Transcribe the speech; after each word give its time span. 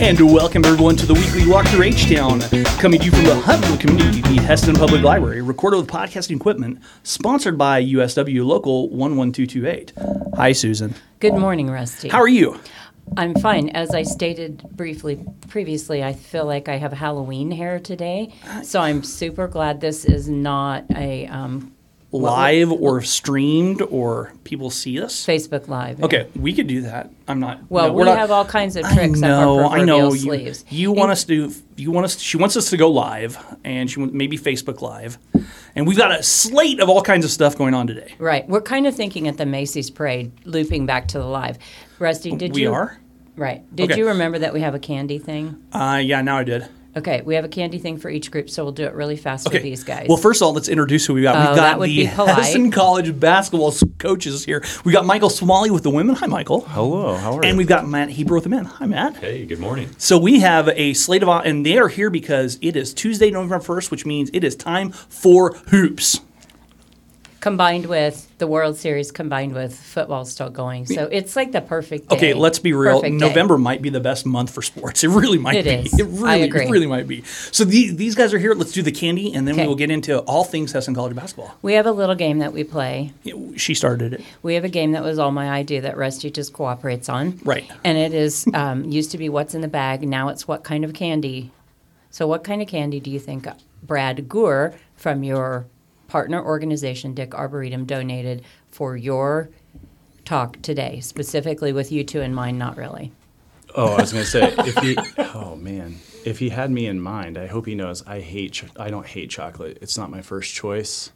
And 0.00 0.18
welcome 0.32 0.64
everyone 0.64 0.96
to 0.96 1.04
the 1.04 1.12
weekly 1.12 1.46
walk 1.46 1.66
through 1.66 1.82
H-Town, 1.82 2.40
coming 2.80 3.00
to 3.00 3.04
you 3.04 3.10
from 3.10 3.24
the 3.24 3.34
the 3.34 3.76
community, 3.78 4.22
the 4.22 4.42
Hesston 4.42 4.74
Public 4.74 5.02
Library, 5.02 5.42
recorded 5.42 5.76
with 5.76 5.88
podcasting 5.88 6.36
equipment, 6.36 6.78
sponsored 7.02 7.58
by 7.58 7.84
USW 7.84 8.46
Local 8.46 8.88
11228. 8.88 9.92
Hi, 10.36 10.52
Susan. 10.52 10.94
Good 11.18 11.34
morning, 11.34 11.70
Rusty. 11.70 12.08
How 12.08 12.18
are 12.18 12.28
you? 12.28 12.58
I'm 13.18 13.34
fine. 13.34 13.68
As 13.68 13.94
I 13.94 14.04
stated 14.04 14.62
briefly 14.70 15.22
previously, 15.48 16.02
I 16.02 16.14
feel 16.14 16.46
like 16.46 16.70
I 16.70 16.78
have 16.78 16.94
Halloween 16.94 17.50
hair 17.50 17.78
today, 17.78 18.32
so 18.62 18.80
I'm 18.80 19.02
super 19.02 19.48
glad 19.48 19.82
this 19.82 20.06
is 20.06 20.30
not 20.30 20.86
a 20.96 21.26
um, 21.26 21.74
Live 22.12 22.72
or 22.72 23.02
streamed 23.02 23.82
or 23.82 24.32
people 24.42 24.68
see 24.70 25.00
us? 25.00 25.24
Facebook 25.24 25.68
Live. 25.68 26.02
Okay, 26.02 26.26
we 26.34 26.52
could 26.52 26.66
do 26.66 26.82
that. 26.82 27.08
I'm 27.28 27.38
not. 27.38 27.60
Well, 27.70 27.88
no, 27.88 27.92
we 27.94 28.02
not- 28.04 28.18
have 28.18 28.32
all 28.32 28.44
kinds 28.44 28.74
of 28.74 28.84
I 28.84 28.94
tricks 28.94 29.20
know, 29.20 29.60
up 29.60 29.70
our 29.72 29.78
I 29.78 29.84
know. 29.84 30.00
proverbial 30.10 30.16
You, 30.16 30.18
sleeves. 30.44 30.64
you 30.70 30.90
want 30.92 31.12
us 31.12 31.22
to. 31.24 31.52
You 31.76 31.92
want 31.92 32.06
us. 32.06 32.18
She 32.18 32.36
wants 32.36 32.56
us 32.56 32.70
to 32.70 32.76
go 32.76 32.90
live, 32.90 33.38
and 33.62 33.88
she 33.88 34.00
maybe 34.00 34.36
Facebook 34.36 34.80
Live, 34.80 35.18
and 35.76 35.86
we've 35.86 35.96
got 35.96 36.10
a 36.10 36.20
slate 36.24 36.80
of 36.80 36.88
all 36.88 37.00
kinds 37.00 37.24
of 37.24 37.30
stuff 37.30 37.56
going 37.56 37.74
on 37.74 37.86
today. 37.86 38.12
Right. 38.18 38.48
We're 38.48 38.60
kind 38.60 38.88
of 38.88 38.94
thinking 38.96 39.28
at 39.28 39.36
the 39.36 39.46
Macy's 39.46 39.88
parade, 39.88 40.32
looping 40.44 40.86
back 40.86 41.06
to 41.08 41.18
the 41.18 41.26
live. 41.26 41.58
Rusty, 42.00 42.34
did 42.34 42.54
we 42.54 42.62
you? 42.62 42.72
are. 42.72 42.98
Right. 43.36 43.62
Did 43.74 43.92
Okay. 43.92 44.00
you 44.00 44.08
remember 44.08 44.40
that 44.40 44.52
we 44.52 44.60
have 44.62 44.74
a 44.74 44.78
candy 44.80 45.18
thing? 45.18 45.62
Uh, 45.72 46.00
yeah, 46.02 46.20
now 46.22 46.38
I 46.38 46.44
did. 46.44 46.66
Okay, 46.96 47.22
we 47.22 47.36
have 47.36 47.44
a 47.44 47.48
candy 47.48 47.78
thing 47.78 47.98
for 47.98 48.10
each 48.10 48.30
group, 48.32 48.50
so 48.50 48.64
we'll 48.64 48.72
do 48.72 48.84
it 48.84 48.94
really 48.94 49.16
fast 49.16 49.50
for 49.50 49.58
these 49.58 49.84
guys. 49.84 50.06
Well, 50.08 50.16
first 50.16 50.42
of 50.42 50.46
all, 50.46 50.52
let's 50.54 50.68
introduce 50.68 51.06
who 51.06 51.14
we 51.14 51.22
got. 51.22 51.36
Oh, 51.36 51.38
We've 51.50 51.56
got 51.56 51.62
that 51.62 51.78
would 51.78 51.88
the 51.88 52.06
be 52.06 52.10
polite. 52.14 52.36
Hesston 52.36 52.72
College 52.72 53.18
basketball 53.20 53.72
coaches 53.98 54.44
here. 54.44 54.64
We 54.84 54.92
got 54.92 55.04
Michael 55.06 55.30
Smalley 55.30 55.70
with 55.70 55.84
the 55.84 55.90
women. 55.90 56.16
Hi, 56.16 56.26
Michael. 56.26 56.62
Hello, 56.62 57.14
how 57.16 57.32
are 57.38 57.44
you? 57.44 57.48
And 57.48 57.56
we've 57.56 57.68
got 57.68 57.86
Matt 57.86 58.10
Hiebert 58.10 58.34
with 58.34 58.42
the 58.44 58.50
men. 58.50 58.64
Hi, 58.64 58.86
Matt. 58.86 59.16
Hey, 59.18 59.46
good 59.46 59.60
morning. 59.60 59.90
So 59.98 60.18
we 60.18 60.40
have 60.40 60.68
a 60.70 60.94
slate 60.94 61.22
of, 61.22 61.28
and 61.44 61.64
they 61.64 61.78
are 61.78 61.88
here 61.88 62.10
because 62.10 62.58
it 62.60 62.74
is 62.74 62.92
Tuesday, 62.92 63.30
November 63.30 63.58
1st, 63.58 63.90
which 63.92 64.04
means 64.04 64.28
it 64.32 64.42
is 64.42 64.56
time 64.56 64.90
for 64.90 65.52
hoops. 65.68 66.20
Combined 67.40 67.86
with 67.86 68.30
the 68.36 68.46
World 68.46 68.76
Series, 68.76 69.10
combined 69.10 69.54
with 69.54 69.74
football 69.74 70.26
still 70.26 70.50
going, 70.50 70.84
so 70.86 71.08
it's 71.10 71.36
like 71.36 71.52
the 71.52 71.62
perfect. 71.62 72.08
Day. 72.08 72.16
Okay, 72.16 72.34
let's 72.34 72.58
be 72.58 72.74
real. 72.74 73.00
Perfect 73.00 73.18
day. 73.18 73.26
November 73.26 73.56
might 73.56 73.80
be 73.80 73.88
the 73.88 74.00
best 74.00 74.26
month 74.26 74.50
for 74.52 74.60
sports. 74.60 75.02
It 75.04 75.08
really 75.08 75.38
might 75.38 75.56
It 75.56 75.64
be. 75.64 75.70
is. 75.70 75.98
It 75.98 76.02
I 76.22 76.36
really, 76.36 76.42
it 76.48 76.70
really 76.70 76.86
might 76.86 77.08
be. 77.08 77.22
So 77.50 77.64
the, 77.64 77.92
these 77.92 78.14
guys 78.14 78.34
are 78.34 78.38
here. 78.38 78.52
Let's 78.54 78.72
do 78.72 78.82
the 78.82 78.92
candy, 78.92 79.32
and 79.32 79.48
then 79.48 79.56
we 79.56 79.66
will 79.66 79.74
get 79.74 79.90
into 79.90 80.18
all 80.20 80.44
things 80.44 80.72
Hesston 80.74 80.94
College 80.94 81.16
basketball. 81.16 81.56
We 81.62 81.72
have 81.74 81.86
a 81.86 81.92
little 81.92 82.14
game 82.14 82.40
that 82.40 82.52
we 82.52 82.62
play. 82.62 83.12
She 83.56 83.72
started 83.74 84.12
it. 84.12 84.22
We 84.42 84.54
have 84.54 84.64
a 84.64 84.68
game 84.68 84.92
that 84.92 85.02
was 85.02 85.18
all 85.18 85.30
my 85.32 85.48
idea 85.48 85.80
that 85.80 85.96
Rusty 85.96 86.30
just 86.30 86.52
cooperates 86.52 87.08
on. 87.08 87.40
Right. 87.42 87.70
And 87.84 87.96
it 87.96 88.12
is 88.12 88.46
um, 88.52 88.84
used 88.84 89.12
to 89.12 89.18
be 89.18 89.30
what's 89.30 89.54
in 89.54 89.62
the 89.62 89.68
bag. 89.68 90.06
Now 90.06 90.28
it's 90.28 90.46
what 90.46 90.62
kind 90.62 90.84
of 90.84 90.92
candy. 90.92 91.50
So, 92.10 92.26
what 92.26 92.44
kind 92.44 92.60
of 92.60 92.68
candy 92.68 93.00
do 93.00 93.10
you 93.10 93.18
think 93.18 93.46
Brad 93.82 94.28
Guhr 94.28 94.74
from 94.96 95.24
your 95.24 95.64
partner 96.10 96.44
organization, 96.44 97.14
Dyck 97.14 97.34
Arboretum, 97.34 97.86
donated 97.86 98.42
for 98.70 98.96
your 98.96 99.48
talk 100.24 100.60
today, 100.60 100.98
specifically 101.00 101.72
with 101.72 101.92
you 101.92 102.02
two 102.04 102.20
in 102.20 102.34
mind? 102.34 102.58
Not 102.58 102.76
really. 102.76 103.12
Oh, 103.76 103.94
I 103.94 104.00
was 104.00 104.12
gonna 104.12 104.24
say 104.24 104.52
if 104.58 104.76
he. 104.78 104.96
Oh 105.18 105.54
man, 105.54 105.96
if 106.24 106.40
he 106.40 106.48
had 106.48 106.72
me 106.72 106.86
in 106.86 107.00
mind, 107.00 107.38
I 107.38 107.46
hope 107.46 107.66
he 107.66 107.76
knows 107.76 108.04
I 108.06 108.18
hate. 108.20 108.52
Ch- 108.54 108.64
I 108.76 108.90
don't 108.90 109.06
hate 109.06 109.30
chocolate. 109.30 109.78
It's 109.80 109.96
not 109.96 110.10
my 110.10 110.20
first 110.20 110.52
choice. 110.52 111.12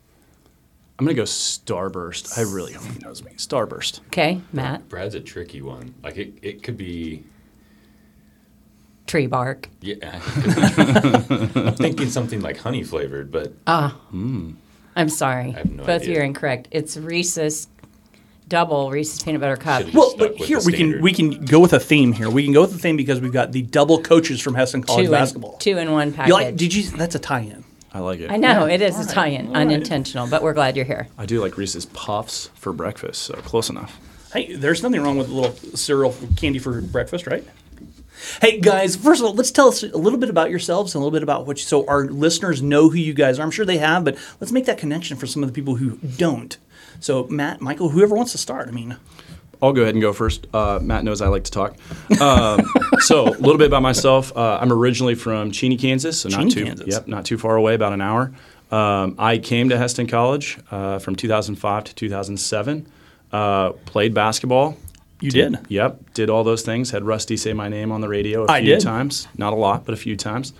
I'm 0.96 1.04
gonna 1.04 1.14
go 1.16 1.24
Starburst. 1.24 2.38
I 2.38 2.42
really 2.42 2.72
hope 2.72 2.86
he 2.92 3.00
knows 3.00 3.24
me. 3.24 3.32
Starburst. 3.32 3.98
Okay, 4.06 4.40
Matt. 4.52 4.88
Brad's 4.88 5.16
a 5.16 5.20
tricky 5.20 5.60
one. 5.60 5.94
Like 6.04 6.16
it, 6.16 6.34
it 6.40 6.62
could 6.62 6.76
be. 6.76 7.24
Tree 9.08 9.26
bark. 9.26 9.68
Yeah, 9.80 9.96
it 10.02 10.22
could 10.22 11.54
be- 11.54 11.60
I'm 11.60 11.74
thinking 11.74 12.08
something 12.08 12.40
like 12.40 12.58
honey 12.58 12.84
flavored, 12.84 13.32
but 13.32 13.52
ah. 13.66 13.98
hmm. 14.10 14.52
I'm 14.96 15.08
sorry. 15.08 15.52
have 15.52 15.70
no 15.70 15.84
Both 15.84 16.02
of 16.02 16.08
you 16.08 16.18
are 16.18 16.22
incorrect. 16.22 16.68
It's 16.70 16.96
Reese's 16.96 17.68
double 18.48 18.90
Reese's 18.90 19.22
peanut 19.22 19.40
butter 19.40 19.56
cup. 19.56 19.80
Should've 19.80 19.94
Well, 19.94 20.14
but 20.16 20.36
here 20.36 20.60
we 20.64 20.72
can 20.72 21.00
we 21.00 21.12
can 21.12 21.44
go 21.44 21.60
with 21.60 21.72
a 21.72 21.80
theme 21.80 22.12
here. 22.12 22.30
We 22.30 22.44
can 22.44 22.52
go 22.52 22.60
with 22.62 22.74
a 22.74 22.78
theme 22.78 22.96
because 22.96 23.20
we've 23.20 23.32
got 23.32 23.52
the 23.52 23.62
double 23.62 24.00
coaches 24.02 24.40
from 24.40 24.54
Hesston 24.54 24.86
College 24.86 25.06
Two 25.06 25.10
basketball. 25.10 25.54
in, 25.54 25.58
two 25.58 25.78
in 25.78 25.92
one 25.92 26.12
package. 26.12 26.28
You 26.28 26.34
like? 26.34 26.56
Did 26.56 26.74
you? 26.74 26.82
That's 26.90 27.14
a 27.14 27.18
tie-in. 27.18 27.64
I 27.92 28.00
like 28.00 28.18
it. 28.20 28.30
I 28.30 28.36
know 28.36 28.66
it 28.66 28.82
is 28.82 28.96
All 28.96 29.02
a 29.02 29.06
tie-in, 29.06 29.46
all 29.46 29.52
right. 29.52 29.60
unintentional, 29.60 30.26
but 30.26 30.42
we're 30.42 30.52
glad 30.52 30.74
you're 30.76 30.84
here. 30.84 31.06
I 31.16 31.26
do 31.26 31.40
like 31.40 31.56
Reese's 31.56 31.86
Puffs 31.86 32.50
for 32.54 32.72
breakfast, 32.72 33.22
so 33.22 33.34
close 33.34 33.70
enough. 33.70 33.98
Hey, 34.32 34.56
there's 34.56 34.82
nothing 34.82 35.00
wrong 35.00 35.16
with 35.16 35.28
a 35.28 35.32
little 35.32 35.52
cereal 35.76 36.12
candy 36.36 36.58
for 36.58 36.80
breakfast, 36.80 37.28
right? 37.28 37.44
Hey 38.40 38.60
guys, 38.60 38.96
first 38.96 39.20
of 39.20 39.26
all, 39.26 39.34
let's 39.34 39.50
tell 39.50 39.68
us 39.68 39.82
a 39.82 39.96
little 39.96 40.18
bit 40.18 40.30
about 40.30 40.50
yourselves 40.50 40.94
and 40.94 41.00
a 41.00 41.04
little 41.04 41.16
bit 41.16 41.22
about 41.22 41.46
what, 41.46 41.58
you, 41.58 41.64
so 41.64 41.86
our 41.86 42.06
listeners 42.06 42.62
know 42.62 42.88
who 42.88 42.98
you 42.98 43.14
guys 43.14 43.38
are. 43.38 43.42
I'm 43.42 43.50
sure 43.50 43.64
they 43.64 43.78
have, 43.78 44.04
but 44.04 44.16
let's 44.40 44.52
make 44.52 44.66
that 44.66 44.78
connection 44.78 45.16
for 45.16 45.26
some 45.26 45.42
of 45.42 45.48
the 45.48 45.52
people 45.52 45.76
who 45.76 45.96
don't. 46.16 46.56
So 47.00 47.26
Matt, 47.28 47.60
Michael, 47.60 47.90
whoever 47.90 48.14
wants 48.14 48.32
to 48.32 48.38
start. 48.38 48.68
I 48.68 48.70
mean, 48.70 48.96
I'll 49.62 49.72
go 49.72 49.82
ahead 49.82 49.94
and 49.94 50.02
go 50.02 50.12
first. 50.12 50.46
Uh, 50.52 50.78
Matt 50.82 51.04
knows 51.04 51.20
I 51.20 51.28
like 51.28 51.44
to 51.44 51.50
talk. 51.50 51.76
Um, 52.20 52.66
so 53.00 53.28
a 53.28 53.30
little 53.30 53.58
bit 53.58 53.66
about 53.66 53.82
myself. 53.82 54.36
Uh, 54.36 54.58
I'm 54.60 54.72
originally 54.72 55.14
from 55.14 55.50
Cheney, 55.52 55.76
Kansas. 55.76 56.20
So 56.20 56.28
Cheney, 56.28 56.44
not 56.44 56.52
too, 56.52 56.64
Kansas. 56.64 56.86
Yep, 56.86 57.08
not 57.08 57.24
too 57.24 57.38
far 57.38 57.56
away, 57.56 57.74
about 57.74 57.92
an 57.92 58.00
hour. 58.00 58.32
Um, 58.70 59.14
I 59.18 59.38
came 59.38 59.68
to 59.68 59.76
Hesston 59.76 60.08
College 60.08 60.58
uh, 60.70 60.98
from 60.98 61.16
2005 61.16 61.84
to 61.84 61.94
2007. 61.94 62.86
Uh, 63.32 63.70
played 63.86 64.14
basketball. 64.14 64.76
You 65.24 65.30
did. 65.30 65.58
Yep, 65.68 66.14
did 66.14 66.30
all 66.30 66.44
those 66.44 66.62
things. 66.62 66.90
Had 66.90 67.04
Rusty 67.04 67.36
say 67.36 67.52
my 67.52 67.68
name 67.68 67.90
on 67.92 68.00
the 68.00 68.08
radio 68.08 68.44
a 68.44 68.50
I 68.50 68.60
few 68.60 68.74
did. 68.74 68.80
times. 68.80 69.26
Not 69.36 69.52
a 69.52 69.56
lot, 69.56 69.84
but 69.84 69.94
a 69.94 69.96
few 69.96 70.16
times. 70.16 70.52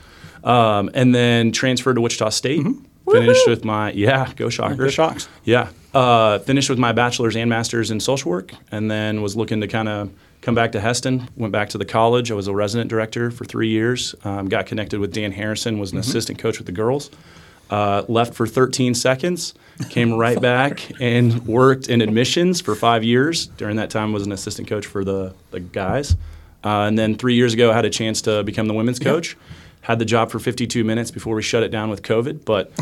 Um, 0.43 0.91
and 0.95 1.15
then 1.15 1.53
transferred 1.53 1.95
to 1.95 2.01
Wichita 2.01 2.31
State. 2.31 2.65
Finished 3.11 3.47
with 3.47 3.65
my 3.67 3.93
yeah, 3.93 4.33
go 4.35 4.49
Shockers. 4.49 4.79
Go 4.79 4.89
Shocks. 4.89 5.29
Yeah, 5.45 5.69
uh, 5.93 6.39
finished 6.39 6.71
with 6.71 6.79
my 6.79 6.93
bachelor's 6.93 7.37
and 7.37 7.51
master's 7.51 7.91
in 7.91 8.01
social 8.01 8.31
work, 8.31 8.53
and 8.73 8.91
then 8.91 9.21
was 9.21 9.37
looking 9.37 9.61
to 9.61 9.69
kind 9.69 9.89
of 9.91 10.11
come 10.41 10.55
back 10.55 10.73
to 10.73 10.81
Hesston. 10.81 11.29
Went 11.37 11.53
back 11.53 11.69
to 11.71 11.79
the 11.79 11.85
college. 11.85 12.31
I 12.31 12.35
was 12.35 12.49
a 12.49 12.55
resident 12.55 12.89
director 12.89 13.31
for 13.31 13.45
three 13.45 13.69
years. 13.69 14.15
Um, 14.25 14.49
got 14.49 14.65
connected 14.65 15.01
with 15.01 15.13
Dan 15.13 15.33
Harrison. 15.33 15.79
Was 15.79 15.93
an 15.93 15.99
assistant 15.99 16.39
coach 16.39 16.57
with 16.59 16.65
the 16.67 16.73
girls. 16.73 17.11
Uh, 17.71 18.05
left 18.09 18.35
for 18.35 18.47
13 18.47 18.95
seconds, 18.95 19.53
came 19.91 20.15
right 20.15 20.41
back 20.41 20.91
and 21.01 21.47
worked 21.47 21.89
in 21.89 22.01
admissions 22.01 22.61
for 22.61 22.75
five 22.75 23.03
years. 23.05 23.47
During 23.47 23.77
that 23.77 23.91
time, 23.91 24.13
was 24.13 24.25
an 24.27 24.33
assistant 24.33 24.69
coach 24.69 24.87
for 24.87 25.05
the, 25.05 25.35
the 25.51 25.61
guys. 25.61 26.17
Uh, 26.65 26.87
and 26.87 26.99
then 26.99 27.17
three 27.17 27.35
years 27.35 27.53
ago, 27.55 27.71
I 27.71 27.75
had 27.75 27.85
a 27.85 27.91
chance 27.91 28.23
to 28.23 28.43
become 28.43 28.67
the 28.69 28.75
women's 28.75 28.99
coach. 28.99 29.37
Had 29.83 29.99
the 29.99 30.05
job 30.07 30.31
for 30.31 30.39
52 30.39 30.83
minutes 30.85 31.11
before 31.11 31.35
we 31.35 31.43
shut 31.43 31.63
it 31.63 31.69
down 31.69 31.91
with 31.91 32.03
COVID. 32.03 32.45
But 32.47 32.73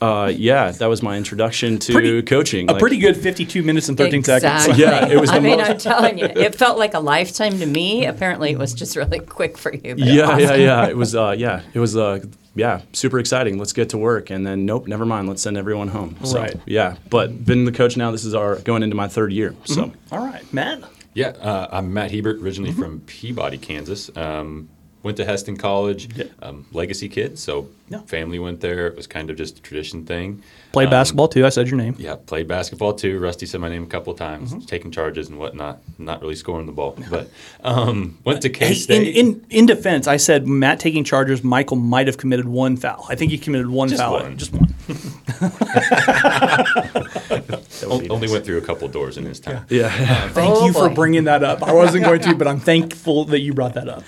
uh, 0.00 0.32
yeah, 0.34 0.70
that 0.72 0.86
was 0.86 1.02
my 1.02 1.16
introduction 1.16 1.78
to 1.80 1.92
Pretty- 1.92 2.22
coaching. 2.22 2.68
A 2.68 2.72
Like, 2.72 2.80
pretty 2.80 2.98
good 2.98 3.16
52 3.16 3.62
minutes 3.62 3.88
and 3.88 3.96
13 3.98 4.22
seconds. 4.24 4.78
Yeah, 4.78 5.08
it 5.08 5.20
was 5.20 5.30
I 5.30 5.38
mean, 5.40 5.58
most- 5.58 5.70
I'm 5.70 5.78
telling 5.78 6.18
you, 6.18 6.26
it 6.26 6.54
felt 6.54 6.78
like 6.78 6.94
a 6.94 7.00
lifetime 7.00 7.58
to 7.58 7.66
me. 7.66 8.04
Apparently, 8.06 8.50
it 8.50 8.58
was 8.58 8.74
just 8.74 8.94
really 8.96 9.18
quick 9.38 9.56
for 9.58 9.72
you. 9.74 9.94
Yeah, 9.96 10.24
awesome. 10.26 10.40
yeah, 10.40 10.54
yeah. 10.54 10.86
It 10.88 10.96
was, 10.96 11.14
uh, 11.16 11.34
yeah, 11.36 11.62
it 11.74 11.78
was, 11.80 11.96
uh, 11.96 12.20
yeah, 12.54 12.82
super 12.92 13.18
exciting. 13.18 13.58
Let's 13.58 13.72
get 13.72 13.88
to 13.90 13.98
work, 13.98 14.30
and 14.30 14.46
then 14.46 14.66
nope, 14.66 14.86
never 14.86 15.06
mind. 15.06 15.28
Let's 15.28 15.42
send 15.42 15.56
everyone 15.56 15.88
home. 15.88 16.16
So, 16.24 16.38
Right. 16.40 16.56
Yeah, 16.66 16.96
but 17.10 17.44
been 17.44 17.64
the 17.64 17.72
coach 17.72 17.96
now. 17.96 18.10
This 18.10 18.24
is 18.24 18.34
our 18.34 18.56
going 18.56 18.82
into 18.82 18.96
my 18.96 19.08
third 19.08 19.32
year. 19.32 19.54
So 19.64 19.92
All 20.10 20.24
right, 20.24 20.50
Matt. 20.52 20.82
yeah, 21.14 21.28
uh, 21.28 21.68
I'm 21.72 21.92
Matt 21.94 22.10
Hiebert, 22.12 22.40
originally 22.42 22.72
from 22.72 23.00
Peabody, 23.00 23.58
Kansas. 23.58 24.10
Um, 24.16 24.68
went 25.02 25.16
to 25.16 25.24
Hesston 25.24 25.58
College, 25.58 26.08
Yeah. 26.16 26.24
um, 26.42 26.64
legacy 26.72 27.08
kid, 27.08 27.38
so 27.38 27.68
Yeah. 27.88 28.00
family 28.02 28.38
went 28.38 28.60
there. 28.60 28.86
It 28.86 28.96
was 28.96 29.06
kind 29.06 29.30
of 29.30 29.36
just 29.36 29.58
a 29.58 29.62
tradition 29.62 30.04
thing. 30.04 30.42
Played 30.72 30.86
Um, 30.86 30.90
basketball 30.92 31.28
too. 31.28 31.44
I 31.44 31.48
said 31.50 31.68
your 31.68 31.76
name. 31.76 31.94
Yeah, 31.98 32.14
played 32.14 32.48
basketball 32.48 32.94
too. 32.94 33.18
Rusty 33.18 33.44
said 33.46 33.60
my 33.60 33.68
name 33.68 33.82
a 33.82 33.86
couple 33.86 34.14
times, 34.14 34.50
Mm-hmm. 34.52 34.64
taking 34.66 34.90
charges 34.90 35.28
and 35.28 35.38
whatnot, 35.38 35.80
not 35.98 36.22
really 36.22 36.34
scoring 36.36 36.66
the 36.66 36.72
ball. 36.72 36.96
But 37.10 37.28
um, 37.64 38.16
went 38.24 38.40
to 38.42 38.48
K 38.48 38.66
Hey, 38.66 38.70
in, 38.72 38.76
State. 38.78 39.16
in 39.16 39.40
in 39.50 39.66
defense, 39.66 40.06
I 40.06 40.16
said 40.16 40.46
Matt 40.46 40.78
taking 40.80 41.04
charges. 41.04 41.42
Michael 41.44 41.76
might 41.76 42.06
have 42.06 42.16
committed 42.16 42.48
one 42.48 42.76
foul. 42.76 43.04
I 43.08 43.14
think 43.16 43.30
he 43.32 43.38
committed 43.38 43.68
one 43.68 43.88
Just 43.88 44.00
foul. 44.00 44.12
one. 44.14 44.38
Just 44.38 44.52
one. 44.52 44.74
that 47.82 47.90
would 47.90 48.10
only 48.10 48.26
nice. 48.26 48.32
went 48.32 48.44
through 48.46 48.58
a 48.58 48.62
couple 48.62 48.88
doors 48.88 49.18
in 49.18 49.24
his 49.24 49.38
time. 49.38 49.66
Yeah. 49.68 50.28
Thank 50.30 50.54
Oh, 50.54 50.66
you 50.66 50.72
for 50.72 50.88
bringing 50.88 51.24
that 51.24 51.44
up. 51.44 51.62
I 51.62 51.72
wasn't 51.72 52.04
going 52.04 52.20
to, 52.22 52.34
but 52.34 52.48
I'm 52.48 52.60
thankful 52.60 53.26
that 53.26 53.40
you 53.40 53.52
brought 53.52 53.74
that 53.74 53.88
up. 53.88 54.04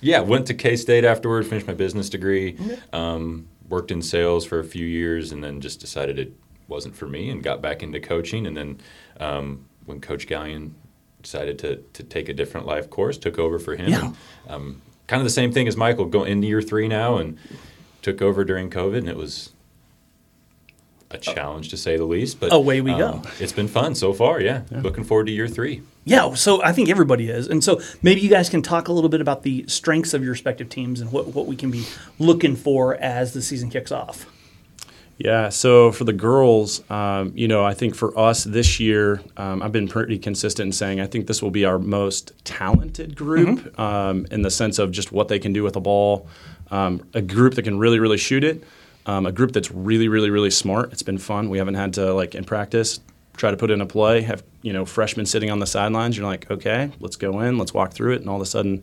Yeah, 0.00 0.20
went 0.20 0.46
to 0.48 0.54
K 0.54 0.76
State 0.76 1.04
afterward, 1.04 1.46
finished 1.46 1.66
my 1.66 1.72
business 1.72 2.10
degree, 2.10 2.58
um, 2.92 3.48
worked 3.70 3.90
in 3.90 4.02
sales 4.02 4.44
for 4.44 4.58
a 4.58 4.64
few 4.64 4.84
years, 4.84 5.32
and 5.32 5.42
then 5.42 5.62
just 5.62 5.80
decided 5.80 6.18
it 6.18 6.32
wasn't 6.68 6.94
for 6.94 7.06
me 7.06 7.30
and 7.30 7.42
got 7.42 7.62
back 7.62 7.82
into 7.82 8.00
coaching. 8.00 8.46
And 8.46 8.54
then 8.54 8.80
um, 9.18 9.64
when 9.86 10.02
Coach 10.02 10.26
Gallion 10.26 10.72
decided 11.22 11.58
to, 11.60 11.76
to 11.94 12.02
take 12.02 12.28
a 12.28 12.34
different 12.34 12.66
life 12.66 12.90
course, 12.90 13.16
took 13.16 13.38
over 13.38 13.58
for 13.58 13.76
him. 13.76 13.88
Yeah. 13.88 14.04
And, 14.04 14.16
um, 14.48 14.82
kind 15.06 15.20
of 15.22 15.24
the 15.24 15.30
same 15.30 15.52
thing 15.52 15.66
as 15.68 15.76
Michael, 15.76 16.04
going 16.04 16.30
into 16.30 16.48
year 16.48 16.60
three 16.60 16.86
now, 16.86 17.16
and 17.16 17.38
took 18.02 18.20
over 18.20 18.44
during 18.44 18.68
COVID, 18.68 18.98
and 18.98 19.08
it 19.08 19.16
was 19.16 19.53
a 21.14 21.18
challenge 21.18 21.68
to 21.70 21.76
say 21.76 21.96
the 21.96 22.04
least. 22.04 22.40
But 22.40 22.52
Away 22.52 22.80
we 22.80 22.92
um, 22.92 22.98
go. 22.98 23.22
It's 23.40 23.52
been 23.52 23.68
fun 23.68 23.94
so 23.94 24.12
far. 24.12 24.40
Yeah. 24.40 24.62
looking 24.70 25.04
forward 25.04 25.26
to 25.26 25.32
year 25.32 25.48
three. 25.48 25.82
Yeah, 26.04 26.34
so 26.34 26.62
I 26.62 26.72
think 26.72 26.90
everybody 26.90 27.30
is. 27.30 27.48
And 27.48 27.64
so 27.64 27.80
maybe 28.02 28.20
you 28.20 28.28
guys 28.28 28.50
can 28.50 28.60
talk 28.60 28.88
a 28.88 28.92
little 28.92 29.08
bit 29.08 29.22
about 29.22 29.42
the 29.42 29.64
strengths 29.68 30.12
of 30.12 30.22
your 30.22 30.32
respective 30.32 30.68
teams 30.68 31.00
and 31.00 31.10
what, 31.10 31.28
what 31.28 31.46
we 31.46 31.56
can 31.56 31.70
be 31.70 31.86
looking 32.18 32.56
for 32.56 32.94
as 32.96 33.32
the 33.32 33.40
season 33.40 33.70
kicks 33.70 33.90
off. 33.90 34.26
Yeah, 35.16 35.48
so 35.48 35.92
for 35.92 36.02
the 36.02 36.12
girls, 36.12 36.88
um, 36.90 37.32
you 37.36 37.46
know, 37.46 37.64
I 37.64 37.72
think 37.72 37.94
for 37.94 38.18
us 38.18 38.42
this 38.42 38.80
year, 38.80 39.22
um, 39.36 39.62
I've 39.62 39.70
been 39.70 39.86
pretty 39.86 40.18
consistent 40.18 40.66
in 40.66 40.72
saying 40.72 41.00
I 41.00 41.06
think 41.06 41.28
this 41.28 41.40
will 41.40 41.52
be 41.52 41.64
our 41.64 41.78
most 41.78 42.32
talented 42.44 43.14
group 43.14 43.78
um, 43.78 44.26
in 44.32 44.42
the 44.42 44.50
sense 44.50 44.80
of 44.80 44.90
just 44.90 45.12
what 45.12 45.28
they 45.28 45.38
can 45.38 45.52
do 45.52 45.62
with 45.62 45.74
the 45.74 45.80
ball. 45.80 46.28
Um, 46.70 47.06
a 47.14 47.22
group 47.22 47.54
that 47.54 47.62
can 47.62 47.78
really, 47.78 48.00
really 48.00 48.18
shoot 48.18 48.42
it. 48.42 48.64
Um, 49.06 49.26
a 49.26 49.32
group 49.32 49.52
that's 49.52 49.70
really, 49.70 50.08
really, 50.08 50.30
really 50.30 50.50
smart. 50.50 50.92
It's 50.92 51.02
been 51.02 51.18
fun. 51.18 51.50
We 51.50 51.58
haven't 51.58 51.74
had 51.74 51.92
to 51.94 52.14
like 52.14 52.34
in 52.34 52.44
practice 52.44 53.00
try 53.36 53.50
to 53.50 53.56
put 53.56 53.70
in 53.70 53.80
a 53.80 53.86
play. 53.86 54.22
Have 54.22 54.42
you 54.62 54.72
know 54.72 54.84
freshmen 54.84 55.26
sitting 55.26 55.50
on 55.50 55.58
the 55.58 55.66
sidelines. 55.66 56.16
You're 56.16 56.26
like, 56.26 56.50
okay, 56.50 56.90
let's 57.00 57.16
go 57.16 57.40
in, 57.40 57.58
let's 57.58 57.74
walk 57.74 57.92
through 57.92 58.14
it, 58.14 58.20
and 58.20 58.30
all 58.30 58.36
of 58.36 58.42
a 58.42 58.46
sudden 58.46 58.82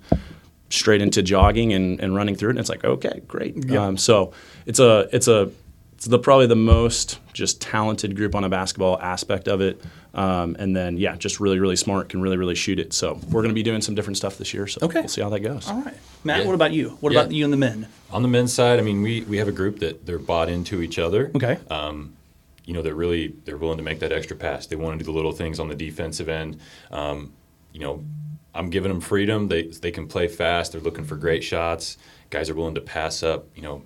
straight 0.70 1.02
into 1.02 1.22
jogging 1.22 1.74
and, 1.74 2.00
and 2.00 2.16
running 2.16 2.36
through 2.36 2.50
it. 2.50 2.52
And 2.52 2.60
it's 2.60 2.70
like, 2.70 2.86
okay, 2.86 3.22
great. 3.28 3.56
Um, 3.80 3.98
so 3.98 4.34
it's 4.66 4.80
a 4.80 5.10
it's 5.12 5.28
a 5.28 5.52
it's 5.94 6.06
the 6.06 6.20
probably 6.20 6.48
the 6.48 6.56
most 6.56 7.20
just 7.34 7.62
talented 7.62 8.16
group 8.16 8.36
on 8.36 8.44
a 8.44 8.50
basketball 8.50 9.00
aspect 9.02 9.48
of 9.48 9.62
it. 9.62 9.82
Um, 10.14 10.56
and 10.60 10.76
then 10.76 10.98
yeah, 10.98 11.16
just 11.16 11.40
really 11.40 11.60
really 11.60 11.76
smart, 11.78 12.10
can 12.10 12.22
really 12.22 12.38
really 12.38 12.56
shoot 12.56 12.80
it. 12.80 12.92
So 12.94 13.14
we're 13.30 13.42
going 13.42 13.50
to 13.50 13.56
be 13.56 13.64
doing 13.64 13.82
some 13.82 13.96
different 13.96 14.18
stuff 14.18 14.38
this 14.38 14.54
year. 14.54 14.68
So 14.68 14.80
Okay. 14.84 15.00
we'll 15.02 15.08
see 15.10 15.22
how 15.22 15.30
that 15.30 15.40
goes. 15.40 15.70
All 15.70 15.82
right. 15.82 15.96
Matt, 16.24 16.40
Yeah. 16.42 16.46
what 16.48 16.56
about 16.56 16.74
you? 16.74 16.98
What 17.00 17.14
Yeah. 17.14 17.22
about 17.22 17.32
you 17.32 17.44
and 17.46 17.54
the 17.54 17.58
men? 17.58 17.88
On 18.12 18.22
the 18.22 18.28
men's 18.28 18.54
side, 18.54 18.78
I 18.78 18.82
mean, 18.82 19.02
we, 19.02 19.22
we 19.22 19.38
have 19.38 19.48
a 19.48 19.54
group 19.54 19.80
that 19.80 20.06
they're 20.06 20.20
bought 20.20 20.50
into 20.50 20.82
each 20.82 21.00
other. 21.00 21.32
Okay. 21.36 21.58
you 22.66 22.74
know 22.76 22.82
they're 22.84 22.94
really 22.96 23.34
they're 23.46 23.58
willing 23.58 23.78
to 23.78 23.84
make 23.84 24.00
that 24.00 24.12
extra 24.12 24.36
pass. 24.38 24.68
They 24.68 24.76
want 24.76 24.94
to 24.94 25.04
do 25.04 25.12
the 25.12 25.16
little 25.16 25.32
things 25.32 25.60
on 25.60 25.68
the 25.68 25.76
defensive 25.76 26.30
end. 26.30 26.60
Um, 26.92 27.34
you 27.74 27.80
know, 27.80 28.04
I'm 28.54 28.70
giving 28.70 28.92
them 28.92 29.02
freedom. 29.02 29.48
They 29.48 29.64
they 29.64 29.92
can 29.92 30.08
play 30.08 30.28
fast. 30.28 30.72
They're 30.74 30.82
looking 30.82 31.04
for 31.06 31.16
great 31.16 31.44
shots. 31.44 31.98
Guys 32.30 32.50
are 32.50 32.54
willing 32.54 32.76
to 32.76 32.82
pass 32.82 33.24
up. 33.24 33.48
You 33.56 33.64
know, 33.64 33.82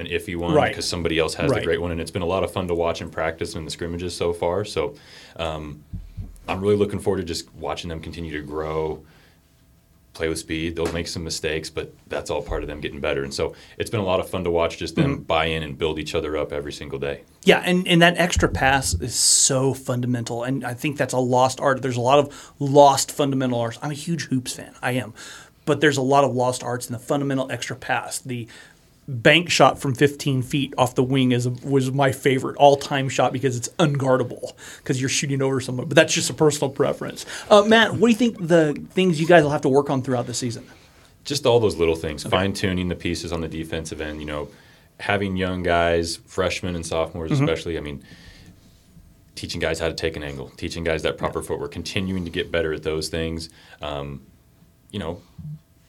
an 0.00 0.06
iffy 0.06 0.36
one 0.36 0.52
Right. 0.54 0.68
because 0.70 0.88
somebody 0.88 1.18
else 1.18 1.34
has 1.34 1.50
Right. 1.50 1.60
the 1.60 1.64
great 1.66 1.80
one, 1.80 1.90
and 1.92 2.00
it's 2.00 2.10
been 2.10 2.22
a 2.22 2.26
lot 2.26 2.42
of 2.44 2.50
fun 2.52 2.66
to 2.68 2.74
watch 2.74 3.00
and 3.00 3.12
practice 3.12 3.54
in 3.54 3.64
the 3.64 3.70
scrimmages 3.70 4.14
so 4.16 4.32
far. 4.32 4.64
So. 4.64 4.94
Um, 5.36 5.84
I'm 6.48 6.60
really 6.60 6.74
looking 6.74 6.98
forward 6.98 7.18
to 7.18 7.24
just 7.24 7.52
watching 7.54 7.88
them 7.88 8.00
continue 8.00 8.32
to 8.32 8.44
grow, 8.44 9.04
play 10.14 10.28
with 10.28 10.38
speed. 10.40 10.74
They'll 10.74 10.92
make 10.92 11.06
some 11.06 11.22
mistakes, 11.22 11.70
but 11.70 11.92
that's 12.08 12.28
all 12.28 12.42
part 12.42 12.64
of 12.64 12.68
them 12.68 12.80
getting 12.80 12.98
better. 12.98 13.22
And 13.22 13.32
so 13.32 13.54
it's 13.78 13.88
been 13.90 14.00
a 14.00 14.04
lot 14.04 14.18
of 14.18 14.28
fun 14.28 14.42
to 14.44 14.50
watch 14.50 14.76
just 14.78 14.96
them 14.96 15.12
Mm-hmm. 15.14 15.22
buy 15.24 15.44
in 15.44 15.62
and 15.62 15.78
build 15.78 16.00
each 16.00 16.12
other 16.12 16.36
up 16.36 16.52
every 16.52 16.72
single 16.72 16.98
day. 16.98 17.20
Yeah, 17.44 17.62
and, 17.64 17.86
and 17.86 18.02
that 18.02 18.18
extra 18.18 18.48
pass 18.48 18.94
is 18.94 19.14
so 19.14 19.74
fundamental. 19.74 20.42
And 20.42 20.64
I 20.64 20.74
think 20.74 20.96
that's 20.96 21.14
a 21.14 21.18
lost 21.18 21.60
art. 21.60 21.82
There's 21.82 21.96
a 21.96 22.00
lot 22.00 22.18
of 22.18 22.52
lost 22.58 23.12
fundamental 23.12 23.60
arts. 23.60 23.78
I'm 23.80 23.92
a 23.92 23.94
huge 23.94 24.24
hoops 24.24 24.52
fan. 24.54 24.74
I 24.82 24.92
am. 24.92 25.14
But 25.66 25.80
there's 25.80 25.98
a 25.98 26.02
lot 26.02 26.24
of 26.24 26.34
lost 26.34 26.64
arts 26.64 26.88
in 26.88 26.92
the 26.94 26.98
fundamental 26.98 27.48
extra 27.52 27.76
pass. 27.76 28.18
The 28.18 28.48
bank 29.10 29.50
shot 29.50 29.78
from 29.80 29.94
15 29.94 30.42
feet 30.42 30.72
off 30.78 30.94
the 30.94 31.02
wing 31.02 31.32
is 31.32 31.48
was 31.48 31.90
my 31.92 32.12
favorite 32.12 32.56
all-time 32.56 33.08
shot 33.08 33.32
because 33.32 33.56
it's 33.56 33.68
unguardable 33.78 34.52
because 34.78 35.00
you're 35.00 35.08
shooting 35.10 35.42
over 35.42 35.60
someone. 35.60 35.86
But 35.88 35.96
that's 35.96 36.14
just 36.14 36.30
a 36.30 36.34
personal 36.34 36.70
preference. 36.70 37.26
Uh, 37.50 37.62
Matt, 37.62 37.92
what 37.94 38.06
do 38.08 38.08
you 38.08 38.14
think 38.16 38.46
the 38.46 38.74
things 38.90 39.20
you 39.20 39.26
guys 39.26 39.42
will 39.42 39.50
have 39.50 39.62
to 39.62 39.68
work 39.68 39.90
on 39.90 40.02
throughout 40.02 40.26
the 40.26 40.34
season? 40.34 40.64
just 41.22 41.44
all 41.44 41.60
those 41.60 41.76
little 41.76 41.94
things, 41.96 42.24
fine 42.24 42.52
tuning 42.52 42.88
the 42.88 42.94
pieces 42.94 43.30
on 43.30 43.40
the 43.42 43.46
defensive 43.48 44.00
end. 44.00 44.20
You 44.20 44.26
know, 44.26 44.48
having 44.98 45.36
young 45.36 45.62
guys, 45.62 46.16
freshmen 46.16 46.74
and 46.74 46.84
sophomores 46.84 47.30
Mm-hmm. 47.30 47.44
especially. 47.44 47.76
I 47.76 47.80
mean, 47.82 48.02
teaching 49.34 49.60
guys 49.60 49.78
how 49.78 49.88
to 49.88 49.94
take 49.94 50.16
an 50.16 50.22
angle, 50.22 50.48
teaching 50.56 50.82
guys 50.82 51.02
that 51.02 51.18
proper 51.18 51.42
footwork, 51.42 51.72
continuing 51.72 52.24
to 52.24 52.30
get 52.30 52.50
better 52.50 52.72
at 52.72 52.82
those 52.84 53.08
things. 53.08 53.50
Um, 53.82 54.22
you 54.90 54.98
know, 54.98 55.20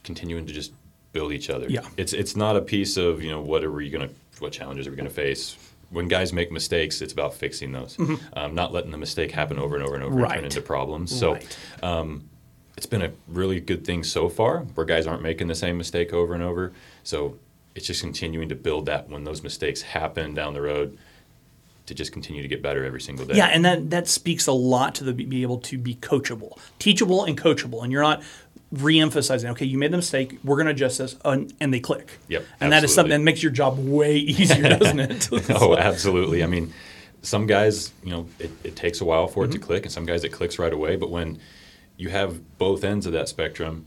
continuing 0.04 0.46
to 0.48 0.54
just 0.54 0.74
build 1.14 1.32
each 1.34 1.50
other. 1.50 1.68
Yeah. 1.70 1.82
it's 1.98 2.14
it's 2.14 2.36
not 2.36 2.56
a 2.56 2.62
piece 2.62 2.98
of 2.98 3.22
you 3.22 3.32
know 3.32 3.42
what 3.42 3.64
are 3.64 3.72
we 3.72 3.90
gonna 3.90 4.10
what 4.40 4.52
challenges 4.54 4.88
are 4.88 4.92
we 4.92 4.98
gonna 4.98 5.10
face. 5.10 5.58
When 5.90 6.08
guys 6.08 6.32
make 6.32 6.52
mistakes, 6.54 7.02
it's 7.02 7.12
about 7.12 7.34
fixing 7.34 7.74
those, 7.74 7.98
um, 8.34 8.56
not 8.56 8.72
letting 8.72 8.92
the 8.92 8.98
mistake 8.98 9.32
happen 9.32 9.60
over 9.60 9.76
and 9.76 9.84
over 9.84 9.96
and 9.96 10.04
over 10.06 10.14
and 10.16 10.24
Mm-hmm. 10.26 10.36
Turn 10.36 10.46
into 10.46 10.62
problems. 10.62 11.14
So 11.18 11.34
Right. 11.34 11.58
it's 12.78 12.86
been 12.86 13.02
a 13.02 13.12
really 13.28 13.60
good 13.60 13.86
thing 13.86 14.04
so 14.04 14.30
far 14.30 14.60
where 14.76 14.86
guys 14.86 15.06
aren't 15.06 15.22
making 15.22 15.48
the 15.48 15.56
same 15.56 15.78
mistake 15.78 16.14
over 16.14 16.34
and 16.34 16.42
over. 16.42 16.72
So 17.04 17.38
it's 17.76 17.86
just 17.86 18.02
continuing 18.02 18.50
to 18.50 18.56
build 18.56 18.86
that 18.88 19.10
when 19.10 19.24
those 19.26 19.44
mistakes 19.44 19.82
happen 19.82 20.34
down 20.34 20.54
the 20.54 20.62
road 20.62 20.98
to 21.88 21.94
just 21.94 22.12
continue 22.14 22.42
to 22.42 22.48
get 22.48 22.62
better 22.62 22.86
every 22.86 23.02
single 23.02 23.26
day. 23.26 23.36
Yeah, 23.36 23.48
and 23.48 23.66
that 23.66 23.90
that 23.90 24.08
speaks 24.08 24.48
a 24.48 24.52
lot 24.54 24.96
to 24.96 25.04
the 25.04 25.14
be 25.14 25.42
able 25.42 25.58
to 25.60 25.78
be 25.78 25.96
coachable, 25.96 26.58
teachable, 26.80 27.26
and 27.26 27.38
coachable. 27.38 27.84
And 27.84 27.92
you're 27.92 28.02
not 28.04 28.24
re-emphasizing. 28.72 29.50
Okay, 29.52 29.66
you 29.66 29.78
made 29.78 29.92
the 29.92 29.98
mistake. 29.98 30.40
We're 30.44 30.56
going 30.56 30.68
to 30.68 30.72
adjust 30.72 30.98
this, 31.00 31.16
and, 31.26 31.54
and 31.60 31.74
they 31.74 31.80
click. 31.80 32.10
Yep, 32.30 32.46
And 32.60 32.72
that 32.72 32.84
is 32.84 32.94
something 32.94 33.12
that 33.12 33.20
makes 33.24 33.44
your 33.44 33.52
job 33.52 33.78
way 33.80 34.16
easier, 34.18 34.78
doesn't 34.78 35.00
it? 35.00 35.30
oh, 35.52 35.76
absolutely. 35.76 36.44
I 36.44 36.48
mean, 36.48 36.74
some 37.22 37.46
guys, 37.48 37.92
you 38.04 38.12
know, 38.12 38.28
it, 38.40 38.52
it 38.64 38.76
takes 38.76 39.02
a 39.02 39.06
while 39.06 39.28
for 39.28 39.44
Mm-hmm. 39.44 39.52
it 39.52 39.54
to 39.54 39.60
click, 39.60 39.84
and 39.84 39.92
some 39.92 40.06
guys 40.06 40.24
it 40.24 40.30
clicks 40.30 40.58
right 40.60 40.74
away. 40.74 40.96
But 40.96 41.10
when 41.10 41.40
you 41.98 42.10
have 42.10 42.58
both 42.58 42.84
ends 42.84 43.06
of 43.06 43.14
that 43.14 43.28
spectrum, 43.28 43.86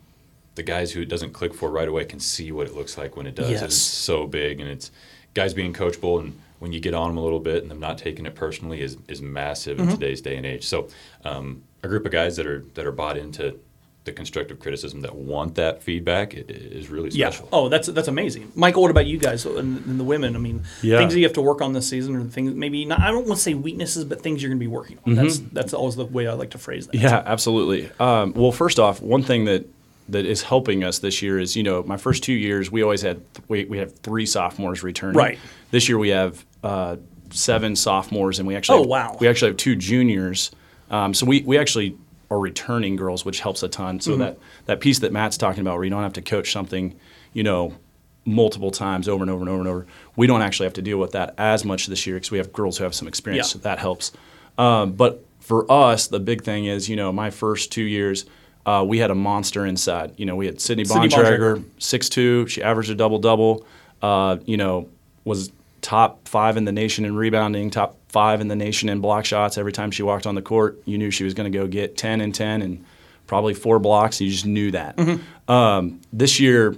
the 0.55 0.63
guys 0.63 0.93
who 0.93 1.01
it 1.01 1.09
doesn't 1.09 1.33
click 1.33 1.53
for 1.55 1.69
right 1.71 1.89
away 1.89 2.05
can 2.05 2.21
see 2.21 2.53
what 2.53 2.67
it 2.67 2.75
looks 2.75 2.97
like 2.97 3.17
when 3.17 3.27
it 3.27 3.35
does. 3.35 3.51
Yes. 3.51 3.63
It's 3.63 3.77
so 3.77 4.27
big, 4.27 4.61
and 4.61 4.69
it's 4.69 4.91
guys 5.35 5.53
being 5.55 5.73
coachable, 5.73 6.21
and 6.21 6.39
when 6.61 6.73
you 6.73 6.79
get 6.79 6.95
on 6.95 7.09
them 7.09 7.17
a 7.19 7.23
little 7.23 7.41
bit 7.41 7.63
and 7.63 7.71
them 7.71 7.81
not 7.81 7.99
taking 7.99 8.25
it 8.27 8.35
personally 8.35 8.81
is 8.81 8.97
is 9.09 9.21
massive 9.21 9.79
Mm-hmm. 9.79 9.89
in 9.91 9.95
today's 9.97 10.21
day 10.21 10.37
and 10.37 10.47
age. 10.47 10.65
So, 10.67 10.89
um, 11.25 11.63
a 11.83 11.89
group 11.89 12.07
of 12.07 12.13
guys 12.13 12.37
that 12.37 12.47
are 12.47 12.65
that 12.75 12.87
are 12.87 12.93
bought 12.93 13.17
into 13.17 13.59
the 14.05 14.13
constructive 14.13 14.59
criticism 14.61 15.01
that 15.01 15.15
want 15.15 15.55
that 15.55 15.83
feedback 15.83 16.35
i- 16.35 16.39
i- 16.39 16.43
is 16.53 16.91
really 16.91 17.09
Yeah. 17.11 17.31
special. 17.31 17.49
Oh, 17.53 17.69
that's 17.71 17.89
that's 17.89 18.09
amazing, 18.09 18.53
Michael. 18.55 18.83
What 18.83 18.91
about 18.91 19.07
you 19.07 19.17
guys 19.19 19.47
and, 19.47 19.85
and 19.87 19.99
the 19.99 20.05
women? 20.05 20.37
I 20.37 20.39
mean, 20.39 20.63
Yeah. 20.83 20.99
things 20.99 21.15
that 21.15 21.21
you 21.21 21.25
have 21.25 21.33
to 21.35 21.41
work 21.41 21.63
on 21.63 21.73
this 21.73 21.89
season, 21.89 22.15
or 22.17 22.25
things 22.25 22.55
maybe 22.55 22.85
not. 22.85 23.01
I 23.01 23.07
don't 23.11 23.27
want 23.27 23.39
to 23.39 23.43
say 23.43 23.55
weaknesses, 23.55 24.05
but 24.05 24.21
things 24.23 24.43
you're 24.43 24.51
going 24.51 24.59
to 24.59 24.63
be 24.63 24.67
working 24.67 24.99
on. 25.07 25.15
That's 25.15 25.39
that's 25.53 25.73
always 25.73 25.97
the 25.97 26.05
way 26.05 26.27
I 26.29 26.35
like 26.35 26.51
to 26.51 26.59
phrase 26.59 26.87
that. 26.87 26.97
Mm-hmm. 26.97 27.07
Yeah, 27.07 27.23
absolutely. 27.25 27.91
Um, 27.99 28.35
well, 28.35 28.53
first 28.53 28.79
off, 28.79 29.01
one 29.01 29.23
thing 29.23 29.47
that 29.47 29.67
that 30.11 30.27
is 30.27 30.43
helping 30.43 30.85
us 30.85 30.99
this 30.99 31.23
year 31.23 31.39
is 31.41 31.57
you 31.57 31.63
know 31.63 31.83
my 31.85 31.97
first 31.97 32.23
two 32.23 32.35
years 32.35 32.71
we 32.71 32.83
always 32.83 33.01
had 33.01 33.23
we 33.49 33.65
we 33.65 33.79
have 33.79 33.97
three 34.01 34.27
sophomores 34.27 34.83
returning. 34.83 35.17
Right. 35.17 35.39
This 35.71 35.89
year 35.89 35.97
we 35.97 36.11
have 36.11 36.45
uh, 36.63 36.97
seven 37.31 37.75
sophomores 37.75 38.39
and 38.39 38.47
we 38.47 38.55
actually 38.55 38.81
Oh, 38.81 38.83
have- 38.83 38.89
wow. 38.89 39.17
we 39.19 39.29
actually 39.29 39.49
have 39.53 39.57
two 39.57 39.77
juniors. 39.77 40.51
Um, 40.91 41.15
so 41.15 41.25
we 41.25 41.41
we 41.41 41.57
actually 41.57 41.97
are 42.31 42.39
returning 42.39 42.97
girls, 42.97 43.25
which 43.25 43.41
helps 43.41 43.63
a 43.63 43.69
ton. 43.69 43.99
Mm-hmm. 43.99 44.11
So 44.11 44.17
that 44.17 44.39
that 44.67 44.81
piece 44.81 45.01
that 45.01 45.13
Matt's 45.13 45.37
talking 45.37 45.61
about, 45.61 45.75
where 45.77 45.85
you 45.85 45.91
don't 45.91 46.03
have 46.03 46.15
to 46.15 46.23
coach 46.23 46.53
something, 46.53 46.99
you 47.33 47.43
know. 47.43 47.75
Multiple 48.27 48.71
times 48.71 49.07
over 49.07 49.23
and 49.23 49.31
over 49.31 49.43
and 49.43 49.51
over 49.51 49.59
and 49.59 49.69
over. 49.69 49.87
We 50.17 50.27
don't 50.27 50.41
actually 50.41 50.65
have 50.65 50.73
to 50.73 50.81
deal 50.81 50.97
with 50.97 51.13
that 51.13 51.35
as 51.37 51.63
much 51.63 51.89
this 51.89 52.07
year 52.07 52.17
because 52.17 52.31
we 52.31 52.39
have 52.39 52.55
girls 52.55 52.79
who 52.79 52.85
have 52.85 52.95
some 52.95 53.07
experience. 53.07 53.49
Yeah. 53.49 53.53
So 53.53 53.59
that 53.59 53.79
helps. 53.79 54.13
Um, 54.57 54.93
but 54.93 55.23
for 55.41 55.71
us, 55.71 56.07
the 56.07 56.21
big 56.21 56.43
thing 56.43 56.65
is, 56.65 56.89
you 56.89 56.97
know, 56.97 57.13
my 57.13 57.29
first 57.29 57.71
two 57.71 57.83
years, 57.83 58.25
uh, 58.65 58.83
we 58.89 58.97
had 58.97 59.11
a 59.11 59.15
monster 59.15 59.67
inside. 59.67 60.15
You 60.17 60.25
know, 60.25 60.37
we 60.37 60.47
had 60.47 60.59
Sydney 60.59 60.85
Bontrager. 60.85 61.63
six 61.77 62.09
two. 62.09 62.47
She 62.47 62.63
averaged 62.63 62.89
a 62.89 62.95
double 62.95 63.19
double. 63.19 63.67
Uh, 64.01 64.39
you 64.47 64.57
know, 64.57 64.89
was 65.25 65.53
top 65.85 66.27
five 66.27 66.57
in 66.57 66.65
the 66.65 66.73
nation 66.73 67.05
in 67.05 67.15
rebounding, 67.15 67.69
top 67.69 67.99
five 68.09 68.41
in 68.41 68.49
the 68.49 68.57
nation 68.57 68.89
in 68.89 69.01
block 69.01 69.27
shots. 69.27 69.59
Every 69.59 69.73
time 69.73 69.91
she 69.91 70.03
walked 70.03 70.27
on 70.27 70.35
the 70.35 70.41
court, 70.41 70.81
you 70.87 70.97
knew 70.97 71.11
she 71.11 71.25
was 71.25 71.35
going 71.35 71.53
to 71.53 71.57
go 71.57 71.67
get 71.67 71.99
ten 71.99 72.23
and 72.23 72.35
ten 72.35 72.63
and 72.63 72.83
probably 73.27 73.53
four 73.53 73.79
blocks. 73.79 74.19
You 74.19 74.31
just 74.31 74.47
knew 74.47 74.71
that. 74.71 74.99
Um, 75.47 76.01
this 76.11 76.41
year, 76.41 76.75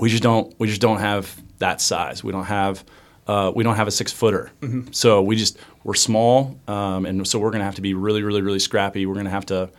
we 0.00 0.08
just 0.08 0.22
don't 0.22 0.52
we 0.58 0.66
just 0.66 0.80
don't 0.80 0.98
have 0.98 1.40
that 1.58 1.80
size. 1.80 2.24
We 2.24 2.32
don't 2.32 2.46
have 2.46 2.84
uh, 3.28 3.52
we 3.54 3.62
don't 3.62 3.76
have 3.76 3.86
a 3.86 3.92
six 3.92 4.10
footer. 4.10 4.50
So 4.90 5.22
we 5.22 5.36
just 5.36 5.56
we're 5.84 5.94
small, 5.94 6.58
um, 6.66 7.06
and 7.06 7.26
so 7.26 7.38
we're 7.38 7.50
going 7.50 7.60
to 7.60 7.66
have 7.66 7.76
to 7.76 7.82
be 7.82 7.94
really 7.94 8.24
really 8.24 8.42
really 8.42 8.58
scrappy. 8.58 9.06
We're 9.06 9.14
going 9.14 9.26
to 9.26 9.30
have 9.30 9.46
to 9.46 9.70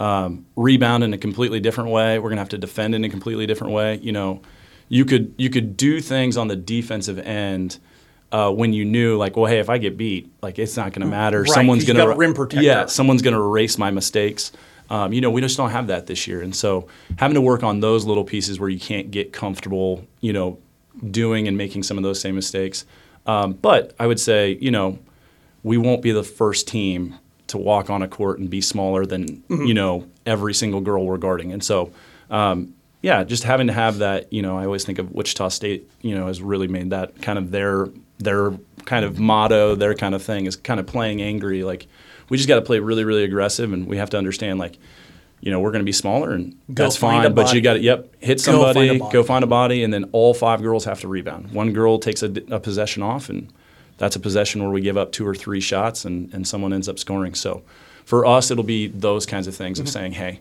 um, 0.00 0.46
rebound 0.56 1.04
in 1.04 1.14
a 1.14 1.18
completely 1.18 1.60
different 1.60 1.90
way. 1.90 2.18
We're 2.18 2.30
going 2.30 2.38
to 2.38 2.42
have 2.42 2.48
to 2.48 2.58
defend 2.58 2.96
in 2.96 3.04
a 3.04 3.08
completely 3.08 3.46
different 3.46 3.72
way. 3.72 4.00
You 4.02 4.10
know, 4.10 4.42
you 4.88 5.04
could 5.04 5.34
you 5.36 5.50
could 5.50 5.76
do 5.76 6.00
things 6.00 6.36
on 6.36 6.48
the 6.48 6.56
defensive 6.56 7.18
end. 7.18 7.78
Uh, 8.32 8.50
when 8.50 8.72
you 8.72 8.84
knew, 8.84 9.16
like, 9.16 9.36
well, 9.36 9.46
hey, 9.46 9.60
if 9.60 9.70
I 9.70 9.78
get 9.78 9.96
beat, 9.96 10.28
like, 10.42 10.58
it's 10.58 10.76
not 10.76 10.92
going 10.92 11.02
to 11.02 11.06
matter. 11.06 11.42
Right, 11.42 11.52
Someone's 11.52 11.84
going 11.84 12.00
a 12.00 12.16
rim 12.16 12.34
protector. 12.34 12.64
Yeah, 12.64 12.86
someone's 12.86 13.22
going 13.22 13.34
to 13.34 13.40
erase 13.40 13.78
my 13.78 13.92
mistakes. 13.92 14.50
Um, 14.90 15.12
you 15.12 15.20
know, 15.20 15.30
we 15.30 15.40
just 15.40 15.56
don't 15.56 15.70
have 15.70 15.86
that 15.86 16.08
this 16.08 16.26
year, 16.26 16.42
and 16.42 16.54
so 16.54 16.88
having 17.16 17.36
to 17.36 17.40
work 17.40 17.62
on 17.62 17.78
those 17.78 18.04
little 18.04 18.24
pieces 18.24 18.58
where 18.58 18.68
you 18.68 18.80
can't 18.80 19.12
get 19.12 19.32
comfortable, 19.32 20.04
you 20.20 20.32
know, 20.32 20.58
doing 21.10 21.46
and 21.46 21.56
making 21.56 21.84
some 21.84 21.96
of 21.96 22.02
those 22.02 22.20
same 22.20 22.34
mistakes. 22.34 22.84
Um, 23.24 23.52
but 23.52 23.94
I 24.00 24.06
would 24.08 24.18
say, 24.18 24.58
you 24.60 24.72
know, 24.72 24.98
we 25.62 25.78
won't 25.78 26.02
be 26.02 26.10
the 26.10 26.24
first 26.24 26.66
team 26.66 27.14
to 27.46 27.56
walk 27.56 27.88
on 27.88 28.02
a 28.02 28.08
court 28.08 28.40
and 28.40 28.50
be 28.50 28.60
smaller 28.60 29.06
than 29.06 29.44
you 29.48 29.74
know 29.74 30.08
every 30.26 30.54
single 30.54 30.80
girl 30.80 31.04
we're 31.04 31.18
guarding, 31.18 31.52
and 31.52 31.62
so. 31.62 31.92
Um, 32.30 32.74
yeah, 33.04 33.22
just 33.22 33.44
having 33.44 33.66
to 33.66 33.72
have 33.74 33.98
that, 33.98 34.32
you 34.32 34.40
know, 34.40 34.58
I 34.58 34.64
always 34.64 34.84
think 34.84 34.98
of 34.98 35.12
Wichita 35.12 35.50
State, 35.50 35.90
you 36.00 36.14
know, 36.14 36.26
has 36.26 36.40
really 36.40 36.68
made 36.68 36.88
that 36.90 37.20
kind 37.20 37.38
of 37.38 37.50
their 37.50 37.88
their 38.18 38.52
kind 38.86 39.04
of 39.04 39.18
motto, 39.18 39.74
their 39.74 39.94
kind 39.94 40.14
of 40.14 40.22
thing 40.22 40.46
is 40.46 40.56
kind 40.56 40.80
of 40.80 40.86
playing 40.86 41.20
angry. 41.20 41.64
Like 41.64 41.86
we 42.30 42.38
just 42.38 42.48
got 42.48 42.56
to 42.56 42.62
play 42.62 42.78
really, 42.78 43.04
really 43.04 43.24
aggressive, 43.24 43.72
and 43.74 43.86
we 43.86 43.98
have 43.98 44.10
to 44.10 44.18
understand 44.18 44.58
like. 44.58 44.78
You 45.40 45.50
know, 45.50 45.60
we're 45.60 45.72
going 45.72 45.84
to 45.84 45.84
be 45.84 45.92
smaller, 45.92 46.32
and 46.32 46.52
Go 46.72 46.84
that's 46.84 46.96
fine. 46.96 47.34
But 47.34 47.52
you 47.52 47.60
got 47.60 47.74
to, 47.74 47.80
yep, 47.80 48.14
hit 48.18 48.42
Go 48.42 48.62
find 48.62 48.74
somebody, 48.74 48.98
go 49.12 49.22
find 49.22 49.44
a 49.44 49.46
body, 49.46 49.84
and 49.84 49.92
then 49.92 50.04
all 50.12 50.32
five 50.32 50.62
girls 50.62 50.86
have 50.86 51.00
to 51.00 51.08
rebound. 51.08 51.52
One 51.52 51.74
girl 51.74 51.98
takes 51.98 52.22
a, 52.22 52.32
a 52.50 52.58
possession 52.58 53.02
off, 53.02 53.28
and 53.28 53.52
that's 53.98 54.16
a 54.16 54.20
possession 54.20 54.62
where 54.62 54.72
we 54.72 54.80
give 54.80 54.96
up 54.96 55.12
two 55.12 55.26
or 55.26 55.34
three 55.34 55.60
shots, 55.60 56.06
and, 56.06 56.32
and 56.32 56.48
someone 56.48 56.72
ends 56.72 56.88
up 56.88 56.98
scoring. 56.98 57.34
So 57.34 57.62
for 58.06 58.24
us, 58.24 58.50
it'll 58.50 58.64
be 58.64 58.86
those 58.86 59.26
kinds 59.26 59.46
of 59.46 59.54
things 59.54 59.76
Mm-hmm. 59.78 59.86
of 59.86 59.92
saying, 59.92 60.12
hey, 60.12 60.40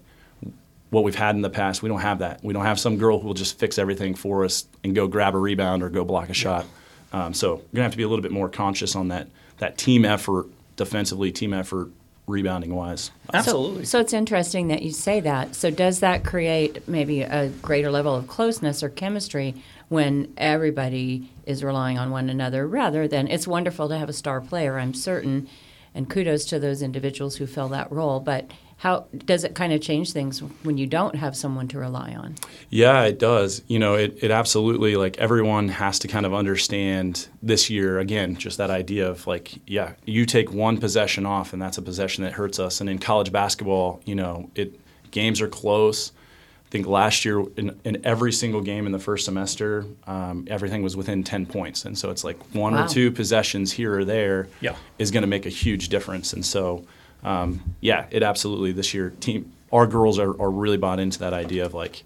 what 0.93 1.03
we've 1.03 1.15
had 1.15 1.35
in 1.35 1.41
the 1.41 1.49
past, 1.49 1.81
we 1.81 1.89
don't 1.89 2.01
have 2.01 2.19
that. 2.19 2.43
We 2.43 2.53
don't 2.53 2.65
have 2.65 2.79
some 2.79 2.97
girl 2.97 3.19
who 3.19 3.27
will 3.27 3.33
just 3.33 3.57
fix 3.57 3.79
everything 3.79 4.13
for 4.13 4.45
us 4.45 4.65
and 4.83 4.93
go 4.93 5.07
grab 5.07 5.33
a 5.33 5.39
rebound 5.39 5.81
or 5.81 5.89
go 5.89 6.05
block 6.05 6.29
a 6.29 6.33
shot. 6.33 6.65
Um, 7.11 7.33
so 7.33 7.55
we're 7.55 7.61
gonna 7.73 7.83
have 7.83 7.91
to 7.91 7.97
be 7.97 8.03
a 8.03 8.07
little 8.07 8.21
bit 8.21 8.31
more 8.31 8.47
conscious 8.47 8.95
on 8.95 9.07
that 9.09 9.27
that 9.57 9.77
team 9.77 10.05
effort 10.05 10.47
defensively, 10.75 11.31
team 11.31 11.53
effort 11.53 11.89
rebounding 12.27 12.73
wise. 12.73 13.11
Absolutely. 13.33 13.85
So, 13.85 13.97
so 13.97 13.99
it's 14.01 14.13
interesting 14.13 14.67
that 14.69 14.81
you 14.81 14.91
say 14.91 15.19
that. 15.19 15.55
So 15.55 15.69
does 15.69 15.99
that 15.99 16.23
create 16.23 16.87
maybe 16.87 17.21
a 17.21 17.49
greater 17.49 17.91
level 17.91 18.15
of 18.15 18.27
closeness 18.27 18.81
or 18.81 18.89
chemistry 18.89 19.55
when 19.89 20.33
everybody 20.37 21.29
is 21.45 21.63
relying 21.63 21.97
on 21.97 22.11
one 22.11 22.29
another 22.29 22.67
rather 22.67 23.07
than 23.07 23.27
it's 23.27 23.47
wonderful 23.47 23.89
to 23.89 23.97
have 23.97 24.09
a 24.09 24.13
star 24.13 24.41
player, 24.41 24.79
I'm 24.79 24.93
certain, 24.93 25.47
and 25.93 26.09
kudos 26.09 26.45
to 26.45 26.59
those 26.59 26.81
individuals 26.81 27.35
who 27.35 27.45
fill 27.45 27.67
that 27.69 27.91
role, 27.91 28.19
but 28.19 28.49
how 28.83 29.05
does 29.25 29.45
it 29.45 29.55
kind 29.55 29.71
of 29.71 29.79
change 29.79 30.11
things 30.11 30.39
when 30.63 30.77
you 30.77 30.85
don't 30.85 31.15
have 31.15 31.37
someone 31.37 31.69
to 31.69 31.79
rely 31.79 32.13
on? 32.13 32.35
Yeah, 32.69 33.03
it 33.03 33.17
does. 33.17 33.61
You 33.67 33.79
know, 33.79 33.93
it, 33.93 34.17
it 34.21 34.29
absolutely 34.29 34.97
like 34.97 35.17
everyone 35.19 35.69
has 35.69 35.99
to 35.99 36.09
kind 36.09 36.25
of 36.25 36.33
understand 36.33 37.29
this 37.41 37.69
year 37.69 37.99
again, 37.99 38.35
just 38.35 38.57
that 38.57 38.69
idea 38.69 39.07
of 39.09 39.25
like, 39.25 39.53
yeah, 39.65 39.93
you 40.05 40.25
take 40.25 40.51
one 40.51 40.77
possession 40.77 41.25
off 41.25 41.53
and 41.53 41.61
that's 41.61 41.77
a 41.77 41.81
possession 41.81 42.25
that 42.25 42.33
hurts 42.33 42.59
us. 42.59 42.81
And 42.81 42.89
in 42.89 42.99
college 42.99 43.31
basketball, 43.31 44.01
you 44.03 44.15
know, 44.15 44.49
it 44.53 44.77
games 45.11 45.39
are 45.39 45.47
close. 45.47 46.11
I 46.67 46.69
think 46.69 46.85
last 46.85 47.23
year 47.23 47.41
in, 47.55 47.79
in 47.85 48.05
every 48.05 48.33
single 48.33 48.59
game 48.59 48.85
in 48.85 48.91
the 48.91 48.99
first 48.99 49.23
semester, 49.23 49.85
um, 50.07 50.45
everything 50.49 50.83
was 50.83 50.97
within 50.97 51.23
ten 51.23 51.45
points, 51.45 51.85
and 51.85 51.97
so 51.97 52.09
it's 52.09 52.25
like 52.25 52.37
one 52.53 52.73
Wow. 52.73 52.83
or 52.83 52.87
two 52.89 53.11
possessions 53.11 53.71
here 53.71 53.97
or 53.97 54.03
there 54.03 54.47
Yeah. 54.59 54.75
is 54.99 55.09
going 55.11 55.21
to 55.21 55.27
make 55.27 55.45
a 55.45 55.49
huge 55.49 55.87
difference. 55.87 56.33
And 56.33 56.43
so, 56.45 56.83
um, 57.23 57.75
yeah, 57.81 58.05
it 58.11 58.23
absolutely 58.23 58.71
this 58.71 58.93
year 58.93 59.11
team 59.19 59.51
our 59.71 59.87
girls 59.87 60.19
are, 60.19 60.39
are 60.41 60.51
really 60.51 60.77
bought 60.77 60.99
into 60.99 61.19
that 61.19 61.33
idea 61.33 61.65
of 61.65 61.73
like 61.73 62.03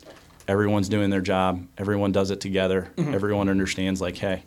everyone's 0.48 0.88
doing 0.88 1.10
their 1.10 1.20
job, 1.22 1.66
everyone 1.78 2.12
does 2.14 2.32
it 2.32 2.40
together, 2.40 2.90
Mm-hmm. 2.98 3.14
everyone 3.14 3.50
understands 3.50 4.00
like, 4.00 4.16
hey, 4.18 4.44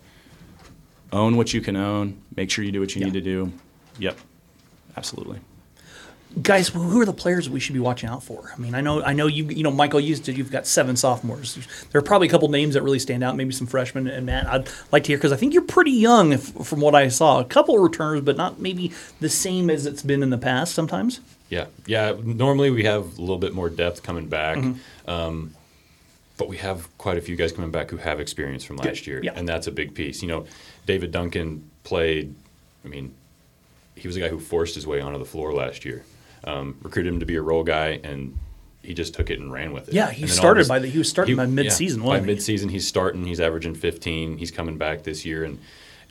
own 1.13 1.37
what 1.37 1.53
you 1.53 1.61
can 1.61 1.77
own, 1.77 2.23
make 2.35 2.51
sure 2.51 2.65
you 2.65 2.73
do 2.73 2.81
what 2.81 2.95
you 2.95 3.01
Yeah. 3.01 3.07
need 3.07 3.15
to 3.15 3.21
do. 3.21 3.53
Yep, 3.99 4.17
absolutely. 4.97 5.41
Guys, 6.43 6.69
who 6.69 7.01
are 7.01 7.05
the 7.05 7.13
players 7.13 7.49
we 7.51 7.61
should 7.61 7.73
be 7.73 7.81
watching 7.81 8.09
out 8.09 8.23
for? 8.23 8.53
I 8.55 8.59
mean, 8.59 8.75
I 8.75 8.81
know, 8.81 9.03
I 9.03 9.13
know 9.13 9.27
you, 9.27 9.45
you 9.47 9.63
know, 9.63 9.71
Michael 9.71 10.01
used 10.01 10.25
to. 10.27 10.33
You've 10.33 10.51
got 10.51 10.67
seven 10.67 10.97
sophomores. 10.97 11.59
There 11.91 11.99
are 11.99 12.03
probably 12.03 12.29
a 12.29 12.31
couple 12.31 12.49
names 12.49 12.75
that 12.75 12.83
really 12.83 12.99
stand 12.99 13.25
out. 13.25 13.37
Maybe 13.37 13.53
some 13.53 13.67
freshmen. 13.67 14.07
And 14.07 14.27
Matt, 14.27 14.47
I'd 14.47 14.69
like 14.93 15.05
to 15.05 15.09
hear 15.09 15.19
because 15.19 15.33
I 15.33 15.37
think 15.37 15.53
you're 15.53 15.63
pretty 15.63 15.93
young, 15.93 16.33
if, 16.33 16.49
from 16.65 16.81
what 16.81 16.95
I 16.95 17.09
saw. 17.09 17.41
A 17.41 17.45
couple 17.45 17.79
returners, 17.79 18.21
but 18.21 18.37
not 18.37 18.61
maybe 18.61 18.93
the 19.21 19.29
same 19.29 19.71
as 19.71 19.87
it's 19.87 20.03
been 20.03 20.23
in 20.23 20.31
the 20.31 20.39
past. 20.39 20.75
Sometimes. 20.75 21.21
Yeah, 21.49 21.67
yeah. 21.87 22.15
Normally 22.23 22.71
we 22.71 22.85
have 22.85 23.19
a 23.19 23.21
little 23.21 23.39
bit 23.39 23.53
more 23.53 23.69
depth 23.69 24.03
coming 24.05 24.29
back, 24.29 24.57
um, 25.09 25.55
but 26.37 26.49
we 26.49 26.59
have 26.59 26.87
quite 26.97 27.19
a 27.19 27.21
few 27.21 27.35
guys 27.35 27.51
coming 27.51 27.73
back 27.73 27.91
who 27.91 27.97
have 27.97 28.21
experience 28.21 28.63
from 28.63 28.77
last 28.77 29.01
Good, 29.01 29.07
year, 29.09 29.21
yeah. 29.25 29.33
and 29.35 29.49
that's 29.49 29.67
a 29.67 29.73
big 29.73 29.95
piece. 29.95 30.23
You 30.23 30.29
know, 30.29 30.47
David 30.87 31.11
Duncan 31.11 31.69
played. 31.83 32.35
I 32.85 32.89
mean, 32.89 33.15
he 33.97 34.07
was 34.07 34.17
a 34.17 34.21
guy 34.21 34.29
who 34.29 34.39
forced 34.39 34.77
his 34.77 34.87
way 34.87 35.01
onto 35.01 35.19
the 35.19 35.25
floor 35.25 35.53
last 35.53 35.85
year. 35.85 36.05
Um, 36.45 36.79
recruited 36.83 37.13
him 37.13 37.21
to 37.21 37.27
be 37.27 37.37
a 37.37 37.43
role 37.43 37.63
guy, 37.65 38.01
and 38.03 38.37
he 38.83 38.95
just 38.95 39.15
took 39.15 39.31
it 39.31 39.39
and 39.39 39.53
ran 39.53 39.73
with 39.73 39.89
it. 39.89 39.95
Yeah, 39.95 40.11
he 40.11 40.23
And 40.23 40.31
then 40.31 40.37
all 40.39 40.43
started 40.43 40.69
by 40.69 40.79
the- 40.79 40.89
he 40.89 40.99
was 40.99 41.09
starting 41.09 41.37
by 41.37 41.47
mid-season, 41.47 42.01
By 42.01 42.07
wasn't 42.07 42.27
mid-season, 42.27 42.69
he's 42.71 42.87
starting. 42.87 43.25
He's 43.27 43.41
averaging 43.41 43.75
15. 43.75 44.39
He's 44.39 44.51
coming 44.51 44.79
back 44.79 45.03
this 45.03 45.25
year, 45.25 45.45
and 45.45 45.59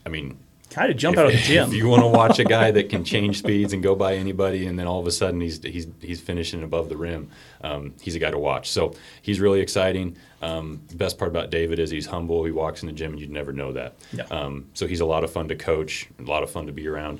I 0.05 0.09
mean, 0.09 0.37
Kind 0.69 0.91
of 0.91 0.97
jump 0.97 1.15
if, 1.15 1.19
out 1.19 1.25
of 1.25 1.31
the 1.31 1.37
gym. 1.43 1.69
If 1.69 1.73
you 1.73 1.87
want 1.87 2.03
to 2.03 2.07
watch 2.07 2.37
a 2.37 2.43
guy 2.43 2.69
that 2.69 2.89
can 2.89 3.03
change 3.03 3.39
speeds 3.39 3.73
and 3.73 3.81
go 3.81 3.95
by 3.95 4.15
anybody, 4.15 4.67
and 4.67 4.77
then 4.77 4.85
all 4.85 4.99
of 4.99 5.07
a 5.07 5.11
sudden 5.11 5.41
he's 5.41 5.63
he's 5.63 5.87
he's 5.99 6.21
finishing 6.21 6.61
above 6.61 6.89
the 6.89 6.95
rim, 6.97 7.31
um, 7.63 7.95
he's 8.01 8.13
a 8.13 8.19
guy 8.19 8.29
to 8.29 8.37
watch. 8.37 8.69
So 8.69 8.93
he's 9.21 9.39
really 9.39 9.61
exciting. 9.61 10.15
Um, 10.43 10.81
the 10.89 10.95
best 10.95 11.17
part 11.17 11.31
about 11.31 11.49
David 11.49 11.79
is 11.79 11.89
he's 11.89 12.05
humble. 12.05 12.43
He 12.43 12.51
walks 12.51 12.83
in 12.83 12.87
the 12.87 12.93
gym 12.93 13.13
and 13.13 13.19
you'd 13.19 13.31
never 13.31 13.51
know 13.51 13.73
that. 13.73 13.95
Yeah. 14.13 14.25
Um, 14.29 14.67
so 14.75 14.85
he's 14.85 14.99
a 14.99 15.05
lot 15.05 15.23
of 15.23 15.31
fun 15.31 15.47
to 15.47 15.55
coach, 15.55 16.07
a 16.19 16.21
lot 16.21 16.43
of 16.43 16.51
fun 16.51 16.67
to 16.67 16.71
be 16.71 16.87
around. 16.87 17.19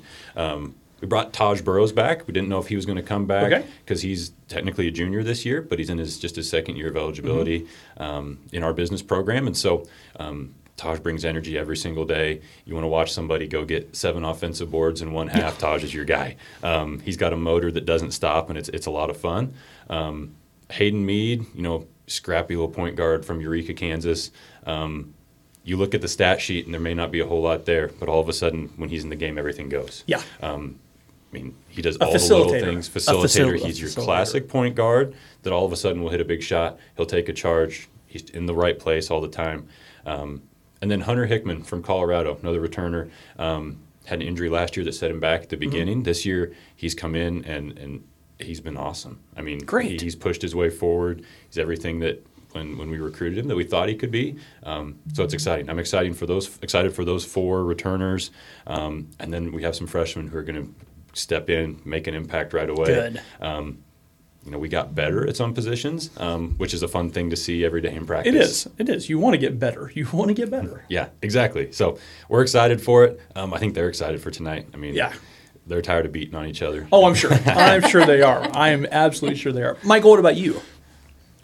Um, 0.99 1.01
we 1.01 1.07
brought 1.07 1.33
Taj 1.33 1.61
Burrows 1.61 1.91
back. 1.91 2.27
We 2.27 2.33
didn't 2.33 2.49
know 2.49 2.59
if 2.59 2.67
he 2.67 2.75
was 2.75 2.85
going 2.85 2.97
to 2.97 3.03
come 3.03 3.25
back 3.25 3.51
Okay. 3.51 3.65
because 3.85 4.01
he's 4.01 4.31
technically 4.47 4.87
a 4.87 4.91
junior 4.91 5.23
this 5.23 5.45
year, 5.45 5.61
but 5.61 5.79
he's 5.79 5.89
in 5.89 5.97
his 5.97 6.19
just 6.19 6.35
his 6.35 6.49
second 6.49 6.75
year 6.75 6.89
of 6.89 6.97
eligibility 6.97 7.67
um, 7.97 8.39
in 8.51 8.63
our 8.63 8.73
business 8.73 9.01
program, 9.01 9.47
and 9.47 9.55
so. 9.57 9.85
Um, 10.19 10.55
Taj 10.77 10.99
brings 10.99 11.25
energy 11.25 11.57
every 11.57 11.75
single 11.75 12.05
day. 12.05 12.39
You 12.63 12.73
want 12.73 12.85
to 12.85 12.87
watch 12.87 13.11
somebody 13.11 13.47
go 13.47 13.65
get 13.65 13.97
seven 13.97 14.23
offensive 14.23 14.71
boards 14.71 15.01
in 15.01 15.11
one 15.11 15.27
half. 15.27 15.57
Taj 15.57 15.83
is 15.83 15.93
your 15.93 16.05
guy. 16.05 16.37
Um, 16.63 17.01
he's 17.01 17.17
got 17.17 17.33
a 17.33 17.35
motor 17.35 17.69
that 17.69 17.85
doesn't 17.85 18.11
stop, 18.11 18.47
and 18.47 18.57
it's 18.57 18.69
it's 18.69 18.85
a 18.85 18.89
lot 18.89 19.09
of 19.09 19.17
fun. 19.17 19.55
Um, 19.89 20.35
Hayden 20.71 21.05
Mead, 21.05 21.45
you 21.53 21.61
know, 21.63 21.85
scrappy 22.07 22.55
little 22.55 22.71
point 22.71 22.95
guard 22.95 23.25
from 23.25 23.41
Eureka, 23.41 23.73
Kansas. 23.73 24.31
Um, 24.65 25.13
you 25.65 25.75
look 25.75 25.93
at 25.93 25.99
the 25.99 26.07
stat 26.07 26.39
sheet, 26.39 26.63
and 26.63 26.73
there 26.73 26.79
may 26.79 26.93
not 26.93 27.11
be 27.11 27.19
a 27.19 27.25
whole 27.27 27.41
lot 27.41 27.65
there, 27.65 27.89
but 27.99 28.07
all 28.07 28.21
of 28.21 28.29
a 28.29 28.33
sudden, 28.33 28.69
when 28.77 28.87
he's 28.87 29.03
in 29.03 29.09
the 29.09 29.17
game, 29.17 29.37
everything 29.37 29.67
goes. 29.67 30.05
Yeah. 30.07 30.21
I 31.31 31.37
mean, 31.37 31.55
he 31.69 31.81
does 31.81 31.97
all 31.97 32.11
the 32.11 32.17
little 32.19 32.49
things. 32.49 32.89
Facilitator. 32.89 33.53
facil- 33.53 33.65
he's 33.65 33.79
your 33.79 33.89
classic 33.91 34.47
point 34.47 34.75
guard 34.75 35.13
that 35.43 35.53
all 35.53 35.65
of 35.65 35.71
a 35.71 35.75
sudden 35.75 36.01
will 36.01 36.09
hit 36.09 36.21
a 36.21 36.25
big 36.25 36.41
shot. 36.41 36.79
He'll 36.97 37.05
take 37.05 37.29
a 37.29 37.33
charge. 37.33 37.87
He's 38.07 38.29
in 38.31 38.47
the 38.47 38.55
right 38.55 38.77
place 38.79 39.11
all 39.11 39.21
the 39.21 39.27
time. 39.27 39.67
Um, 40.05 40.41
and 40.81 40.89
then 40.89 41.01
Hunter 41.01 41.25
Hickman 41.27 41.63
from 41.63 41.83
Colorado, 41.83 42.37
another 42.41 42.61
returner, 42.61 43.09
um, 43.37 43.77
had 44.05 44.21
an 44.21 44.27
injury 44.27 44.49
last 44.49 44.75
year 44.75 44.83
that 44.85 44.93
set 44.93 45.11
him 45.11 45.19
back 45.19 45.43
at 45.43 45.49
the 45.49 45.55
Mm-hmm. 45.57 45.69
beginning. 45.69 46.03
This 46.03 46.25
year, 46.25 46.53
he's 46.75 46.95
come 46.95 47.13
in 47.15 47.45
and 47.45 47.77
and 47.77 48.03
he's 48.39 48.61
been 48.61 48.77
awesome. 48.77 49.19
I 49.37 49.41
mean, 49.41 49.59
Great. 49.59 49.99
he- 49.99 50.05
he's 50.05 50.15
pushed 50.15 50.41
his 50.41 50.55
way 50.55 50.69
forward. 50.71 51.23
He's 51.47 51.57
everything 51.59 51.99
that. 51.99 52.25
When, 52.53 52.79
when 52.79 52.89
we 52.89 52.97
recruited 52.97 53.37
him, 53.37 53.47
that 53.49 53.55
we 53.55 53.63
thought 53.63 53.89
he 53.89 53.93
could 53.95 54.09
be, 54.09 54.35
um, 54.63 54.97
so 55.13 55.23
it's 55.23 55.35
exciting. 55.35 55.69
I'm 55.69 55.77
excited 55.77 56.17
for 56.17 56.25
those 56.25 56.57
excited 56.63 56.95
for 56.95 57.05
those 57.05 57.23
four 57.23 57.63
returners, 57.63 58.31
um, 58.65 59.07
and 59.19 59.31
then 59.31 59.51
we 59.51 59.61
have 59.61 59.75
some 59.75 59.85
freshmen 59.85 60.27
who 60.29 60.35
are 60.39 60.41
going 60.41 60.55
to 60.65 60.73
step 61.19 61.49
in, 61.49 61.81
make 61.85 62.07
an 62.07 62.13
impact 62.15 62.53
right 62.53 62.69
away. 62.69 62.85
Good. 62.85 63.21
You 64.45 64.51
know, 64.51 64.57
we 64.57 64.69
got 64.69 64.95
better 64.95 65.27
at 65.27 65.35
some 65.35 65.53
positions, 65.53 66.09
um, 66.15 66.51
which 66.57 66.73
is 66.73 66.81
a 66.81 66.87
fun 66.87 67.09
thing 67.09 67.29
to 67.29 67.35
see 67.35 67.65
every 67.65 67.81
day 67.81 67.93
in 67.93 68.05
practice. 68.05 68.33
It 68.33 68.39
is. 68.39 68.69
It 68.77 68.89
is. 68.89 69.09
You 69.09 69.19
want 69.19 69.33
to 69.33 69.37
get 69.37 69.59
better. 69.59 69.91
You 69.93 70.07
want 70.13 70.29
to 70.29 70.33
get 70.33 70.49
better. 70.49 70.85
Yeah, 70.89 71.09
exactly. 71.21 71.73
So 71.73 71.99
we're 72.29 72.41
excited 72.41 72.81
for 72.81 73.03
it. 73.03 73.19
Um, 73.35 73.53
I 73.53 73.57
think 73.59 73.73
they're 73.75 73.89
excited 73.89 74.21
for 74.21 74.31
tonight. 74.31 74.67
I 74.73 74.77
mean, 74.77 74.93
Yeah. 74.95 75.11
they're 75.67 75.81
tired 75.81 76.05
of 76.05 76.13
beating 76.13 76.35
on 76.35 76.45
each 76.47 76.61
other. 76.61 76.87
Oh, 76.91 77.05
I'm 77.05 77.15
sure. 77.15 77.33
I'm 77.45 77.81
sure 77.89 78.05
they 78.05 78.21
are. 78.21 78.49
I 78.55 78.69
am 78.69 78.85
absolutely 78.89 79.37
sure 79.37 79.51
they 79.51 79.61
are. 79.61 79.77
Michael, 79.83 80.11
what 80.11 80.19
about 80.21 80.37
you? 80.37 80.61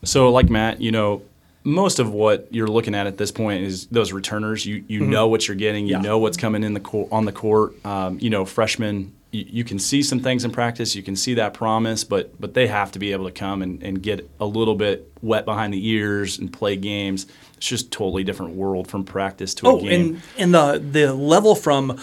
So, 0.04 0.32
like 0.32 0.50
Matt, 0.50 0.80
you 0.82 0.92
know, 0.92 1.22
most 1.66 2.00
of 2.00 2.12
what 2.14 2.48
you're 2.50 2.68
looking 2.68 2.96
at 2.96 3.08
at 3.08 3.18
this 3.18 3.30
point 3.32 3.64
is 3.64 3.88
those 3.88 4.14
returners. 4.14 4.66
You 4.66 4.86
you 4.88 5.02
know 5.02 5.28
what 5.28 5.48
you're 5.50 5.58
getting. 5.58 5.86
You 5.86 5.96
Mm-hmm. 5.96 6.04
Yeah. 6.06 6.10
know 6.12 6.18
what's 6.20 6.38
coming 6.38 6.64
in 6.64 6.74
the 6.74 6.80
court, 6.80 7.10
on 7.12 7.26
the 7.26 7.32
court. 7.34 7.86
Um, 7.86 8.20
you 8.22 8.30
know, 8.30 8.46
freshmen. 8.46 9.14
You, 9.36 9.46
you 9.50 9.64
can 9.64 9.80
see 9.80 10.02
some 10.04 10.20
things 10.20 10.46
in 10.46 10.52
practice. 10.52 10.96
You 10.96 11.04
can 11.04 11.16
see 11.16 11.34
that 11.36 11.54
promise, 11.54 12.04
but 12.04 12.40
but 12.40 12.54
they 12.54 12.68
have 12.68 12.92
to 12.94 13.00
be 13.00 13.12
able 13.12 13.26
to 13.26 13.32
come 13.32 13.62
and, 13.62 13.82
and 13.84 14.02
get 14.02 14.30
a 14.40 14.46
little 14.46 14.76
bit 14.76 15.12
wet 15.22 15.46
behind 15.46 15.74
the 15.74 15.88
ears 15.90 16.40
and 16.40 16.52
play 16.52 16.76
games. 16.76 17.26
It's 17.58 17.68
just 17.68 17.92
totally 17.92 18.24
different 18.24 18.54
world 18.56 18.88
from 18.88 19.04
practice 19.04 19.54
to 19.56 19.68
a 19.68 19.70
Oh, 19.74 19.80
game. 19.82 19.92
and 19.92 20.22
and 20.38 20.54
the 20.54 20.84
the 20.92 21.14
level 21.14 21.56
from 21.56 22.00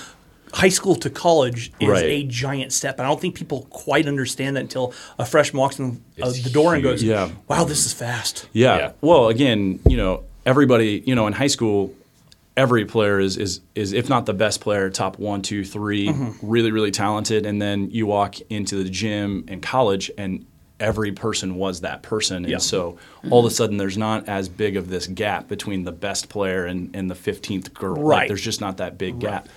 high 0.53 0.69
school 0.69 0.95
to 0.97 1.09
college 1.09 1.73
is 1.81 1.89
Right. 1.89 2.05
a 2.05 2.23
giant 2.25 2.73
step. 2.73 2.99
And 2.99 3.07
I 3.07 3.09
don't 3.09 3.21
think 3.21 3.35
people 3.35 3.67
quite 3.71 4.07
understand 4.07 4.57
that 4.57 4.61
until 4.61 4.93
a 5.19 5.25
freshman 5.25 5.59
walks 5.61 5.79
in 5.79 6.03
uh, 6.21 6.29
the 6.31 6.51
door 6.53 6.75
and 6.75 6.83
goes. 6.83 7.03
Yeah. 7.03 7.31
"Wow, 7.49 7.65
this 7.65 7.87
is 7.87 7.93
fast." 7.95 8.49
Yeah. 8.53 8.77
Yeah. 8.77 8.93
Well, 9.01 9.29
again, 9.29 9.81
you 9.89 9.97
know, 9.97 10.25
everybody, 10.45 11.03
you 11.07 11.15
know, 11.15 11.27
in 11.27 11.33
high 11.33 11.47
school, 11.57 11.95
every 12.57 12.85
player 12.85 13.19
is 13.19 13.37
is 13.37 13.61
is 13.75 13.93
if 13.93 14.09
not 14.09 14.27
the 14.27 14.35
best 14.35 14.61
player, 14.61 14.91
top 14.91 15.19
one, 15.19 15.43
two, 15.43 15.65
three, 15.65 16.09
Mm-hmm. 16.09 16.47
really, 16.47 16.71
really 16.71 16.91
talented. 16.91 17.47
And 17.47 17.61
then 17.61 17.91
you 17.91 18.07
walk 18.07 18.37
into 18.51 18.83
the 18.83 18.91
gym 18.91 19.45
in 19.49 19.61
college, 19.61 20.11
and 20.19 20.45
every 20.81 21.13
person 21.13 21.55
was 21.57 21.81
that 21.83 22.03
person. 22.03 22.45
Yeah. 22.45 22.55
And 22.55 22.63
so 22.63 22.99
all 23.31 23.47
of 23.47 23.53
a 23.53 23.55
sudden, 23.55 23.77
there's 23.77 23.97
not 23.99 24.29
as 24.29 24.49
big 24.49 24.77
of 24.77 24.89
this 24.89 25.07
gap 25.07 25.47
between 25.49 25.85
the 25.85 25.93
best 25.93 26.29
player 26.29 26.67
and, 26.67 26.95
and 26.97 27.09
the 27.09 27.15
15th 27.15 27.73
girl. 27.73 27.95
Like, 27.95 28.05
Right. 28.05 28.29
there's 28.29 28.43
just 28.43 28.61
not 28.61 28.79
that 28.79 28.99
big 28.99 29.21
gap. 29.21 29.49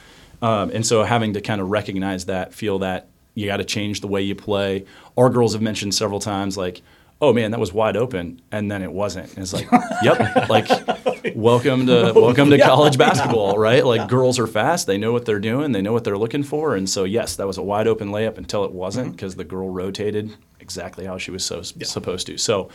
Um, 0.44 0.70
and 0.72 0.86
so 0.86 1.04
having 1.04 1.34
to 1.34 1.42
kind 1.42 1.62
of 1.62 1.70
recognize 1.72 2.26
that, 2.26 2.54
feel 2.54 2.80
that 2.80 3.08
you 3.34 3.48
got 3.48 3.58
to 3.58 3.64
change 3.66 4.02
the 4.02 4.08
way 4.08 4.22
you 4.22 4.36
play. 4.36 4.86
Our 5.18 5.30
girls 5.32 5.54
have 5.54 5.62
mentioned 5.64 5.96
several 5.96 6.20
times, 6.20 6.58
like, 6.58 6.82
oh 7.22 7.34
man, 7.34 7.52
that 7.52 7.60
was 7.60 7.72
wide 7.74 7.96
open, 7.98 8.42
and 8.52 8.70
then 8.70 8.82
it 8.84 8.92
wasn't. 8.92 9.30
And 9.36 9.40
it's 9.40 9.54
like, 9.54 9.68
yep, 10.04 10.50
like 10.50 10.68
welcome 11.36 11.88
to 11.88 12.12
welcome 12.16 12.50
to 12.50 12.58
college 12.60 12.98
basketball, 12.98 13.58
right? 13.70 13.86
Like 13.86 14.08
girls 14.10 14.38
are 14.40 14.48
fast, 14.48 14.88
they 14.88 14.98
know 14.98 15.12
what 15.12 15.26
they're 15.26 15.40
doing, 15.40 15.72
they 15.72 15.82
know 15.82 15.94
what 15.94 16.04
they're 16.04 16.18
looking 16.18 16.44
for, 16.44 16.76
and 16.76 16.90
so 16.90 17.04
yes, 17.04 17.36
that 17.38 17.48
was 17.48 17.58
a 17.58 17.64
wide 17.64 17.88
open 17.88 18.10
layup 18.10 18.38
until 18.38 18.66
it 18.66 18.72
wasn't 18.72 19.12
because 19.14 19.36
the 19.36 19.44
girl 19.46 19.70
rotated 19.70 20.36
exactly 20.60 21.06
how 21.06 21.18
she 21.18 21.32
was 21.32 21.46
so 21.46 21.62
supposed 21.62 22.28
to. 22.28 22.38
So. 22.38 22.70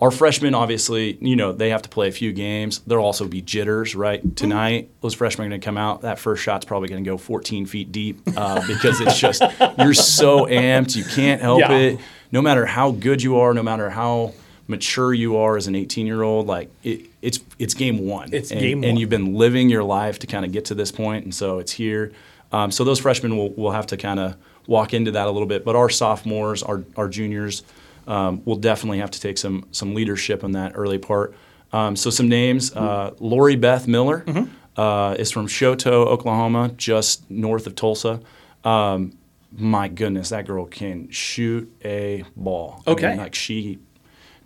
Our 0.00 0.10
freshmen, 0.10 0.56
obviously, 0.56 1.16
you 1.20 1.36
know, 1.36 1.52
they 1.52 1.70
have 1.70 1.82
to 1.82 1.88
play 1.88 2.08
a 2.08 2.12
few 2.12 2.32
games. 2.32 2.80
There'll 2.80 3.04
also 3.06 3.28
be 3.28 3.40
jitters, 3.40 3.94
right? 3.94 4.36
Tonight, 4.36 4.90
those 5.02 5.14
freshmen 5.14 5.46
are 5.46 5.50
going 5.50 5.60
to 5.60 5.64
come 5.64 5.78
out. 5.78 6.00
That 6.00 6.18
first 6.18 6.42
shot's 6.42 6.64
probably 6.64 6.88
going 6.88 7.04
to 7.04 7.08
go 7.08 7.16
14 7.16 7.64
feet 7.64 7.92
deep 7.92 8.20
uh, 8.36 8.66
because 8.66 9.00
it's 9.00 9.16
just, 9.20 9.40
you're 9.78 9.94
so 9.94 10.46
amped. 10.46 10.96
You 10.96 11.04
can't 11.04 11.40
help 11.40 11.60
Yeah. 11.60 11.70
it 11.76 12.00
no 12.34 12.42
matter 12.42 12.66
how 12.66 12.90
good 12.90 13.22
you 13.22 13.38
are, 13.38 13.54
no 13.54 13.62
matter 13.62 13.88
how 13.90 14.34
mature 14.66 15.14
you 15.14 15.36
are 15.36 15.56
as 15.56 15.66
an 15.68 15.74
18 15.76 16.06
year 16.06 16.22
old, 16.22 16.46
like 16.46 16.68
it, 16.82 17.06
it's 17.22 17.38
it's 17.58 17.74
game 17.74 17.98
one. 18.06 18.28
It's 18.32 18.50
and, 18.50 18.60
game 18.60 18.84
and 18.84 18.98
you've 18.98 19.08
been 19.08 19.34
living 19.34 19.70
your 19.70 19.84
life 19.84 20.18
to 20.18 20.26
kind 20.26 20.44
of 20.44 20.50
get 20.52 20.64
to 20.66 20.74
this 20.74 20.90
point, 20.92 21.24
and 21.24 21.34
so 21.34 21.58
it's 21.60 21.72
here. 21.72 22.12
Um, 22.52 22.70
so 22.70 22.84
those 22.84 23.00
freshmen 23.00 23.36
will, 23.36 23.50
will 23.54 23.70
have 23.72 23.86
to 23.86 23.96
kind 23.96 24.20
of 24.20 24.36
walk 24.66 24.92
into 24.94 25.10
that 25.12 25.26
a 25.26 25.30
little 25.30 25.46
bit, 25.48 25.64
but 25.64 25.76
our 25.76 25.88
sophomores, 25.88 26.62
our 26.62 26.82
our 26.96 27.08
juniors, 27.08 27.62
um, 28.08 28.42
will 28.44 28.56
definitely 28.56 28.98
have 28.98 29.10
to 29.12 29.20
take 29.20 29.38
some 29.38 29.64
some 29.70 29.94
leadership 29.94 30.42
in 30.44 30.52
that 30.52 30.72
early 30.74 30.98
part. 30.98 31.34
Um, 31.72 31.94
so 31.96 32.10
some 32.10 32.28
names: 32.28 32.74
uh, 32.74 33.14
Lori 33.20 33.56
Beth 33.56 33.86
Miller 33.86 34.24
Mm-hmm. 34.26 34.80
uh, 34.80 35.14
is 35.14 35.30
from 35.30 35.46
Shoto, 35.46 36.06
Oklahoma, 36.06 36.72
just 36.76 37.30
north 37.30 37.66
of 37.68 37.74
Tulsa. 37.76 38.20
Um, 38.64 39.12
my 39.56 39.88
goodness, 39.88 40.30
that 40.30 40.46
girl 40.46 40.66
can 40.66 41.10
shoot 41.10 41.70
a 41.84 42.24
ball. 42.36 42.82
I 42.86 42.90
Okay. 42.92 43.08
mean, 43.10 43.18
like 43.18 43.34
she, 43.34 43.78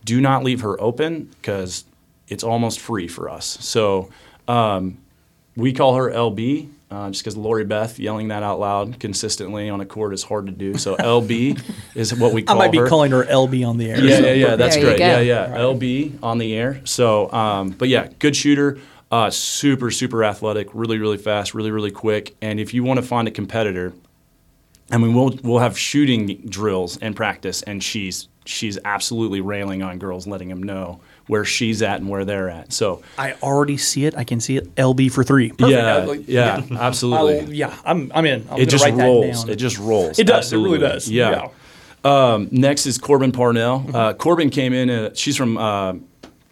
do 0.04 0.20
not 0.20 0.44
leave 0.44 0.60
her 0.62 0.80
open 0.80 1.24
because 1.40 1.84
it's 2.28 2.44
almost 2.44 2.80
free 2.80 3.08
for 3.08 3.28
us. 3.30 3.58
So 3.60 4.10
um, 4.46 4.98
we 5.56 5.72
call 5.72 5.94
her 5.96 6.10
LB 6.10 6.68
uh, 6.90 7.10
just 7.10 7.22
because 7.22 7.36
Lori 7.36 7.64
Beth 7.64 7.98
yelling 7.98 8.28
that 8.28 8.42
out 8.42 8.58
loud 8.60 8.98
consistently 9.00 9.68
on 9.68 9.80
a 9.80 9.86
court 9.86 10.14
is 10.14 10.22
hard 10.22 10.46
to 10.46 10.52
do. 10.52 10.76
So 10.78 10.96
LB 10.98 11.60
is 11.94 12.14
what 12.14 12.32
we 12.32 12.42
call. 12.42 12.56
I 12.56 12.58
might 12.66 12.72
be 12.72 12.78
her. 12.78 12.86
calling 12.88 13.10
her 13.12 13.24
LB 13.24 13.66
on 13.68 13.76
the 13.78 13.90
air. 13.90 14.02
Yeah, 14.02 14.16
so- 14.18 14.24
yeah, 14.26 14.32
yeah. 14.32 14.56
That's 14.56 14.76
There 14.76 14.84
great. 14.84 14.98
go. 14.98 15.04
Yeah, 15.06 15.20
yeah. 15.20 15.56
LB 15.58 16.22
on 16.22 16.38
the 16.38 16.54
air. 16.54 16.80
So, 16.84 17.30
um, 17.32 17.70
but 17.70 17.88
yeah, 17.88 18.08
good 18.18 18.34
shooter. 18.36 18.78
Uh, 19.10 19.30
super, 19.30 19.90
super 19.90 20.22
athletic. 20.22 20.68
Really, 20.74 20.98
really 20.98 21.16
fast. 21.16 21.54
Really, 21.54 21.70
really 21.70 21.90
quick. 21.90 22.36
And 22.42 22.60
if 22.60 22.74
you 22.74 22.84
want 22.84 22.98
to 23.00 23.06
find 23.06 23.26
a 23.26 23.30
competitor, 23.30 23.94
I 24.90 24.96
mean, 24.96 25.14
we'll 25.14 25.38
we'll 25.42 25.58
have 25.58 25.78
shooting 25.78 26.36
drills 26.48 26.96
and 26.98 27.14
practice, 27.14 27.62
and 27.62 27.82
she's 27.82 28.28
she's 28.46 28.78
absolutely 28.84 29.40
railing 29.42 29.82
on 29.82 29.98
girls, 29.98 30.26
letting 30.26 30.48
them 30.48 30.62
know 30.62 31.00
where 31.26 31.44
she's 31.44 31.82
at 31.82 32.00
and 32.00 32.08
where 32.08 32.24
they're 32.24 32.48
at. 32.48 32.72
So, 32.72 33.02
I 33.18 33.34
already 33.42 33.76
see 33.76 34.06
it. 34.06 34.16
I 34.16 34.24
can 34.24 34.40
see 34.40 34.56
it. 34.56 34.74
LB 34.76 35.12
for 35.12 35.22
three. 35.22 35.52
Yeah, 35.58 35.96
like, 35.98 36.26
yeah, 36.26 36.62
I'll- 36.70 36.78
absolutely. 36.78 37.54
yeah, 37.54 37.76
I'm, 37.84 38.10
I'm 38.14 38.24
in. 38.24 38.46
I'm 38.50 38.58
it 38.58 38.70
just 38.70 38.82
write 38.82 38.96
that 38.96 39.02
rolls. 39.04 39.44
down. 39.44 39.52
It 39.52 39.56
just 39.56 39.78
rolls. 39.78 40.18
It 40.18 40.26
does. 40.26 40.50
It 40.52 40.56
really 40.56 40.82
Absolutely. 40.82 40.88
does. 40.88 41.10
Yeah. 41.10 41.48
Um, 42.04 42.48
next 42.50 42.86
is 42.86 42.96
Corbin 42.96 43.32
Parnell. 43.32 43.80
Mm-hmm. 43.80 43.94
Uh, 43.94 44.12
Corbin 44.14 44.48
came 44.48 44.72
in. 44.72 44.88
Uh, 44.88 45.10
she's 45.14 45.36
from 45.36 45.58
uh, 45.58 45.94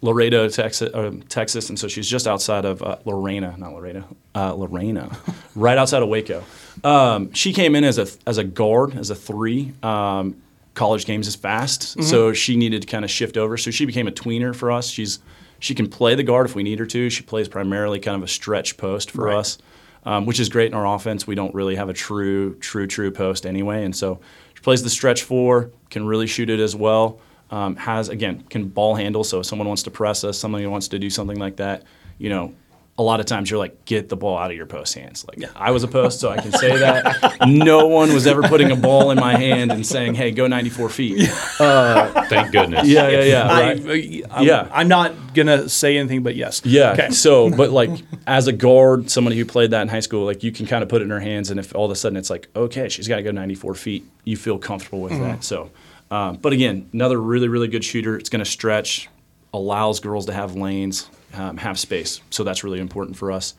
Laredo, 0.01 0.47
Texas, 0.47 0.93
uh, 0.93 1.11
Texas, 1.27 1.69
and 1.69 1.79
so 1.79 1.87
she's 1.87 2.07
just 2.07 2.27
outside 2.27 2.65
of 2.65 2.83
uh, 2.83 2.97
Lorena, 3.05 3.55
not 3.57 3.73
Laredo, 3.73 4.03
uh, 4.35 4.53
Lorena, 4.53 5.17
right 5.55 5.77
outside 5.77 6.03
of 6.03 6.09
Waco. 6.09 6.43
Um, 6.83 7.33
she 7.33 7.51
came 7.53 7.75
in 7.75 7.83
as 7.83 7.97
a 7.97 8.07
as 8.27 8.37
a 8.37 8.43
guard, 8.43 8.95
as 8.97 9.09
a 9.09 9.15
three. 9.15 9.73
Um, 9.81 10.35
college 10.75 11.05
games 11.07 11.27
is 11.27 11.35
fast, 11.35 11.81
Mm-hmm. 11.97 12.03
so 12.03 12.33
she 12.33 12.55
needed 12.55 12.83
to 12.83 12.87
kind 12.87 13.03
of 13.03 13.09
shift 13.09 13.35
over. 13.37 13.57
So 13.57 13.71
she 13.71 13.85
became 13.85 14.07
a 14.07 14.11
tweener 14.11 14.55
for 14.55 14.71
us. 14.71 14.87
She's 14.89 15.19
she 15.59 15.73
can 15.73 15.87
play 15.89 16.13
the 16.13 16.21
guard 16.23 16.45
if 16.45 16.53
we 16.53 16.61
need 16.61 16.77
her 16.77 16.85
to. 16.85 17.09
She 17.09 17.23
plays 17.23 17.47
primarily 17.47 17.99
kind 17.99 18.15
of 18.15 18.21
a 18.23 18.27
stretch 18.27 18.77
post 18.77 19.09
for 19.09 19.25
Right. 19.25 19.37
us 19.37 19.57
um, 20.05 20.25
which 20.27 20.39
is 20.39 20.47
great 20.47 20.67
in 20.67 20.73
our 20.75 20.85
offense. 20.95 21.25
We 21.27 21.33
don't 21.35 21.53
really 21.55 21.75
have 21.75 21.89
a 21.89 21.93
true, 21.93 22.53
true, 22.59 22.85
true 22.87 23.09
post 23.11 23.45
anyway, 23.47 23.83
and 23.83 23.93
so 23.95 24.19
she 24.53 24.61
plays 24.61 24.81
the 24.83 24.89
stretch 24.91 25.23
four, 25.23 25.71
can 25.89 26.05
really 26.05 26.27
shoot 26.27 26.49
it 26.51 26.59
as 26.61 26.75
well. 26.75 27.19
Um, 27.49 27.77
has 27.77 28.09
again 28.09 28.43
can 28.49 28.67
ball 28.67 28.95
handle. 28.95 29.23
So 29.23 29.39
if 29.39 29.45
someone 29.45 29.67
wants 29.67 29.83
to 29.83 29.91
press 29.91 30.23
us, 30.23 30.37
somebody 30.37 30.65
wants 30.65 30.89
to 30.89 30.99
do 30.99 31.09
something 31.09 31.39
like 31.39 31.57
that, 31.57 31.83
you 32.17 32.29
know. 32.29 32.53
A 32.99 33.03
lot 33.03 33.19
of 33.19 33.27
times 33.27 33.51
you're 33.51 33.59
like, 33.59 33.85
get 33.85 34.09
the 34.09 34.17
ball 34.17 34.39
out 34.39 34.49
of 34.49 34.57
your 34.57 34.65
post 34.65 34.95
hands. 34.95 35.23
Like 35.27 35.47
I 35.55 35.69
was 35.69 35.83
a 35.83 35.87
post, 35.87 36.19
so 36.19 36.31
I 36.31 36.41
can 36.41 36.51
say 36.51 36.75
that. 36.77 37.45
no 37.47 37.85
one 37.85 38.11
was 38.11 38.25
ever 38.25 38.41
putting 38.41 38.71
a 38.71 38.75
ball 38.75 39.11
in 39.11 39.19
my 39.19 39.37
hand 39.37 39.71
and 39.71 39.85
saying, 39.85 40.15
"Hey, 40.15 40.31
go 40.31 40.47
94 40.47 40.89
feet." 40.89 41.29
Uh, 41.59 42.25
Thank 42.27 42.51
goodness. 42.51 42.87
Yeah, 42.87 43.07
yeah, 43.07 43.23
yeah. 43.23 43.47
I, 43.47 43.61
right. 43.61 44.23
Uh, 44.23 44.27
I'm, 44.31 44.45
Yeah. 44.47 44.67
I'm 44.71 44.87
not 44.87 45.35
gonna 45.35 45.69
say 45.69 45.97
anything, 45.97 46.23
but 46.23 46.35
yes. 46.35 46.61
Yeah. 46.65 46.93
Okay. 46.93 47.11
So, 47.11 47.51
but 47.51 47.69
like 47.69 47.91
as 48.25 48.47
a 48.47 48.51
guard, 48.51 49.09
somebody 49.11 49.37
who 49.37 49.45
played 49.45 49.71
that 49.71 49.83
in 49.83 49.87
high 49.87 49.99
school, 49.99 50.25
like 50.25 50.43
you 50.43 50.51
can 50.51 50.65
kind 50.65 50.81
of 50.83 50.89
put 50.89 51.01
it 51.01 51.05
in 51.05 51.11
her 51.11 51.19
hands, 51.19 51.51
and 51.51 51.59
if 51.59 51.75
all 51.75 51.85
of 51.85 51.91
a 51.91 51.95
sudden 51.95 52.17
it's 52.17 52.29
like, 52.29 52.47
okay, 52.55 52.89
she's 52.89 53.07
got 53.07 53.17
to 53.17 53.23
go 53.23 53.31
94 53.31 53.75
feet, 53.75 54.05
you 54.23 54.37
feel 54.37 54.57
comfortable 54.57 55.01
with 55.01 55.13
mm-hmm. 55.13 55.23
that. 55.23 55.43
So, 55.43 55.69
um, 56.11 56.37
but 56.37 56.53
again, 56.53 56.89
another 56.93 57.19
really, 57.19 57.47
really 57.47 57.67
good 57.67 57.83
shooter. 57.83 58.17
It's 58.17 58.29
going 58.29 58.43
to 58.43 58.49
stretch, 58.49 59.09
allows 59.53 59.99
girls 59.99 60.25
to 60.27 60.33
have 60.33 60.55
lanes, 60.55 61.09
um, 61.33 61.57
have 61.57 61.77
space. 61.79 62.21
So 62.29 62.43
that's 62.43 62.63
really 62.63 62.79
important 62.79 63.17
for 63.17 63.31
us. 63.31 63.55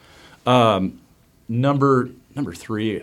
Um, 0.47 1.01
number 1.49 2.11
number 2.35 2.53
three, 2.53 3.03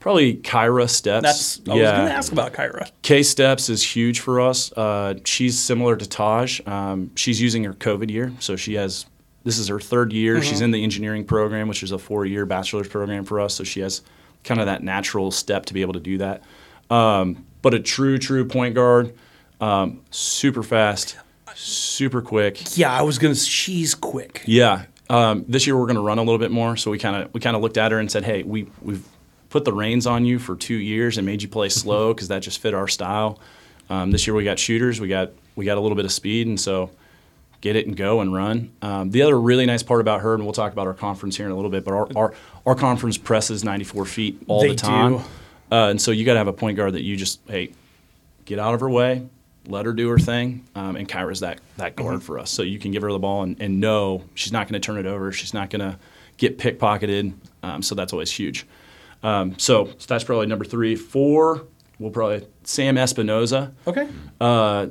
probably 0.00 0.36
Kyra 0.36 0.88
Steps. 0.88 1.22
That's. 1.56 1.68
I 1.68 1.74
was 1.74 1.82
gonna 1.82 2.10
ask 2.10 2.32
about 2.32 2.52
Kyra. 2.52 2.90
K 3.02 3.22
Steps 3.22 3.68
is 3.68 3.82
huge 3.82 4.20
for 4.20 4.40
us. 4.40 4.72
Uh, 4.72 5.14
she's 5.24 5.58
similar 5.58 5.96
to 5.96 6.08
Taj. 6.08 6.60
Um, 6.66 7.10
she's 7.16 7.40
using 7.40 7.64
her 7.64 7.74
COVID 7.74 8.10
year, 8.10 8.32
so 8.38 8.56
she 8.56 8.74
has. 8.74 9.06
This 9.44 9.58
is 9.58 9.68
her 9.68 9.78
third 9.78 10.12
year. 10.12 10.42
She's 10.42 10.60
in 10.60 10.72
the 10.72 10.82
engineering 10.82 11.24
program, 11.24 11.68
which 11.68 11.84
is 11.84 11.92
a 11.92 11.98
four-year 11.98 12.46
bachelor's 12.46 12.88
program 12.88 13.24
for 13.24 13.38
us. 13.38 13.54
So 13.54 13.62
she 13.62 13.78
has 13.78 14.02
kind 14.42 14.58
of 14.58 14.66
that 14.66 14.82
natural 14.82 15.30
step 15.30 15.66
to 15.66 15.74
be 15.74 15.82
able 15.82 15.92
to 15.92 16.00
do 16.00 16.18
that. 16.18 16.42
Um, 16.90 17.44
but 17.66 17.74
a 17.74 17.80
true, 17.80 18.16
true 18.16 18.44
point 18.44 18.76
guard, 18.76 19.12
um, 19.60 20.00
super 20.12 20.62
fast, 20.62 21.16
super 21.56 22.22
quick. 22.22 22.78
Yeah, 22.78 22.92
I 22.92 23.02
was 23.02 23.18
gonna. 23.18 23.34
She's 23.34 23.92
quick. 23.92 24.44
Yeah. 24.46 24.84
Um, 25.10 25.44
this 25.48 25.66
year 25.66 25.76
we're 25.76 25.86
going 25.86 25.96
to 25.96 26.02
run 26.02 26.18
a 26.18 26.22
little 26.22 26.38
bit 26.38 26.52
more. 26.52 26.76
So 26.76 26.92
we 26.92 26.98
kind 27.00 27.20
of 27.20 27.34
we 27.34 27.40
kind 27.40 27.56
of 27.56 27.62
looked 27.62 27.76
at 27.76 27.90
her 27.90 27.98
and 27.98 28.08
said, 28.08 28.22
"Hey, 28.22 28.44
we 28.44 28.68
we've 28.80 29.04
put 29.50 29.64
the 29.64 29.72
reins 29.72 30.06
on 30.06 30.24
you 30.24 30.38
for 30.38 30.54
two 30.54 30.76
years 30.76 31.18
and 31.18 31.26
made 31.26 31.42
you 31.42 31.48
play 31.48 31.68
slow 31.68 32.14
because 32.14 32.28
that 32.28 32.38
just 32.42 32.60
fit 32.60 32.72
our 32.72 32.86
style." 32.86 33.40
Um, 33.90 34.12
this 34.12 34.28
year 34.28 34.36
we 34.36 34.44
got 34.44 34.60
shooters, 34.60 35.00
we 35.00 35.08
got 35.08 35.32
we 35.56 35.64
got 35.64 35.76
a 35.76 35.80
little 35.80 35.96
bit 35.96 36.04
of 36.04 36.12
speed, 36.12 36.46
and 36.46 36.60
so 36.60 36.92
get 37.62 37.74
it 37.74 37.88
and 37.88 37.96
go 37.96 38.20
and 38.20 38.32
run. 38.32 38.70
Um, 38.80 39.10
the 39.10 39.22
other 39.22 39.40
really 39.40 39.66
nice 39.66 39.82
part 39.82 40.00
about 40.00 40.20
her, 40.20 40.34
and 40.34 40.44
we'll 40.44 40.52
talk 40.52 40.72
about 40.72 40.86
our 40.86 40.94
conference 40.94 41.36
here 41.36 41.46
in 41.46 41.52
a 41.52 41.56
little 41.56 41.70
bit, 41.72 41.84
but 41.84 41.94
our 41.94 42.08
our, 42.14 42.34
our 42.64 42.74
conference 42.76 43.18
presses 43.18 43.64
94 43.64 44.04
feet 44.04 44.40
all 44.46 44.60
They 44.60 44.68
the 44.68 44.76
time, 44.76 45.18
do. 45.18 45.24
Uh, 45.70 45.88
and 45.90 46.00
so 46.00 46.10
you 46.10 46.24
got 46.24 46.34
to 46.34 46.38
have 46.38 46.48
a 46.48 46.52
point 46.52 46.76
guard 46.76 46.92
that 46.94 47.02
you 47.02 47.16
just 47.16 47.40
hey 47.48 47.72
get 48.44 48.58
out 48.58 48.74
of 48.74 48.80
her 48.80 48.88
way, 48.90 49.26
let 49.66 49.84
her 49.86 49.92
do 49.92 50.08
her 50.08 50.18
thing, 50.18 50.64
um, 50.74 50.94
and 50.96 51.08
Kyra's 51.08 51.40
that 51.40 51.60
that 51.76 51.96
guard 51.96 52.22
for 52.22 52.38
us. 52.38 52.50
So 52.50 52.62
you 52.62 52.78
can 52.78 52.92
give 52.92 53.02
her 53.02 53.10
the 53.12 53.18
ball 53.18 53.42
and, 53.42 53.60
and 53.60 53.80
know 53.80 54.22
she's 54.34 54.52
not 54.52 54.68
going 54.68 54.80
to 54.80 54.84
turn 54.86 54.98
it 54.98 55.06
over. 55.06 55.32
She's 55.32 55.52
not 55.54 55.70
going 55.70 55.80
to 55.80 55.98
get 56.36 56.58
pickpocketed. 56.58 57.32
Um, 57.62 57.82
so 57.82 57.94
that's 57.94 58.12
always 58.12 58.30
huge. 58.30 58.66
Um, 59.22 59.58
so, 59.58 59.86
so 59.98 60.06
that's 60.06 60.22
probably 60.22 60.46
number 60.46 60.64
three. 60.64 60.94
Four, 60.94 61.64
we'll 61.98 62.12
probably 62.12 62.46
Sam 62.62 62.94
Espinoza. 62.96 63.72
Okay. 63.86 64.08
Uh, 64.40 64.86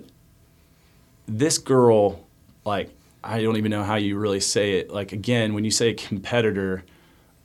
This 1.28 1.58
girl, 1.58 2.26
like 2.66 2.90
I 3.24 3.42
don't 3.42 3.58
even 3.58 3.72
know 3.72 3.84
how 3.84 3.96
you 3.96 4.18
really 4.18 4.40
say 4.42 4.80
it. 4.80 4.92
Like 4.92 5.14
again, 5.14 5.54
when 5.54 5.64
you 5.64 5.72
say 5.72 5.94
competitor, 5.94 6.84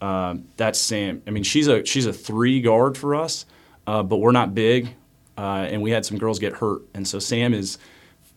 um, 0.01 0.45
that's 0.57 0.79
Sam. 0.79 1.23
I 1.27 1.31
mean, 1.31 1.43
she's 1.43 1.69
a 1.69 1.85
she's 1.85 2.07
a 2.07 2.13
three 2.13 2.61
guard 2.61 2.97
for 2.97 3.15
us, 3.15 3.47
uh, 3.87 4.03
but 4.03 4.17
we're 4.19 4.33
not 4.33 4.55
big, 4.55 4.95
uh, 5.37 5.67
and 5.71 5.83
we 5.83 5.91
had 5.91 6.05
some 6.07 6.19
girls 6.19 6.39
get 6.39 6.55
hurt, 6.55 6.83
and 6.95 7.07
so 7.07 7.19
Sam 7.19 7.53
is 7.55 7.79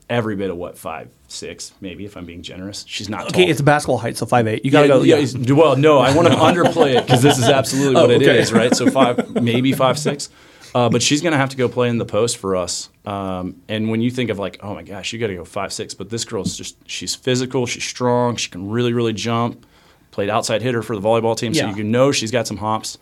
every 0.10 0.36
bit 0.36 0.50
of 0.50 0.58
what 0.58 0.78
five 0.78 1.10
six 1.30 1.72
maybe 1.82 2.04
if 2.06 2.18
I'm 2.18 2.26
being 2.26 2.42
generous. 2.44 2.84
She's 2.88 3.08
not 3.10 3.28
Okay, 3.28 3.44
tall. 3.44 3.50
it's 3.52 3.62
basketball 3.62 3.98
height, 3.98 4.18
so 4.18 4.26
five 4.26 4.48
eight. 4.48 4.64
You 4.66 4.72
gotta 4.72 4.88
yeah, 4.88 4.94
go. 4.94 5.02
yeah, 5.04 5.16
Yeah. 5.18 5.56
well, 5.56 5.76
no, 5.78 6.00
I 6.00 6.14
want 6.16 6.28
to 6.28 6.34
underplay 6.36 6.96
it 6.98 7.06
because 7.06 7.22
this 7.22 7.38
is 7.38 7.46
absolutely 7.46 7.96
what 8.02 8.10
Oh, 8.12 8.14
it 8.14 8.22
is, 8.22 8.52
right? 8.54 8.76
So 8.76 8.90
five, 8.92 9.42
maybe 9.42 9.72
five 9.72 9.98
six, 9.98 10.30
uh, 10.76 10.90
but 10.90 11.02
she's 11.02 11.22
going 11.22 11.32
to 11.32 11.38
have 11.38 11.50
to 11.50 11.58
go 11.58 11.70
play 11.70 11.88
in 11.88 11.98
the 11.98 12.06
post 12.06 12.38
for 12.38 12.56
us. 12.56 12.90
Um, 13.06 13.62
and 13.70 13.90
when 13.90 14.02
you 14.02 14.12
think 14.12 14.30
of 14.30 14.38
like, 14.40 14.60
oh 14.62 14.74
my 14.76 14.84
gosh, 14.84 15.14
you 15.14 15.20
got 15.20 15.28
to 15.28 15.36
go 15.36 15.46
five 15.46 15.72
six, 15.72 15.94
but 15.94 16.10
this 16.10 16.26
girl's 16.26 16.56
just 16.58 16.76
she's 16.90 17.16
physical, 17.16 17.66
she's 17.66 17.86
strong, 17.86 18.36
she 18.36 18.50
can 18.50 18.70
really 18.70 18.92
really 18.94 19.14
jump. 19.14 19.66
Played 20.14 20.30
outside 20.30 20.62
hitter 20.62 20.84
for 20.84 20.96
the 20.96 21.02
volleyball 21.02 21.36
team, 21.36 21.56
so 21.56 21.70
you 21.70 21.84
know 21.84 22.12
she's 22.12 22.30
got 22.30 22.46
some 22.46 22.58
hops. 22.58 23.00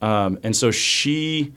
Um, 0.00 0.38
and 0.42 0.56
so 0.56 0.70
she, 0.70 1.52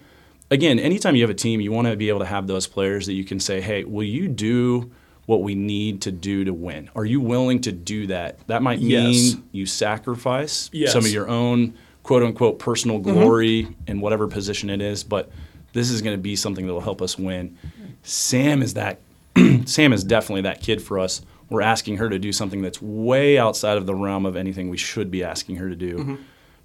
again, 0.52 0.80
anytime 0.80 1.16
you 1.16 1.24
have 1.24 1.30
a 1.30 1.34
team, 1.34 1.62
you 1.62 1.72
want 1.72 1.88
to 1.88 1.96
be 1.96 2.10
able 2.10 2.20
to 2.20 2.26
have 2.26 2.46
those 2.46 2.68
players 2.68 3.06
that 3.06 3.14
you 3.14 3.24
can 3.24 3.40
say, 3.40 3.62
hey, 3.62 3.86
will 3.86 4.04
you 4.04 4.28
do 4.28 4.92
what 5.26 5.44
we 5.44 5.56
need 5.56 6.02
to 6.02 6.12
do 6.12 6.44
to 6.44 6.54
win? 6.54 6.90
Are 6.94 7.06
you 7.06 7.22
willing 7.22 7.62
to 7.62 7.72
do 7.72 8.08
that? 8.08 8.46
That 8.48 8.62
might 8.62 8.80
mean 8.82 8.90
Yes. 9.14 9.36
you 9.54 9.66
sacrifice 9.66 10.70
Yes. 10.74 10.92
some 10.92 11.06
of 11.06 11.12
your 11.12 11.30
own 11.30 11.74
quote 12.04 12.24
unquote 12.24 12.60
personal 12.60 13.00
glory 13.00 13.70
in 13.88 14.02
whatever 14.02 14.28
position 14.28 14.70
it 14.70 14.82
is, 14.82 15.06
but 15.06 15.32
this 15.72 15.90
is 15.90 16.02
going 16.02 16.16
to 16.18 16.22
be 16.22 16.36
something 16.36 16.68
that 16.68 16.74
will 16.74 16.82
help 16.82 17.02
us 17.02 17.18
win. 17.18 17.58
Sam 18.04 18.62
is 18.62 18.74
that 18.74 19.00
Sam 19.66 19.94
is 19.94 20.04
definitely 20.04 20.42
that 20.42 20.62
kid 20.62 20.82
for 20.82 21.00
us. 21.00 21.22
We're 21.50 21.62
asking 21.62 21.98
her 21.98 22.10
to 22.10 22.20
do 22.20 22.32
something 22.32 22.62
that's 22.62 22.82
way 22.82 23.38
outside 23.38 23.78
of 23.78 23.86
the 23.86 23.96
realm 23.96 24.26
of 24.26 24.36
anything 24.36 24.70
we 24.70 24.78
should 24.78 25.10
be 25.10 25.24
asking 25.24 25.58
her 25.58 25.70
to 25.70 25.76
do. 25.76 25.98
Mm-hmm. 25.98 26.16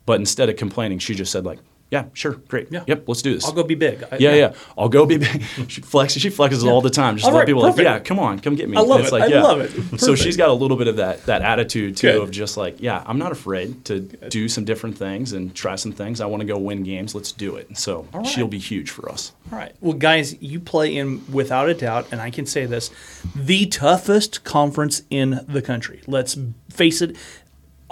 But 0.07 0.19
instead 0.19 0.49
of 0.49 0.57
complaining, 0.57 0.99
she 0.99 1.15
just 1.15 1.31
said 1.31 1.45
like, 1.45 1.61
"Yeah, 1.93 2.07
sure, 2.15 2.33
great, 2.49 2.67
Yeah. 2.73 2.83
yep, 2.89 3.05
let's 3.07 3.23
do 3.23 3.35
this." 3.35 3.45
I'll 3.45 3.53
go 3.53 3.63
be 3.63 3.77
big. 3.77 4.03
I- 4.11 4.17
Yeah, 4.17 4.35
yeah, 4.35 4.53
I'll 4.77 4.89
go 4.89 5.07
be 5.07 5.19
big. 5.19 5.43
she 5.69 5.81
flexes. 5.83 6.21
She 6.21 6.31
flexes 6.31 6.67
all 6.69 6.81
the 6.81 6.91
time. 6.91 7.17
Just 7.17 7.27
All 7.27 7.33
let 7.33 7.41
right, 7.41 7.47
people 7.47 7.63
perfect. 7.63 7.79
like, 7.79 7.85
yeah, 7.85 7.99
come 8.01 8.19
on, 8.19 8.41
come 8.41 8.57
get 8.57 8.69
me. 8.69 8.77
I 8.77 8.81
love 8.81 9.01
it's 9.01 9.11
it. 9.11 9.13
Like, 9.13 9.23
I 9.23 9.27
yeah. 9.27 9.43
love 9.43 9.61
it. 9.61 9.73
So 10.01 10.17
she's 10.17 10.37
got 10.37 10.49
a 10.49 10.53
little 10.53 10.77
bit 10.77 10.89
of 10.89 10.97
that 10.97 11.27
that 11.27 11.43
attitude 11.43 11.97
too 11.97 12.13
Good. 12.13 12.23
of 12.23 12.31
just 12.33 12.57
like, 12.57 12.81
yeah, 12.81 13.05
I'm 13.07 13.19
not 13.19 13.31
afraid 13.31 13.85
to 13.85 14.01
do 14.01 14.49
some 14.49 14.65
different 14.65 14.99
things 14.99 15.33
and 15.33 15.55
try 15.55 15.77
some 15.77 15.93
things. 15.93 16.21
I 16.21 16.27
want 16.27 16.41
to 16.41 16.47
go 16.47 16.59
win 16.59 16.83
games. 16.83 17.15
Let's 17.15 17.31
do 17.31 17.57
it. 17.57 17.77
So 17.77 18.09
right. 18.13 18.27
she'll 18.27 18.49
be 18.49 18.59
huge 18.59 18.91
for 18.91 19.09
us. 19.11 19.33
All 19.53 19.59
right. 19.59 19.75
Well, 19.81 19.93
guys, 19.93 20.35
you 20.43 20.59
play 20.61 20.97
in, 20.97 21.23
without 21.31 21.69
a 21.69 21.75
doubt, 21.75 22.09
and 22.11 22.21
I 22.21 22.31
can 22.31 22.47
say 22.47 22.65
this, 22.67 22.91
the 23.37 23.67
toughest 23.67 24.45
conference 24.45 25.03
in 25.11 25.45
the 25.47 25.61
country. 25.63 26.01
Let's 26.07 26.37
face 26.71 27.03
it. 27.03 27.17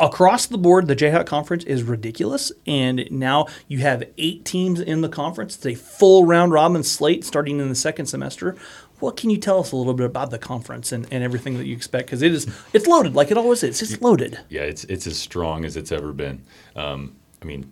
Across 0.01 0.47
the 0.47 0.57
board, 0.59 0.87
the 0.87 0.97
Jayhawk 0.97 1.27
Conference 1.27 1.63
is 1.65 1.83
ridiculous, 1.83 2.51
and 2.67 3.07
now 3.11 3.47
you 3.69 3.79
have 3.81 4.03
eight 4.17 4.45
teams 4.47 4.81
in 4.81 5.03
the 5.03 5.09
conference. 5.11 5.57
It's 5.57 5.67
a 5.67 5.75
full 5.75 6.25
round 6.25 6.53
robin 6.53 6.83
slate 6.83 7.23
starting 7.25 7.61
in 7.61 7.69
the 7.69 7.75
second 7.75 8.07
semester. 8.07 8.57
What 9.01 9.17
can 9.19 9.29
you 9.31 9.37
tell 9.37 9.61
us 9.61 9.73
a 9.73 9.77
little 9.77 9.93
bit 9.95 10.07
about 10.07 10.31
the 10.31 10.39
conference 10.39 10.91
and, 10.93 11.07
and 11.11 11.23
everything 11.23 11.59
that 11.59 11.67
you 11.67 11.77
expect? 11.77 12.07
Because 12.07 12.23
it 12.23 12.33
is 12.33 12.47
it's 12.73 12.87
loaded 12.87 13.15
like 13.15 13.31
it 13.31 13.37
always 13.37 13.63
is. 13.63 13.81
It's 13.83 14.01
loaded. 14.01 14.39
Yeah, 14.49 14.63
it's 14.63 14.85
it's 14.85 15.07
as 15.07 15.19
strong 15.19 15.65
as 15.67 15.77
it's 15.77 15.93
ever 15.93 16.13
been. 16.15 16.45
Um, 16.77 17.17
I 17.43 17.45
mean, 17.45 17.71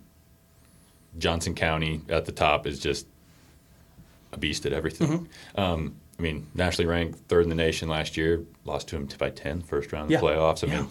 Johnson 1.17 1.55
County 1.55 2.01
at 2.09 2.25
the 2.25 2.31
top 2.31 2.67
is 2.67 2.79
just 2.79 3.07
a 4.33 4.37
beast 4.37 4.65
at 4.67 4.73
everything. 4.73 5.27
Um, 5.55 5.95
I 6.19 6.21
mean, 6.21 6.45
nationally 6.53 6.87
ranked 6.87 7.17
third 7.27 7.43
in 7.43 7.49
the 7.49 7.55
nation 7.55 7.89
last 7.89 8.17
year, 8.17 8.43
lost 8.65 8.87
to 8.89 8.97
him 8.97 9.07
by 9.17 9.29
10 9.31 9.61
first 9.61 9.91
round 9.91 10.05
of 10.05 10.11
Yeah. 10.11 10.19
the 10.19 10.25
playoffs. 10.27 10.63
I 10.63 10.71
Yeah. 10.71 10.81
mean, 10.81 10.89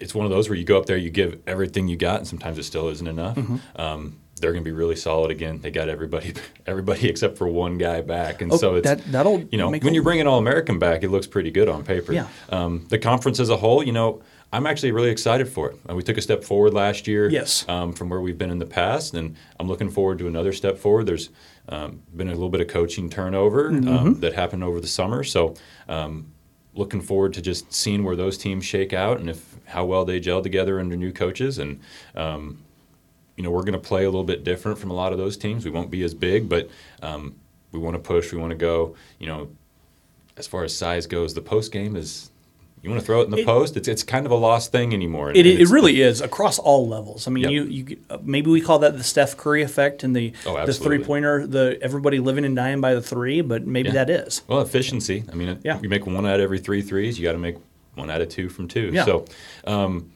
it's 0.00 0.14
one 0.14 0.24
of 0.26 0.30
those 0.32 0.48
where 0.48 0.56
you 0.58 0.64
go 0.64 0.78
up 0.78 0.86
there, 0.86 0.96
you 0.96 1.10
give 1.10 1.38
everything 1.46 1.86
you 1.88 1.96
got, 1.96 2.16
and 2.18 2.26
sometimes 2.26 2.58
it 2.58 2.64
still 2.64 2.88
isn't 2.88 3.06
enough. 3.06 3.36
Mm-hmm. 3.36 3.56
Um, 3.80 4.18
they're 4.40 4.52
going 4.52 4.64
to 4.64 4.68
be 4.70 4.74
really 4.74 4.96
solid 4.96 5.30
again. 5.30 5.60
They 5.60 5.70
got 5.70 5.90
everybody, 5.90 6.32
everybody 6.66 7.08
except 7.10 7.36
for 7.36 7.46
one 7.46 7.76
guy 7.76 8.00
back, 8.00 8.40
and 8.40 8.50
Oh, 8.52 8.56
so 8.56 8.76
it's 8.76 8.86
that- 8.88 9.04
that'll 9.12 9.42
you 9.52 9.58
know 9.58 9.70
make 9.70 9.84
when 9.84 9.92
you 9.94 10.02
bring 10.02 10.20
an 10.20 10.26
All 10.26 10.38
American 10.38 10.78
back, 10.78 11.02
it 11.02 11.10
looks 11.10 11.26
pretty 11.26 11.50
good 11.50 11.68
on 11.68 11.84
paper. 11.84 12.12
Yeah. 12.14 12.26
Um, 12.48 12.86
the 12.88 12.98
conference 12.98 13.38
as 13.38 13.50
a 13.50 13.56
whole, 13.58 13.82
you 13.82 13.92
know, 13.92 14.22
I'm 14.52 14.66
actually 14.66 14.90
really 14.92 15.10
excited 15.10 15.46
for 15.48 15.70
it. 15.70 15.76
Uh, 15.88 15.94
we 15.94 16.02
took 16.02 16.16
a 16.16 16.22
step 16.22 16.42
forward 16.42 16.72
last 16.74 17.06
year 17.06 17.28
Yes. 17.28 17.64
um, 17.68 17.92
from 17.92 18.08
where 18.08 18.20
we've 18.20 18.38
been 18.38 18.50
in 18.50 18.58
the 18.58 18.66
past, 18.66 19.12
and 19.14 19.36
I'm 19.60 19.68
looking 19.68 19.90
forward 19.90 20.18
to 20.20 20.26
another 20.26 20.52
step 20.52 20.78
forward. 20.78 21.04
There's 21.06 21.28
um, 21.68 22.02
been 22.16 22.28
a 22.28 22.32
little 22.32 22.48
bit 22.48 22.60
of 22.62 22.66
coaching 22.68 23.10
turnover 23.10 23.70
Mm-hmm. 23.70 23.88
um, 23.88 24.20
that 24.20 24.32
happened 24.32 24.64
over 24.64 24.80
the 24.80 24.88
summer, 24.88 25.22
so 25.22 25.54
um, 25.88 26.32
looking 26.74 27.00
forward 27.00 27.34
to 27.34 27.42
just 27.42 27.72
seeing 27.72 28.04
where 28.04 28.16
those 28.16 28.38
teams 28.38 28.64
shake 28.64 28.92
out 28.92 29.18
and 29.18 29.28
if 29.28 29.56
how 29.66 29.84
well 29.84 30.04
they 30.04 30.20
gel 30.20 30.42
together 30.42 30.80
under 30.80 30.96
new 30.96 31.12
coaches. 31.12 31.58
And 31.58 31.80
um, 32.14 32.58
you 33.36 33.44
know, 33.44 33.50
we're 33.50 33.62
going 33.62 33.72
to 33.72 33.78
play 33.78 34.02
a 34.04 34.10
little 34.10 34.24
bit 34.24 34.44
different 34.44 34.78
from 34.78 34.90
a 34.90 34.94
lot 34.94 35.12
of 35.12 35.18
those 35.18 35.36
teams. 35.36 35.64
We 35.64 35.70
won't 35.70 35.90
be 35.90 36.02
as 36.02 36.14
big, 36.14 36.48
but 36.48 36.68
um, 37.02 37.36
we 37.72 37.78
want 37.78 37.94
to 37.94 38.00
push. 38.00 38.32
We 38.32 38.38
want 38.38 38.50
to 38.50 38.56
go. 38.56 38.96
You 39.18 39.26
know, 39.28 39.48
as 40.36 40.46
far 40.46 40.64
as 40.64 40.76
size 40.76 41.06
goes, 41.06 41.34
the 41.34 41.40
post 41.40 41.72
game 41.72 41.96
is. 41.96 42.29
You 42.82 42.88
want 42.88 43.00
to 43.00 43.06
throw 43.06 43.20
it 43.20 43.24
in 43.26 43.30
the 43.30 43.38
It- 43.40 43.46
post? 43.46 43.76
It's 43.76 43.88
it's 43.88 44.02
kind 44.02 44.24
of 44.24 44.32
a 44.32 44.36
lost 44.36 44.72
thing 44.72 44.94
anymore. 44.94 45.32
It, 45.32 45.44
it 45.46 45.68
really 45.68 46.00
is 46.00 46.20
across 46.22 46.58
all 46.58 46.88
levels. 46.88 47.26
I 47.28 47.30
mean, 47.30 47.44
Yep. 47.44 47.52
you, 47.52 47.64
you 47.64 47.96
uh, 48.08 48.18
maybe 48.22 48.50
we 48.50 48.60
call 48.62 48.78
that 48.78 48.96
the 48.96 49.04
Steph 49.04 49.36
Curry 49.36 49.62
effect 49.62 50.02
and 50.02 50.16
the 50.16 50.32
Oh, 50.46 50.64
the 50.64 50.72
three 50.72 50.98
pointer, 51.02 51.46
the 51.46 51.78
everybody 51.82 52.18
living 52.20 52.44
and 52.46 52.56
dying 52.56 52.80
by 52.80 52.94
the 52.94 53.02
three, 53.02 53.42
but 53.42 53.66
maybe 53.66 53.88
Yeah. 53.88 54.04
that 54.04 54.10
is. 54.10 54.42
Well, 54.48 54.60
efficiency. 54.62 55.24
I 55.30 55.34
mean, 55.34 55.58
Yeah. 55.62 55.78
you 55.82 55.88
make 55.90 56.06
one 56.06 56.24
out 56.26 56.36
of 56.36 56.40
every 56.40 56.58
three 56.58 56.80
threes. 56.80 57.18
You 57.18 57.24
got 57.24 57.32
to 57.32 57.38
make 57.38 57.56
one 57.96 58.10
out 58.10 58.22
of 58.22 58.30
two 58.30 58.48
from 58.48 58.66
two. 58.66 58.90
Yeah. 58.94 59.04
So, 59.04 59.24
um, 59.66 60.10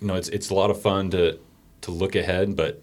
you 0.00 0.06
know, 0.06 0.14
it's 0.14 0.28
it's 0.28 0.50
a 0.50 0.54
lot 0.54 0.70
of 0.70 0.80
fun 0.80 1.10
to 1.10 1.38
to 1.82 1.90
look 1.90 2.14
ahead, 2.14 2.54
but 2.54 2.80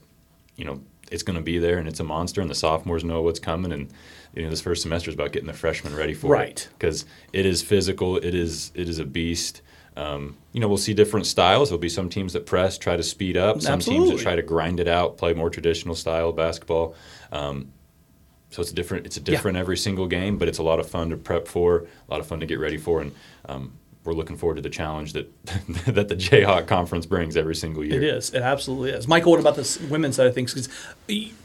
you 0.58 0.66
know, 0.66 0.82
it's 1.10 1.24
going 1.24 1.38
to 1.38 1.44
be 1.44 1.58
there, 1.58 1.78
and 1.78 1.88
it's 1.88 2.00
a 2.02 2.04
monster, 2.04 2.42
and 2.42 2.50
the 2.50 2.56
sophomores 2.56 3.04
know 3.04 3.22
what's 3.22 3.40
coming, 3.40 3.72
and 3.72 3.88
you 4.36 4.44
know, 4.44 4.50
this 4.50 4.62
first 4.62 4.82
semester 4.82 5.10
is 5.10 5.16
about 5.16 5.32
getting 5.32 5.48
the 5.48 5.54
freshmen 5.54 5.96
ready 5.96 6.14
for 6.14 6.32
Right. 6.32 6.50
it 6.52 6.70
because 6.78 7.06
it 7.34 7.46
is 7.46 7.62
physical. 7.62 8.18
It 8.18 8.34
is 8.36 8.72
it 8.76 8.88
is 8.88 9.00
a 9.00 9.06
beast. 9.06 9.62
Um, 9.98 10.38
you 10.54 10.62
know, 10.62 10.70
we'll 10.70 10.78
see 10.78 10.94
different 10.94 11.26
styles. 11.26 11.70
There'll 11.70 11.80
be 11.80 11.90
some 11.90 12.08
teams 12.08 12.32
that 12.34 12.46
press, 12.46 12.78
try 12.78 12.96
to 12.96 13.04
speed 13.04 13.36
up. 13.36 13.62
Some 13.62 13.80
teams 13.80 14.10
that 14.10 14.20
try 14.20 14.36
to 14.38 14.42
grind 14.42 14.80
it 14.80 14.88
out, 14.88 15.18
play 15.18 15.34
more 15.34 15.50
traditional 15.50 15.96
style 15.96 16.30
of 16.30 16.38
basketball. 16.38 16.96
Um, 17.32 17.74
so 18.52 18.62
it's 18.62 18.72
a 18.72 18.76
different 18.76 19.06
it's 19.06 19.18
a 19.18 19.22
different 19.22 19.58
every 19.58 19.78
single 19.78 20.08
game, 20.08 20.38
but 20.38 20.48
it's 20.48 20.58
a 20.60 20.64
lot 20.64 20.80
of 20.80 20.90
fun 20.90 21.10
to 21.10 21.18
prep 21.18 21.48
for, 21.48 21.80
a 21.80 22.12
lot 22.12 22.20
of 22.20 22.28
fun 22.28 22.40
to 22.40 22.46
get 22.46 22.60
ready 22.60 22.78
for, 22.78 23.02
and 23.02 23.12
um, 23.46 23.74
we're 24.04 24.14
looking 24.14 24.36
forward 24.36 24.56
to 24.56 24.62
the 24.62 24.70
challenge 24.70 25.14
that 25.14 25.30
that 25.86 26.08
the 26.08 26.16
Jayhawk 26.16 26.68
Conference 26.68 27.06
brings 27.06 27.38
every 27.38 27.56
single 27.56 27.84
year. 27.86 27.96
It 28.02 28.04
is. 28.04 28.34
It 28.34 28.42
absolutely 28.42 28.92
is. 28.92 29.08
Michael, 29.08 29.32
what 29.32 29.40
about 29.40 29.56
this 29.56 29.80
women's 29.82 30.16
side 30.16 30.28
of 30.28 30.34
things? 30.34 30.54
Because 30.54 30.70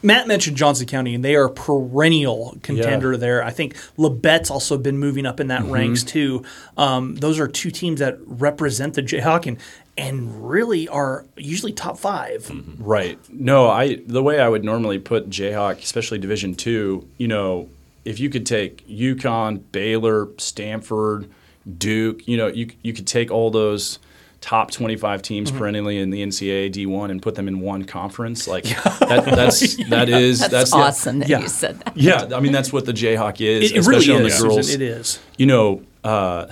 Matt 0.01 0.27
mentioned 0.27 0.57
Johnson 0.57 0.87
County, 0.87 1.13
and 1.15 1.23
they 1.23 1.35
are 1.35 1.45
a 1.45 1.51
perennial 1.51 2.57
contender 2.63 3.15
there. 3.17 3.43
I 3.43 3.51
think 3.51 3.75
Labette's 3.97 4.49
also 4.49 4.77
been 4.77 4.97
moving 4.97 5.25
up 5.25 5.39
in 5.39 5.47
that 5.47 5.61
Mm-hmm. 5.61 5.71
ranks 5.71 6.03
too. 6.03 6.43
Um, 6.77 7.15
those 7.15 7.39
are 7.39 7.47
two 7.47 7.71
teams 7.71 7.99
that 7.99 8.17
represent 8.25 8.93
the 8.93 9.01
Jayhawk 9.03 9.45
and 9.47 9.57
and 9.99 10.47
really 10.47 10.87
are 10.87 11.25
usually 11.35 11.73
top 11.73 11.97
5 11.97 12.43
Mm-hmm. 12.43 12.83
Right. 12.83 13.19
No, 13.29 13.67
I 13.69 13.95
the 14.05 14.21
way 14.23 14.39
I 14.39 14.47
would 14.47 14.63
normally 14.63 14.99
put 14.99 15.29
Jayhawk, 15.29 15.79
especially 15.79 16.17
Division 16.19 16.53
Two, 16.55 17.07
you 17.17 17.27
know, 17.27 17.69
if 18.05 18.19
you 18.19 18.29
could 18.29 18.45
take 18.45 18.87
UConn, 18.87 19.61
Baylor, 19.71 20.27
Stanford, 20.37 21.29
Duke, 21.77 22.27
you 22.27 22.37
know, 22.37 22.47
you 22.47 22.69
you 22.81 22.93
could 22.93 23.07
take 23.07 23.31
all 23.31 23.49
those 23.51 23.99
top 24.39 24.69
25 24.71 25.21
teams 25.23 25.49
Mm-hmm. 25.49 25.57
perennially 25.59 25.97
in 25.97 26.11
the 26.11 26.21
NCAA 26.23 26.71
D1 26.71 27.09
and 27.09 27.21
put 27.21 27.33
them 27.35 27.47
in 27.47 27.59
one 27.59 27.83
conference. 27.85 28.47
Like 28.47 28.63
that, 28.99 29.25
that's 29.25 29.75
that 29.89 30.09
is 30.09 30.39
That's, 30.39 30.51
that's 30.51 30.71
the- 30.71 30.77
awesome 30.77 31.19
that 31.19 31.27
yeah. 31.29 31.39
you 31.39 31.47
said 31.47 31.79
that. 31.79 31.97
yeah, 31.97 32.29
I 32.33 32.39
mean 32.39 32.51
that's 32.51 32.71
what 32.71 32.85
the 32.85 32.93
Jayhawk 32.93 33.41
is, 33.41 33.71
It, 33.71 33.75
it 33.77 33.85
really 33.87 33.97
especially 33.97 34.13
on 34.15 34.25
is. 34.25 34.37
the 34.39 34.47
girls. 34.47 34.67
Susan, 34.67 34.81
it 34.81 34.87
is. 34.87 35.19
You 35.37 35.45
know, 35.47 35.83
uh, 36.03 36.45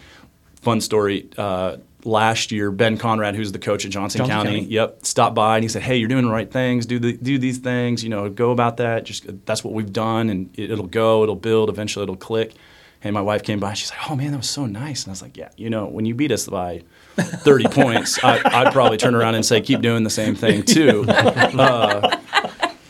fun 0.62 0.80
story. 0.80 1.28
Uh, 1.36 1.76
last 2.04 2.52
year, 2.52 2.70
Ben 2.70 2.96
Conrad, 2.98 3.34
who's 3.34 3.52
the 3.52 3.58
coach 3.58 3.84
at 3.84 3.90
Johnson, 3.90 4.20
Johnson 4.20 4.30
County, 4.36 4.60
County. 4.60 4.72
yep, 4.72 5.04
stopped 5.04 5.34
by 5.34 5.56
and 5.56 5.64
he 5.64 5.68
said, 5.68 5.82
"Hey, 5.82 5.96
you're 5.96 6.08
doing 6.08 6.24
the 6.24 6.30
right 6.32 6.50
things. 6.50 6.86
Do 6.86 6.98
the 6.98 7.12
do 7.12 7.38
these 7.38 7.58
things. 7.58 8.02
You 8.02 8.10
know, 8.10 8.28
go 8.30 8.50
about 8.50 8.78
that. 8.78 9.04
Just 9.04 9.26
that's 9.44 9.62
what 9.62 9.74
we've 9.74 9.92
done, 9.92 10.30
and 10.30 10.50
it, 10.58 10.70
it'll 10.70 10.86
go. 10.86 11.22
It'll 11.22 11.36
build. 11.36 11.68
Eventually, 11.68 12.04
it'll 12.04 12.16
click." 12.16 12.54
And 13.02 13.14
my 13.14 13.20
wife 13.20 13.42
came 13.42 13.60
by. 13.60 13.74
She's 13.74 13.90
like, 13.90 14.10
"Oh 14.10 14.16
man, 14.16 14.32
that 14.32 14.38
was 14.38 14.50
so 14.50 14.66
nice." 14.66 15.04
And 15.04 15.10
I 15.10 15.12
was 15.12 15.22
like, 15.22 15.36
"Yeah, 15.36 15.50
you 15.56 15.70
know, 15.70 15.86
when 15.86 16.06
you 16.06 16.14
beat 16.14 16.32
us 16.32 16.48
by 16.48 16.82
30 17.16 17.64
points, 17.70 18.22
I, 18.24 18.40
I'd 18.44 18.72
probably 18.72 18.96
turn 18.96 19.14
around 19.14 19.34
and 19.34 19.44
say, 19.44 19.60
keep 19.60 19.80
doing 19.80 20.02
the 20.02 20.10
same 20.10 20.34
thing 20.34 20.62
too." 20.62 21.04
Uh, 21.56 22.18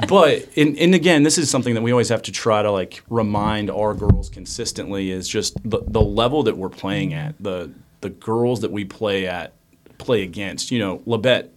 but 0.09 0.49
and, 0.57 0.77
and 0.79 0.95
again, 0.95 1.23
this 1.23 1.38
is 1.38 1.51
something 1.51 1.75
that 1.75 1.83
we 1.83 1.90
always 1.90 2.09
have 2.11 2.23
to 2.23 2.33
try 2.33 2.62
to 2.62 2.71
like 2.71 3.03
remind 3.09 3.71
our 3.71 3.95
girls 3.95 4.29
consistently 4.29 5.11
is 5.11 5.29
just 5.29 5.57
the, 5.69 5.81
the 5.87 6.01
level 6.01 6.42
that 6.45 6.57
we're 6.57 6.69
playing 6.69 7.14
at, 7.14 7.35
the 7.40 7.71
the 8.01 8.11
girls 8.11 8.61
that 8.61 8.71
we 8.71 8.85
play 8.85 9.27
at 9.27 9.53
play 9.99 10.23
against. 10.23 10.71
You 10.71 10.79
know, 10.79 10.99
Labette 11.01 11.49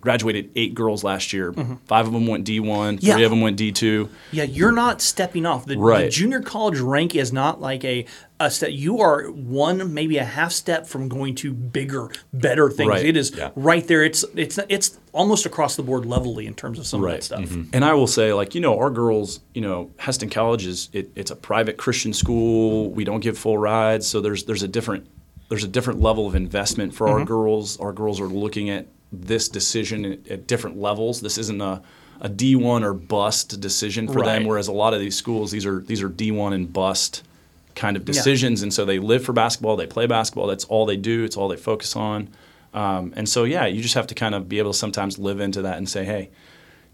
graduated 0.00 0.50
eight 0.56 0.74
girls 0.74 1.04
last 1.04 1.32
year. 1.32 1.52
Five 1.86 2.06
of 2.06 2.12
them 2.12 2.26
went 2.26 2.44
D 2.44 2.58
one, 2.60 2.98
three 2.98 3.10
Mm-hmm. 3.10 3.22
Of 3.24 3.30
them 3.30 3.40
went 3.40 3.56
D 3.56 3.70
two. 3.72 4.08
Yeah, 4.32 4.44
you're 4.44 4.72
not 4.72 5.00
stepping 5.02 5.44
off. 5.46 5.66
The, 5.66 5.76
the 5.76 6.08
junior 6.10 6.40
college 6.40 6.78
rank 6.80 7.14
is 7.14 7.32
not 7.32 7.60
like 7.60 7.84
a, 7.84 8.06
a 8.38 8.50
step. 8.50 8.70
You 8.72 9.00
are 9.00 9.24
one, 9.30 9.92
maybe 9.92 10.16
a 10.18 10.24
half 10.24 10.52
step 10.52 10.86
from 10.86 11.08
going 11.08 11.34
to 11.36 11.52
bigger, 11.52 12.10
better 12.32 12.70
things. 12.70 12.88
Right. 12.88 13.04
It 13.04 13.16
is 13.16 13.32
Yeah. 13.36 13.50
right 13.56 13.86
there. 13.86 14.02
It's 14.02 14.24
it's 14.34 14.58
it's 14.68 14.98
almost 15.12 15.44
across 15.44 15.76
the 15.76 15.82
board 15.82 16.06
levelly 16.06 16.46
in 16.46 16.54
terms 16.54 16.78
of 16.78 16.86
some 16.86 17.04
of 17.04 17.10
that 17.10 17.22
stuff. 17.22 17.50
And 17.72 17.84
I 17.84 17.92
will 17.94 18.06
say, 18.06 18.32
like, 18.32 18.54
you 18.54 18.60
know, 18.60 18.78
our 18.78 18.90
girls, 18.90 19.40
you 19.54 19.60
know, 19.60 19.90
Hesston 19.98 20.30
College 20.30 20.64
is 20.66 20.88
it, 20.92 21.10
it's 21.14 21.30
a 21.30 21.36
private 21.36 21.76
Christian 21.76 22.12
school. 22.12 22.90
We 22.90 23.04
don't 23.04 23.20
give 23.20 23.36
full 23.36 23.58
rides, 23.58 24.06
so 24.06 24.20
there's 24.20 24.44
there's 24.44 24.62
a 24.62 24.68
different 24.68 25.06
there's 25.50 25.64
a 25.64 25.68
different 25.68 26.00
level 26.00 26.26
of 26.26 26.34
investment 26.34 26.94
for 26.94 27.06
Mm-hmm. 27.08 27.18
our 27.18 27.24
girls. 27.26 27.78
Our 27.80 27.92
girls 27.92 28.20
are 28.20 28.26
looking 28.28 28.70
at 28.70 28.86
this 29.12 29.48
decision 29.48 30.04
at, 30.04 30.28
at 30.28 30.46
different 30.46 30.78
levels. 30.78 31.20
This 31.20 31.38
isn't 31.38 31.60
a 31.60 31.82
a 32.22 32.28
D1 32.28 32.82
or 32.82 32.92
bust 32.92 33.60
decision 33.62 34.06
for 34.06 34.18
Right. 34.20 34.26
them, 34.26 34.44
whereas 34.44 34.68
a 34.68 34.72
lot 34.72 34.92
of 34.92 35.00
these 35.00 35.16
schools, 35.16 35.50
these 35.50 35.64
are 35.64 35.80
these 35.80 36.02
are 36.02 36.10
D1 36.10 36.52
and 36.52 36.70
bust 36.70 37.22
kind 37.74 37.96
of 37.96 38.04
decisions, 38.04 38.62
and 38.62 38.74
so 38.74 38.84
they 38.84 38.98
live 38.98 39.24
for 39.24 39.32
basketball, 39.32 39.76
they 39.76 39.86
play 39.86 40.06
basketball. 40.06 40.46
That's 40.46 40.64
all 40.66 40.84
they 40.84 40.98
do. 40.98 41.24
It's 41.24 41.36
all 41.36 41.48
they 41.48 41.56
focus 41.56 41.96
on. 41.96 42.28
Um, 42.74 43.14
and 43.16 43.26
so, 43.28 43.44
yeah, 43.44 43.64
you 43.66 43.80
just 43.80 43.94
have 43.94 44.06
to 44.08 44.14
kind 44.14 44.34
of 44.34 44.48
be 44.50 44.58
able 44.58 44.72
to 44.72 44.78
sometimes 44.78 45.18
live 45.18 45.40
into 45.40 45.62
that 45.62 45.78
and 45.78 45.88
say, 45.88 46.04
hey, 46.04 46.28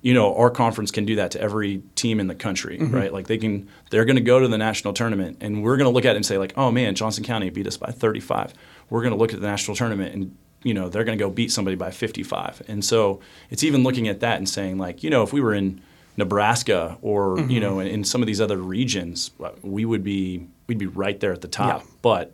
you 0.00 0.14
know, 0.14 0.34
our 0.36 0.48
conference 0.48 0.90
can 0.92 1.04
do 1.04 1.16
that 1.16 1.32
to 1.32 1.40
every 1.40 1.82
team 1.96 2.20
in 2.20 2.28
the 2.28 2.34
country, 2.34 2.78
Mm-hmm. 2.78 2.94
right? 2.94 3.12
Like 3.12 3.26
they 3.26 3.36
can, 3.38 3.68
they're 3.90 4.04
going 4.04 4.16
to 4.16 4.22
go 4.22 4.38
to 4.38 4.46
the 4.46 4.58
national 4.58 4.92
tournament, 4.94 5.38
and 5.40 5.62
we're 5.64 5.76
going 5.76 5.86
to 5.90 5.94
look 5.94 6.04
at 6.04 6.12
it 6.12 6.16
and 6.16 6.24
say, 6.26 6.38
like, 6.38 6.52
oh 6.56 6.70
man, 6.70 6.94
Johnson 6.94 7.24
County 7.24 7.50
beat 7.50 7.66
us 7.66 7.76
by 7.76 7.90
35. 7.90 8.54
We're 8.90 9.00
going 9.02 9.12
to 9.12 9.18
look 9.18 9.34
at 9.34 9.40
the 9.40 9.46
national 9.48 9.76
tournament, 9.76 10.14
and 10.14 10.36
you 10.66 10.74
know, 10.74 10.88
they're 10.88 11.04
going 11.04 11.16
to 11.18 11.24
go 11.24 11.30
beat 11.30 11.52
somebody 11.52 11.76
by 11.76 11.90
55. 11.90 12.62
And 12.68 12.84
so 12.84 13.20
it's 13.50 13.62
even 13.64 13.82
looking 13.84 14.08
at 14.08 14.20
that 14.20 14.38
and 14.38 14.48
saying, 14.48 14.78
like, 14.78 15.02
you 15.04 15.10
know, 15.10 15.22
if 15.22 15.32
we 15.32 15.40
were 15.40 15.54
in 15.54 15.80
Nebraska 16.16 16.98
or 17.02 17.36
Mm-hmm. 17.36 17.50
you 17.50 17.60
know 17.60 17.78
in, 17.80 17.86
in 17.88 18.04
some 18.04 18.22
of 18.22 18.26
these 18.26 18.40
other 18.40 18.56
regions, 18.56 19.30
uh, 19.42 19.50
we 19.62 19.84
would 19.84 20.02
be 20.02 20.46
we'd 20.66 20.78
be 20.78 20.86
right 20.86 21.18
there 21.20 21.32
at 21.32 21.40
the 21.42 21.48
top. 21.48 21.82
Yeah. 21.82 21.86
But 22.02 22.32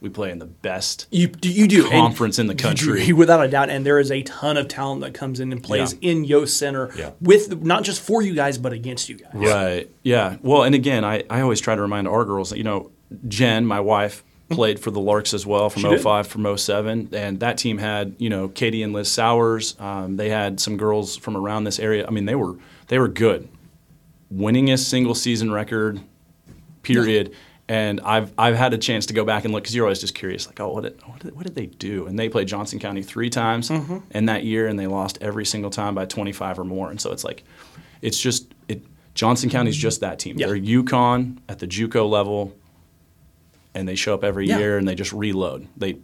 we 0.00 0.08
play 0.08 0.30
in 0.32 0.38
the 0.40 0.46
best 0.46 1.06
You, 1.12 1.28
do- 1.28 1.48
you 1.52 1.68
do 1.68 1.82
And 1.84 1.90
conference 1.92 2.38
in 2.40 2.46
the 2.48 2.54
do, 2.54 2.64
country. 2.64 3.12
without 3.22 3.44
a 3.44 3.48
doubt, 3.48 3.70
and 3.70 3.86
there 3.86 4.00
is 4.00 4.10
a 4.10 4.22
ton 4.22 4.56
of 4.56 4.66
talent 4.68 5.00
that 5.02 5.14
comes 5.14 5.38
in 5.40 5.52
and 5.52 5.62
plays 5.62 5.94
Yeah. 6.00 6.10
in 6.10 6.24
Yost 6.24 6.58
Center 6.58 6.90
Yeah. 6.96 7.10
with 7.20 7.62
not 7.62 7.84
just 7.84 8.00
for 8.00 8.20
you 8.22 8.34
guys 8.34 8.58
but 8.58 8.72
against 8.72 9.08
you 9.08 9.16
guys. 9.16 9.30
Right. 9.34 9.88
Yeah. 10.02 10.38
Well, 10.42 10.62
and 10.64 10.74
again, 10.74 11.04
I, 11.04 11.22
I 11.30 11.40
always 11.42 11.60
try 11.60 11.74
to 11.76 11.80
remind 11.82 12.08
our 12.08 12.24
girls 12.24 12.50
that, 12.50 12.58
you 12.58 12.64
know, 12.64 12.90
Jen, 13.28 13.64
my 13.66 13.78
wife, 13.80 14.24
played 14.52 14.78
for 14.80 14.90
the 14.90 15.00
Larks 15.00 15.34
as 15.34 15.44
well 15.46 15.70
from 15.70 15.82
She 15.82 15.88
did. 15.88 16.00
05 16.02 16.26
from 16.26 16.56
07. 16.56 17.08
And 17.12 17.40
that 17.40 17.58
team 17.58 17.78
had, 17.78 18.14
you 18.18 18.30
know, 18.30 18.48
Katie 18.48 18.82
and 18.82 18.92
Liz 18.92 19.10
Sowers. 19.10 19.76
Um, 19.80 20.16
they 20.16 20.28
had 20.28 20.60
some 20.60 20.76
girls 20.76 21.16
from 21.16 21.36
around 21.36 21.64
this 21.64 21.78
area. 21.78 22.06
I 22.06 22.10
mean, 22.10 22.24
they 22.26 22.34
were 22.34 22.56
they 22.88 22.98
were 22.98 23.08
good. 23.08 23.48
Winningest 24.32 24.84
single 24.88 25.14
season 25.14 25.50
record, 25.52 26.00
period. 26.82 27.34
And 27.68 28.00
I've 28.00 28.32
I've 28.36 28.56
had 28.56 28.74
a 28.74 28.78
chance 28.78 29.06
to 29.06 29.14
go 29.14 29.24
back 29.24 29.44
and 29.44 29.54
look 29.54 29.62
because 29.62 29.74
you're 29.74 29.84
always 29.86 30.00
just 30.00 30.14
curious, 30.14 30.46
like, 30.46 30.58
oh, 30.60 30.68
what 30.72 30.82
did, 30.82 31.00
what 31.06 31.20
did 31.20 31.34
what 31.36 31.44
did 31.46 31.54
they 31.54 31.66
do? 31.66 32.06
And 32.06 32.18
they 32.18 32.28
played 32.28 32.48
Johnson 32.48 32.78
County 32.78 33.02
three 33.02 33.30
times 33.30 33.68
Mm-hmm. 33.70 33.98
in 34.10 34.26
that 34.26 34.44
year, 34.44 34.66
and 34.66 34.78
they 34.78 34.86
lost 34.86 35.18
every 35.20 35.46
single 35.46 35.70
time 35.70 35.94
by 35.94 36.04
25 36.04 36.58
or 36.58 36.64
more. 36.64 36.90
And 36.90 37.00
so 37.00 37.12
it's 37.12 37.24
like, 37.24 37.44
it's 38.02 38.18
just 38.20 38.52
it. 38.68 38.82
Johnson 39.14 39.48
County's 39.48 39.76
just 39.76 40.00
that 40.00 40.18
team. 40.18 40.38
Yeah. 40.38 40.46
They're 40.48 40.56
UConn 40.56 41.38
at 41.48 41.58
the 41.60 41.66
JUCO 41.66 42.08
level, 42.08 42.52
and 43.74 43.88
they 43.88 43.94
show 43.94 44.14
up 44.14 44.24
every 44.24 44.46
Yeah. 44.46 44.58
year 44.58 44.78
and 44.78 44.86
they 44.86 44.94
just 44.94 45.12
reload. 45.12 45.66
They, 45.76 45.96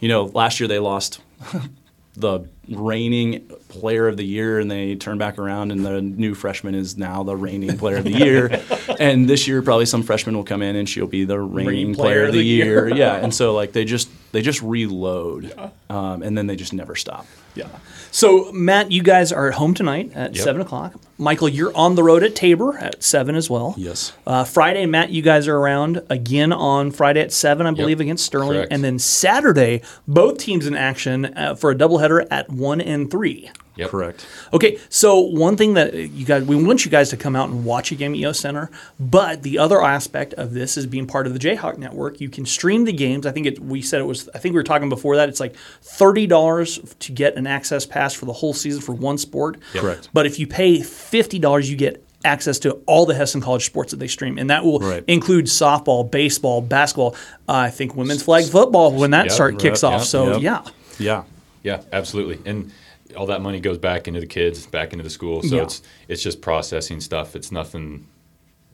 you 0.00 0.08
know, 0.08 0.24
last 0.24 0.60
year 0.60 0.68
they 0.68 0.78
lost 0.78 1.20
the 2.16 2.40
reigning 2.68 3.40
player 3.68 4.06
of 4.06 4.16
the 4.18 4.24
year, 4.24 4.58
and 4.60 4.70
they 4.70 4.94
turn 4.96 5.16
back 5.16 5.38
around, 5.38 5.72
and 5.72 5.84
the 5.84 6.02
new 6.02 6.34
freshman 6.34 6.74
is 6.74 6.96
now 6.98 7.22
the 7.22 7.34
reigning 7.34 7.78
player 7.78 7.96
of 7.96 8.04
the 8.04 8.12
year. 8.24 8.60
and 9.00 9.28
this 9.30 9.48
year, 9.48 9.62
probably 9.62 9.86
some 9.86 10.02
freshman 10.02 10.36
will 10.36 10.44
come 10.44 10.60
in, 10.60 10.76
and 10.76 10.86
she'll 10.88 11.06
be 11.06 11.24
the 11.24 11.40
reigning 11.40 11.94
player, 11.94 12.24
of 12.26 12.32
the, 12.34 12.42
year. 12.42 12.88
yeah, 12.94 13.14
and 13.16 13.34
so 13.34 13.54
like 13.54 13.72
they 13.72 13.84
just 13.86 14.10
they 14.32 14.42
just 14.42 14.60
reload, 14.62 15.54
um, 15.88 16.22
and 16.22 16.36
then 16.36 16.46
they 16.46 16.56
just 16.56 16.72
never 16.74 16.94
stop. 16.96 17.26
Yeah. 17.54 17.66
So 18.10 18.50
Matt, 18.52 18.92
you 18.92 19.02
guys 19.02 19.32
are 19.32 19.48
at 19.48 19.54
home 19.54 19.74
tonight 19.74 20.12
at 20.14 20.34
Yep. 20.34 20.44
seven 20.44 20.60
o'clock. 20.60 20.94
Michael, 21.18 21.48
you're 21.48 21.74
on 21.76 21.94
the 21.94 22.02
road 22.02 22.22
at 22.22 22.34
Tabor 22.34 22.76
at 22.78 23.02
seven 23.02 23.34
as 23.36 23.48
well. 23.48 23.74
Yes. 23.78 24.12
Uh, 24.26 24.44
Friday, 24.44 24.86
Matt, 24.86 25.10
you 25.10 25.22
guys 25.22 25.46
are 25.48 25.56
around 25.56 26.02
again 26.10 26.52
on 26.52 26.90
Friday 26.90 27.20
at 27.20 27.32
seven, 27.32 27.66
I 27.66 27.70
believe, 27.70 28.00
against 28.00 28.24
Sterling, 28.26 28.52
Correct. 28.58 28.72
and 28.72 28.82
then 28.82 28.98
Saturday, 28.98 29.82
both 30.08 30.38
teams 30.38 30.66
in 30.66 30.74
action 30.74 31.26
uh, 31.36 31.54
for 31.54 31.70
a 31.70 31.74
doubleheader 31.74 32.26
at 32.30 32.50
one 32.50 32.80
and 32.80 33.10
three. 33.10 33.50
Yep. 33.76 33.88
Correct. 33.90 34.26
Okay, 34.52 34.78
so 34.90 35.18
one 35.20 35.56
thing 35.56 35.74
that 35.74 35.94
you 35.94 36.26
guys, 36.26 36.42
we 36.44 36.62
want 36.62 36.84
you 36.84 36.90
guys 36.90 37.08
to 37.08 37.16
come 37.16 37.34
out 37.34 37.48
and 37.48 37.64
watch 37.64 37.90
a 37.90 37.94
game 37.94 38.12
at 38.12 38.18
Yost 38.18 38.40
Center, 38.40 38.70
but 39.00 39.42
the 39.42 39.58
other 39.58 39.82
aspect 39.82 40.34
of 40.34 40.52
this 40.52 40.76
is 40.76 40.84
being 40.86 41.06
part 41.06 41.26
of 41.26 41.32
the 41.32 41.38
Jayhawk 41.38 41.78
Network. 41.78 42.20
You 42.20 42.28
can 42.28 42.44
stream 42.44 42.84
the 42.84 42.92
games. 42.92 43.24
I 43.24 43.32
think 43.32 43.46
it, 43.46 43.58
we 43.60 43.80
said 43.80 44.00
it 44.00 44.04
was, 44.04 44.28
I 44.34 44.38
think 44.38 44.52
we 44.52 44.58
were 44.58 44.62
talking 44.62 44.90
before 44.90 45.16
that. 45.16 45.30
It's 45.30 45.40
like 45.40 45.56
thirty 45.80 46.26
dollars 46.26 46.80
to 46.98 47.12
get 47.12 47.36
an 47.36 47.46
access 47.46 47.86
pass 47.86 48.12
for 48.12 48.26
the 48.26 48.32
whole 48.34 48.52
season 48.52 48.82
for 48.82 48.92
one 48.92 49.16
sport. 49.16 49.58
Correct. 49.72 50.10
But 50.12 50.26
if 50.26 50.38
you 50.38 50.46
pay 50.46 50.82
fifty 50.82 51.38
dollars, 51.38 51.70
you 51.70 51.76
get 51.78 52.04
access 52.26 52.58
to 52.60 52.72
all 52.86 53.06
the 53.06 53.14
Hesston 53.14 53.40
College 53.42 53.64
sports 53.64 53.90
that 53.92 53.96
they 53.98 54.06
stream, 54.06 54.36
and 54.38 54.50
that 54.50 54.64
will 54.64 54.80
Right. 54.80 55.02
include 55.08 55.46
softball, 55.46 56.08
baseball, 56.08 56.60
basketball. 56.60 57.14
Uh, 57.48 57.52
I 57.54 57.70
think 57.70 57.96
women's 57.96 58.22
flag 58.22 58.44
football 58.44 58.92
when 58.92 59.12
that 59.12 59.24
Yep, 59.24 59.32
start 59.32 59.58
kicks 59.58 59.82
off. 59.82 60.00
yep, 60.02 60.06
so 60.06 60.36
yep. 60.38 60.42
yeah. 60.42 60.62
Yeah. 60.98 61.22
Yeah, 61.64 61.80
absolutely. 61.92 62.38
And 62.48 62.70
all 63.16 63.26
that 63.26 63.40
money 63.42 63.60
goes 63.60 63.78
back 63.78 64.08
into 64.08 64.20
the 64.20 64.26
kids, 64.26 64.66
back 64.66 64.92
into 64.92 65.02
the 65.04 65.10
school. 65.10 65.42
So 65.42 65.56
Yeah. 65.56 65.62
it's 65.62 65.82
it's 66.08 66.22
just 66.22 66.40
processing 66.40 67.00
stuff. 67.00 67.34
It's 67.36 67.52
nothing, 67.52 68.06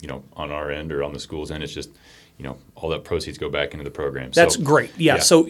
you 0.01 0.09
know, 0.09 0.22
on 0.35 0.51
our 0.51 0.70
end 0.70 0.92
or 0.92 1.03
on 1.03 1.12
the 1.12 1.20
school's 1.20 1.51
end. 1.51 1.62
It's 1.62 1.72
just, 1.74 1.90
you 2.38 2.44
know, 2.44 2.57
all 2.77 2.88
that 2.90 3.05
proceeds 3.05 3.37
go 3.37 3.51
back 3.51 3.72
into 3.72 3.85
the 3.85 3.90
program. 3.90 4.31
That's 4.33 4.55
so, 4.55 4.62
great. 4.62 4.90
Yeah. 4.96 5.18
So 5.18 5.48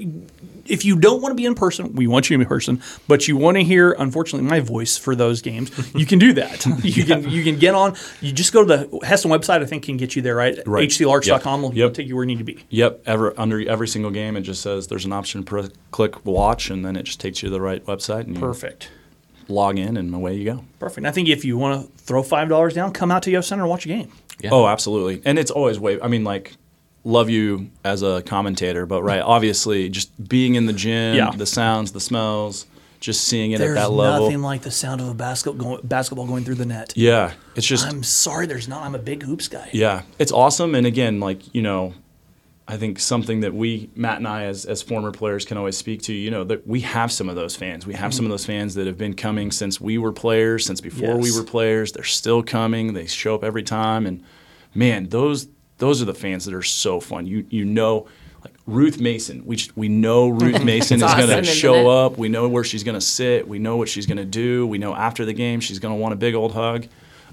if 0.64 0.84
you 0.84 0.96
don't 0.96 1.20
want 1.22 1.32
to 1.32 1.34
be 1.36 1.44
in 1.46 1.54
person, 1.54 1.94
we 1.94 2.06
want 2.06 2.30
you 2.30 2.40
in 2.40 2.46
person, 2.46 2.82
but 3.06 3.28
you 3.28 3.36
want 3.36 3.56
to 3.58 3.64
hear, 3.64 3.92
unfortunately, 3.92 4.48
my 4.48 4.60
voice 4.60 4.96
for 4.96 5.14
those 5.14 5.42
games, 5.42 5.70
you 5.94 6.06
can 6.06 6.18
do 6.18 6.32
that. 6.34 6.64
You 6.88 7.04
can 7.04 7.28
you 7.28 7.44
can 7.44 7.58
get 7.58 7.74
on. 7.74 7.96
You 8.20 8.32
just 8.32 8.52
go 8.52 8.64
to 8.64 8.76
the 8.76 8.84
Hesston 9.00 9.30
website. 9.30 9.62
I 9.62 9.66
think 9.66 9.82
can 9.84 9.96
get 9.96 10.16
you 10.16 10.22
there, 10.22 10.34
right? 10.34 10.58
Right. 10.66 10.88
HCLarks.com 10.88 11.62
will 11.62 11.74
Yep. 11.74 11.94
take 11.94 12.06
you 12.06 12.14
where 12.16 12.24
you 12.24 12.28
need 12.28 12.38
to 12.38 12.44
be. 12.44 12.64
Yep. 12.70 13.02
Ever 13.06 13.34
under 13.38 13.68
every 13.68 13.88
single 13.88 14.10
game, 14.10 14.36
it 14.36 14.42
just 14.42 14.62
says 14.62 14.86
there's 14.86 15.04
an 15.04 15.12
option 15.12 15.44
to 15.44 15.70
click 15.90 16.24
watch, 16.24 16.70
and 16.70 16.84
then 16.84 16.96
it 16.96 17.02
just 17.04 17.20
takes 17.20 17.42
you 17.42 17.48
to 17.48 17.52
the 17.52 17.60
right 17.60 17.84
website, 17.86 18.22
and 18.26 18.38
Perfect. 18.38 18.90
log 19.48 19.78
in, 19.78 19.96
and 19.96 20.14
away 20.14 20.36
you 20.36 20.44
go. 20.44 20.64
Perfect. 20.78 20.98
And 20.98 21.06
I 21.08 21.10
think 21.10 21.28
if 21.28 21.44
you 21.44 21.58
want 21.58 21.82
to 21.96 22.02
throw 22.02 22.22
five 22.22 22.48
dollars 22.48 22.74
down, 22.74 22.92
come 22.92 23.10
out 23.10 23.22
to 23.24 23.30
Yost 23.30 23.48
Center 23.48 23.64
and 23.64 23.70
watch 23.70 23.84
a 23.84 23.88
game. 23.88 24.10
Yeah. 24.40 24.50
Oh, 24.52 24.66
absolutely. 24.66 25.20
And 25.24 25.38
it's 25.38 25.50
always 25.50 25.78
way. 25.80 26.00
I 26.00 26.08
mean, 26.08 26.24
like, 26.24 26.54
love 27.08 27.30
you 27.30 27.70
as 27.84 28.02
a 28.02 28.22
commentator, 28.22 28.86
but 28.86 29.02
right, 29.02 29.20
obviously, 29.20 29.88
just 29.88 30.28
being 30.28 30.54
in 30.54 30.66
the 30.66 30.72
gym, 30.72 31.16
Yeah. 31.16 31.30
the 31.30 31.46
sounds, 31.46 31.92
the 31.92 32.00
smells, 32.00 32.66
just 33.00 33.24
seeing 33.24 33.52
it 33.52 33.58
There's 33.58 33.76
at 33.76 33.82
that 33.82 33.90
level. 33.90 34.20
There's 34.20 34.32
nothing 34.32 34.42
like 34.42 34.62
the 34.62 34.70
sound 34.70 35.00
of 35.00 35.08
a 35.08 35.14
basketball 35.14 35.66
going, 35.66 35.86
basketball 35.86 36.26
going 36.26 36.44
through 36.44 36.56
the 36.56 36.66
net. 36.66 36.92
yeah, 36.96 37.32
it's 37.54 37.66
just 37.66 37.86
I'm 37.86 38.02
sorry, 38.02 38.46
there's 38.46 38.68
not. 38.68 38.82
I'm 38.82 38.94
a 38.94 39.00
big 39.00 39.22
hoops 39.22 39.48
guy. 39.48 39.70
Yeah, 39.72 40.02
it's 40.18 40.32
awesome. 40.32 40.74
And 40.74 40.86
again, 40.86 41.20
like 41.20 41.54
you 41.54 41.62
know, 41.62 41.94
I 42.66 42.76
think 42.76 42.98
something 42.98 43.40
that 43.40 43.54
we 43.54 43.88
Matt 43.94 44.18
and 44.18 44.28
I, 44.28 44.44
as 44.44 44.66
as 44.66 44.82
former 44.82 45.12
players, 45.12 45.44
can 45.44 45.56
always 45.56 45.76
speak 45.76 46.02
to. 46.02 46.12
You 46.12 46.30
know, 46.30 46.44
that 46.44 46.66
we 46.66 46.80
have 46.80 47.10
some 47.10 47.28
of 47.28 47.36
those 47.36 47.56
fans. 47.56 47.86
We 47.86 47.94
have 47.94 48.12
some 48.12 48.24
of 48.24 48.28
mm-hmm. 48.28 48.32
those 48.32 48.46
fans 48.46 48.74
that 48.74 48.86
have 48.86 48.98
been 48.98 49.14
coming 49.14 49.52
since 49.52 49.80
we 49.80 49.96
were 49.96 50.12
players, 50.12 50.66
since 50.66 50.80
before 50.80 51.16
we 51.16 51.32
were 51.32 51.44
players. 51.44 51.92
They're 51.92 52.04
still 52.04 52.42
coming. 52.42 52.94
They 52.94 53.06
show 53.06 53.34
up 53.34 53.44
every 53.44 53.62
time, 53.62 54.06
and 54.06 54.24
man, 54.74 55.08
those 55.08 55.46
those 55.78 56.02
are 56.02 56.04
the 56.04 56.14
fans 56.14 56.44
that 56.44 56.54
are 56.54 56.62
so 56.62 57.00
fun. 57.00 57.26
You 57.26 57.46
you 57.50 57.64
know. 57.64 58.06
Like 58.44 58.54
Ruth 58.66 59.00
Mason, 59.00 59.44
we 59.44 59.56
just, 59.56 59.76
we 59.76 59.88
know 59.88 60.28
Ruth 60.28 60.62
Mason 60.72 60.98
is 60.98 61.02
It's 61.02 61.14
going 61.16 61.42
to 61.42 61.44
show 61.44 61.74
it? 61.74 61.86
up. 62.04 62.18
We 62.18 62.28
know 62.28 62.48
where 62.48 62.62
she's 62.62 62.84
going 62.84 62.94
to 62.94 63.00
sit. 63.00 63.48
We 63.48 63.58
know 63.58 63.76
what 63.76 63.88
she's 63.88 64.06
going 64.06 64.18
to 64.18 64.24
do. 64.24 64.64
We 64.64 64.78
know 64.78 64.94
after 64.94 65.24
the 65.24 65.32
game 65.32 65.58
she's 65.58 65.80
going 65.80 65.92
to 65.92 66.00
want 66.00 66.12
a 66.14 66.16
big 66.16 66.36
old 66.36 66.52
hug. 66.52 66.86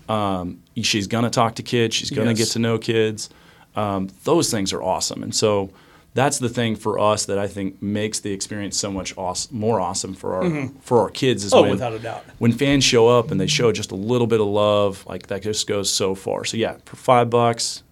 Um, 0.09 0.63
she's 0.81 1.05
going 1.05 1.23
to 1.23 1.29
talk 1.29 1.55
to 1.55 1.63
kids. 1.63 1.93
She's 1.95 2.09
going 2.09 2.25
to 2.27 2.31
Yes. 2.33 2.47
get 2.47 2.53
to 2.53 2.59
know 2.59 2.79
kids. 2.79 3.29
Um, 3.75 4.09
those 4.23 4.49
things 4.49 4.73
are 4.73 4.81
awesome. 4.81 5.21
And 5.21 5.33
so 5.35 5.69
that's 6.15 6.39
the 6.39 6.49
thing 6.49 6.75
for 6.75 6.97
us 6.97 7.25
that 7.25 7.37
I 7.37 7.47
think 7.47 7.83
makes 7.83 8.19
the 8.21 8.31
experience 8.31 8.75
so 8.75 8.91
much 8.91 9.15
awes- 9.15 9.51
more 9.51 9.79
awesome 9.79 10.15
for 10.15 10.33
our 10.35 10.69
for 10.81 11.01
our 11.01 11.11
kids. 11.11 11.43
Is 11.43 11.53
Oh, 11.53 11.61
when, 11.61 11.69
without 11.71 11.93
a 11.93 11.99
doubt. 11.99 12.23
When 12.39 12.51
fans 12.51 12.83
show 12.83 13.07
up 13.09 13.29
and 13.29 13.39
they 13.39 13.47
show 13.47 13.71
just 13.71 13.91
a 13.91 13.95
little 13.95 14.25
bit 14.27 14.41
of 14.41 14.47
love, 14.47 15.05
like 15.07 15.27
that 15.27 15.43
just 15.43 15.67
goes 15.67 15.91
so 15.91 16.15
far. 16.15 16.45
So 16.45 16.57
yeah, 16.57 16.77
for 16.85 16.95
five 16.95 17.29
bucks, 17.29 17.83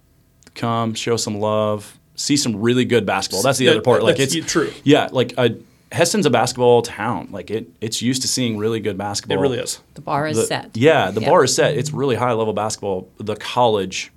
come 0.54 0.94
show 0.94 1.16
some 1.16 1.38
love, 1.40 1.98
see 2.14 2.36
some 2.36 2.60
really 2.60 2.84
good 2.84 3.06
basketball. 3.06 3.42
That's 3.42 3.58
the 3.58 3.66
That- 3.66 3.72
other 3.72 3.80
part. 3.82 4.02
Like 4.02 4.16
that's 4.16 4.34
it's 4.34 4.50
true. 4.50 4.72
Yeah, 4.84 5.08
like 5.12 5.34
uh 5.36 5.50
Hesston's 5.92 6.26
a 6.26 6.30
basketball 6.30 6.82
town. 6.82 7.28
Like 7.30 7.50
it, 7.52 7.68
it's 7.80 8.02
used 8.02 8.22
to 8.22 8.28
seeing 8.28 8.58
really 8.58 8.80
good 8.80 8.98
basketball. 8.98 9.38
It 9.38 9.40
really 9.42 9.58
is. 9.58 9.80
The 9.94 10.00
bar 10.00 10.26
is 10.26 10.36
The- 10.36 10.46
set. 10.46 10.70
Yeah, 10.76 11.10
the 11.12 11.20
Yep. 11.20 11.30
bar 11.30 11.44
is 11.44 11.54
set. 11.54 11.76
It's 11.76 11.92
really 11.92 12.16
high 12.16 12.32
level 12.32 12.52
basketball. 12.52 13.08
The 13.18 13.36
college 13.36 14.10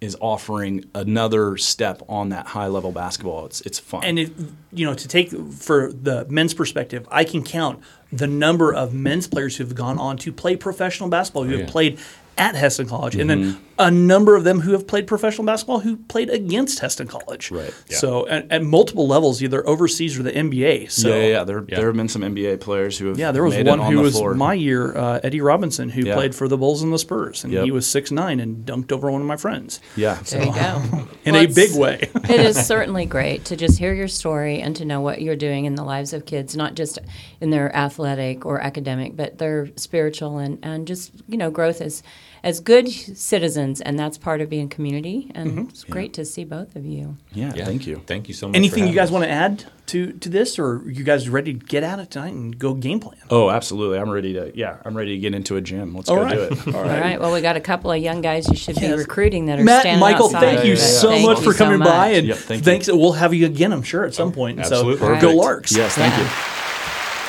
is 0.00 0.16
offering 0.20 0.86
another 0.94 1.56
step 1.58 2.02
on 2.08 2.30
that 2.30 2.46
high 2.46 2.66
level 2.68 2.90
basketball. 2.90 3.44
It's 3.46 3.60
it's 3.60 3.78
fun. 3.78 4.02
And 4.02 4.18
it, 4.18 4.32
you 4.72 4.86
know, 4.86 4.94
to 4.94 5.06
take 5.08 5.30
for 5.52 5.92
the 5.92 6.26
men's 6.28 6.54
perspective, 6.54 7.06
I 7.10 7.22
can 7.24 7.42
count 7.44 7.80
the 8.10 8.26
number 8.26 8.72
of 8.74 8.92
men's 8.94 9.28
players 9.28 9.56
who 9.58 9.64
have 9.64 9.74
gone 9.74 9.98
on 9.98 10.16
to 10.18 10.32
play 10.32 10.56
professional 10.56 11.08
basketball, 11.10 11.44
who 11.44 11.52
have 11.52 11.60
yeah. 11.60 11.70
played 11.70 11.98
at 12.38 12.54
Hesston 12.54 12.88
College, 12.88 13.16
and 13.16 13.30
Mm-hmm. 13.30 13.42
then 13.50 13.60
a 13.78 13.90
number 13.90 14.36
of 14.36 14.44
them 14.44 14.60
who 14.60 14.72
have 14.72 14.86
played 14.86 15.06
professional 15.06 15.46
basketball 15.46 15.80
who 15.80 15.96
played 15.96 16.28
against 16.28 16.80
Hesston 16.82 17.08
College. 17.08 17.50
Right. 17.50 17.72
Yeah. 17.88 17.96
So 17.96 18.28
at, 18.28 18.50
at 18.52 18.62
multiple 18.62 19.06
levels, 19.08 19.42
either 19.42 19.66
overseas 19.66 20.18
or 20.18 20.22
the 20.22 20.32
NBA. 20.32 20.90
So 20.90 21.08
yeah, 21.08 21.14
yeah, 21.14 21.26
yeah. 21.28 21.44
There, 21.44 21.64
Yeah. 21.66 21.76
there 21.76 21.86
have 21.86 21.96
been 21.96 22.08
some 22.10 22.20
NBA 22.22 22.60
players 22.60 22.98
who 22.98 23.06
have 23.06 23.18
Yeah, 23.18 23.32
there 23.32 23.42
was 23.42 23.54
made 23.54 23.66
one 23.66 23.80
on 23.80 23.90
who 23.90 24.00
was 24.00 24.16
floor. 24.18 24.34
my 24.34 24.52
year, 24.52 24.94
uh, 24.94 25.20
Eddie 25.22 25.40
Robinson, 25.40 25.88
who 25.88 26.02
Yeah. 26.02 26.14
played 26.14 26.34
for 26.34 26.46
the 26.46 26.58
Bulls 26.58 26.82
and 26.82 26.92
the 26.92 26.98
Spurs, 26.98 27.42
and 27.42 27.54
Yep. 27.54 27.64
he 27.64 27.70
was 27.70 27.86
six 27.86 28.10
nine 28.10 28.38
and 28.38 28.66
dunked 28.66 28.92
over 28.92 29.10
one 29.10 29.22
of 29.22 29.26
my 29.26 29.36
friends 29.38 29.80
yeah. 29.96 30.18
There 30.28 30.44
you 30.44 30.52
go. 30.52 30.82
in 31.24 31.32
Well, 31.32 31.44
a 31.44 31.46
big 31.46 31.74
way. 31.74 32.10
it 32.24 32.40
is 32.40 32.56
certainly 32.66 33.06
great 33.06 33.46
to 33.46 33.56
just 33.56 33.78
hear 33.78 33.94
your 33.94 34.08
story 34.08 34.60
and 34.60 34.76
to 34.76 34.84
know 34.84 35.00
what 35.00 35.22
you're 35.22 35.36
doing 35.36 35.64
in 35.64 35.74
the 35.74 35.84
lives 35.84 36.12
of 36.12 36.26
kids, 36.26 36.54
not 36.54 36.74
just 36.74 36.98
in 37.40 37.48
their 37.48 37.74
athletic 37.74 38.44
or 38.44 38.60
academic, 38.60 39.16
but 39.16 39.38
their 39.38 39.70
spiritual 39.76 40.36
and, 40.36 40.58
and 40.62 40.86
just, 40.86 41.12
you 41.28 41.38
know, 41.38 41.50
growth 41.50 41.80
as, 41.80 42.02
as 42.42 42.60
good 42.60 42.88
citizens. 42.90 43.80
And 43.80 43.98
that's 43.98 44.18
part 44.18 44.40
of 44.40 44.48
being 44.48 44.68
community. 44.68 45.30
And 45.34 45.50
Mm-hmm. 45.50 45.68
it's 45.70 45.84
great 45.84 46.12
to 46.14 46.24
see 46.24 46.44
both 46.44 46.76
of 46.76 46.84
you. 46.86 47.16
yeah, 47.32 47.52
Yeah. 47.54 47.64
Thank 47.64 47.86
you. 47.86 48.02
Thank 48.06 48.28
you 48.28 48.34
so 48.34 48.46
much. 48.48 48.54
for 48.54 48.56
Anything 48.56 48.86
you 48.86 48.94
guys 48.94 49.08
us. 49.08 49.12
want 49.12 49.24
to 49.24 49.30
add 49.30 49.64
to 49.86 50.12
to 50.12 50.28
this, 50.28 50.56
or 50.58 50.76
are 50.76 50.90
you 50.90 51.02
guys 51.02 51.28
ready 51.28 51.52
to 51.52 51.58
get 51.58 51.82
at 51.82 51.98
it 51.98 52.12
tonight 52.12 52.32
and 52.32 52.56
go 52.56 52.74
game 52.74 53.00
plan? 53.00 53.18
Oh, 53.28 53.50
absolutely. 53.50 53.98
I'm 53.98 54.08
ready 54.08 54.32
to. 54.34 54.52
Yeah, 54.56 54.76
I'm 54.84 54.96
ready 54.96 55.14
to 55.16 55.18
get 55.20 55.34
into 55.34 55.56
a 55.56 55.60
gym. 55.60 55.94
Let's 55.96 56.08
All 56.08 56.16
go 56.16 56.22
right. 56.22 56.34
do 56.34 56.42
it. 56.42 56.66
All 56.74 56.76
All 56.76 56.86
right. 56.88 57.18
Well, 57.20 57.32
we 57.32 57.40
got 57.40 57.56
a 57.56 57.60
couple 57.60 57.90
of 57.90 57.98
young 58.00 58.20
guys 58.20 58.48
you 58.48 58.54
should 58.54 58.76
be 58.76 58.82
Yes. 58.82 58.98
recruiting 58.98 59.46
that 59.46 59.58
are 59.58 59.64
Matt, 59.64 59.80
standing 59.82 59.98
Michael, 60.00 60.26
outside. 60.26 60.40
thank 60.42 60.64
you 60.64 60.74
Yeah, 60.74 60.78
yeah, 60.78 60.84
yeah. 60.84 60.98
so 61.00 61.08
Thank 61.08 61.26
much 61.26 61.38
you 61.38 61.44
for 61.44 61.52
so 61.52 61.64
coming 61.64 61.78
much. 61.80 61.88
by, 61.88 62.06
and 62.10 62.26
Yep, 62.28 62.36
thank 62.36 62.60
you. 62.60 62.64
thanks. 62.64 62.86
We'll 62.88 63.12
have 63.12 63.34
you 63.34 63.46
again, 63.46 63.72
I'm 63.72 63.82
sure, 63.82 64.04
at 64.04 64.14
some 64.14 64.30
point. 64.30 64.60
Absolutely. 64.60 64.98
So 64.98 65.20
go 65.20 65.34
Larks. 65.34 65.72
Yes, 65.76 65.94
thank 65.96 66.16
you. 66.16 66.56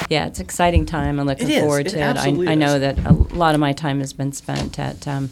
Yeah, 0.09 0.27
it's 0.27 0.39
an 0.39 0.45
exciting 0.45 0.85
time. 0.85 1.19
I'm 1.19 1.25
looking 1.25 1.49
It 1.49 1.53
is. 1.55 1.61
forward 1.63 1.87
It 1.87 1.91
to 1.91 1.99
it. 1.99 2.01
I, 2.01 2.05
absolutely 2.07 2.47
I 2.49 2.55
know 2.55 2.75
is. 2.75 2.81
that 2.81 3.05
a 3.05 3.13
lot 3.13 3.53
of 3.55 3.59
my 3.61 3.73
time 3.73 3.99
has 3.99 4.13
been 4.13 4.31
spent 4.33 4.77
at 4.77 5.07
um, 5.07 5.29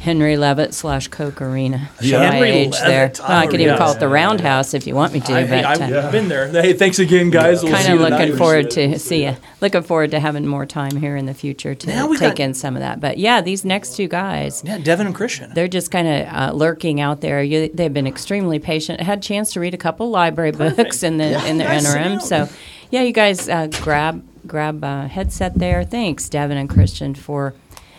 Henry 0.00 0.38
Levitt 0.38 0.72
slash 0.72 1.08
Koch 1.08 1.42
Arena. 1.42 1.90
Show 2.00 2.18
my 2.18 2.24
Henry 2.26 2.50
age 2.50 2.78
there. 2.80 3.02
Levitt. 3.08 3.18
Well, 3.20 3.30
I 3.38 3.46
could 3.46 3.60
even 3.60 3.76
call 3.76 3.92
it 3.92 4.00
the 4.00 4.08
Roundhouse 4.08 4.72
if 4.72 4.86
you 4.86 4.94
want 4.94 5.12
me 5.12 5.20
to. 5.20 5.26
But 5.26 5.64
I, 5.66 5.76
but 5.76 5.90
have 5.90 6.04
uh, 6.06 6.10
been 6.10 6.28
there. 6.28 6.48
Hey, 6.48 6.72
thanks 6.72 6.98
again, 6.98 7.28
guys. 7.28 7.62
We'll 7.62 7.72
see 7.76 7.84
kind 7.84 7.88
you 7.88 7.94
of 8.02 8.08
tonight. 8.08 8.20
looking 8.20 8.36
forward 8.38 8.70
to 8.70 8.98
see 8.98 9.24
you. 9.26 9.36
Looking 9.60 9.82
forward 9.82 10.10
to 10.12 10.20
having 10.20 10.46
more 10.46 10.64
time 10.64 10.96
here 10.96 11.16
in 11.16 11.26
the 11.26 11.34
future 11.34 11.74
to 11.74 12.06
we 12.08 12.16
take 12.16 12.36
got- 12.36 12.40
in 12.40 12.54
some 12.54 12.76
of 12.76 12.80
that. 12.80 13.00
But 13.00 13.18
yeah, 13.18 13.42
these 13.42 13.62
next 13.66 13.94
two 13.96 14.08
guys. 14.08 14.62
Yeah, 14.64 14.78
Devin 14.78 15.06
and 15.08 15.14
Christian. 15.14 15.52
They're 15.52 15.68
just 15.68 15.90
kind 15.90 16.08
of 16.08 16.34
uh, 16.34 16.52
lurking 16.54 17.02
out 17.02 17.20
there. 17.20 17.42
You, 17.42 17.68
they've 17.68 17.92
been 17.92 18.06
extremely 18.06 18.58
patient. 18.58 19.02
Had 19.02 19.18
a 19.18 19.22
chance 19.22 19.52
to 19.52 19.60
read 19.60 19.74
a 19.74 19.78
couple 19.78 20.08
library 20.08 20.52
books 20.52 21.02
in 21.02 21.18
the 21.18 21.46
in 21.46 21.58
the 21.58 21.64
Nice. 21.64 21.84
interim. 21.84 22.20
So, 22.20 22.48
yeah, 22.94 23.02
you 23.02 23.12
guys 23.12 23.48
uh, 23.48 23.66
grab 23.82 24.24
grab 24.46 24.84
a 24.84 25.08
headset 25.08 25.54
there. 25.56 25.82
Thanks, 25.82 26.28
Devin 26.28 26.56
and 26.56 26.70
Christian, 26.70 27.16
for. 27.16 27.52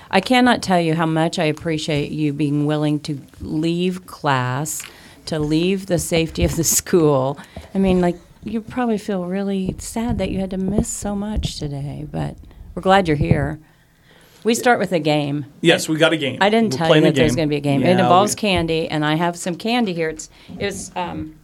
I 0.10 0.22
cannot 0.22 0.64
tell 0.64 0.80
you 0.80 0.94
how 0.94 1.06
much 1.06 1.38
I 1.38 1.44
appreciate 1.44 2.12
you 2.12 2.32
being 2.32 2.66
willing 2.66 3.02
to 3.02 3.20
leave 3.42 4.06
class, 4.06 4.84
to 5.26 5.38
leave 5.38 5.88
the 5.88 6.00
safety 6.00 6.46
of 6.46 6.56
the 6.56 6.64
school. 6.80 7.38
I 7.74 7.78
mean, 7.78 8.00
like 8.00 8.16
you 8.46 8.62
probably 8.62 8.98
feel 8.98 9.26
really 9.26 9.76
sad 9.80 10.18
that 10.20 10.30
you 10.30 10.40
had 10.40 10.52
to 10.52 10.58
miss 10.58 10.88
so 10.88 11.14
much 11.14 11.60
today, 11.60 12.08
but 12.10 12.38
we're 12.74 12.82
glad 12.82 13.10
you're 13.10 13.18
here. 13.18 13.60
We 14.46 14.56
start 14.56 14.80
with 14.80 14.94
a 14.94 15.00
game. 15.00 15.46
yes, 15.60 15.90
we 15.90 15.98
got 15.98 16.14
a 16.14 16.18
game. 16.18 16.38
I 16.40 16.50
didn't 16.50 16.72
We're 16.72 16.78
tell 16.78 16.96
you 16.96 17.02
that 17.02 17.16
there's 17.16 17.36
going 17.36 17.50
to 17.50 17.52
be 17.52 17.58
a 17.58 17.68
game. 17.72 17.82
Yeah, 17.82 17.88
it 17.88 18.00
involves 18.00 18.34
candy, 18.34 18.88
and 18.88 19.04
I 19.04 19.16
have 19.16 19.36
some 19.36 19.56
candy 19.56 19.92
here. 19.94 20.08
It's 20.08 20.30
it's 20.58 20.96
um, 20.96 21.36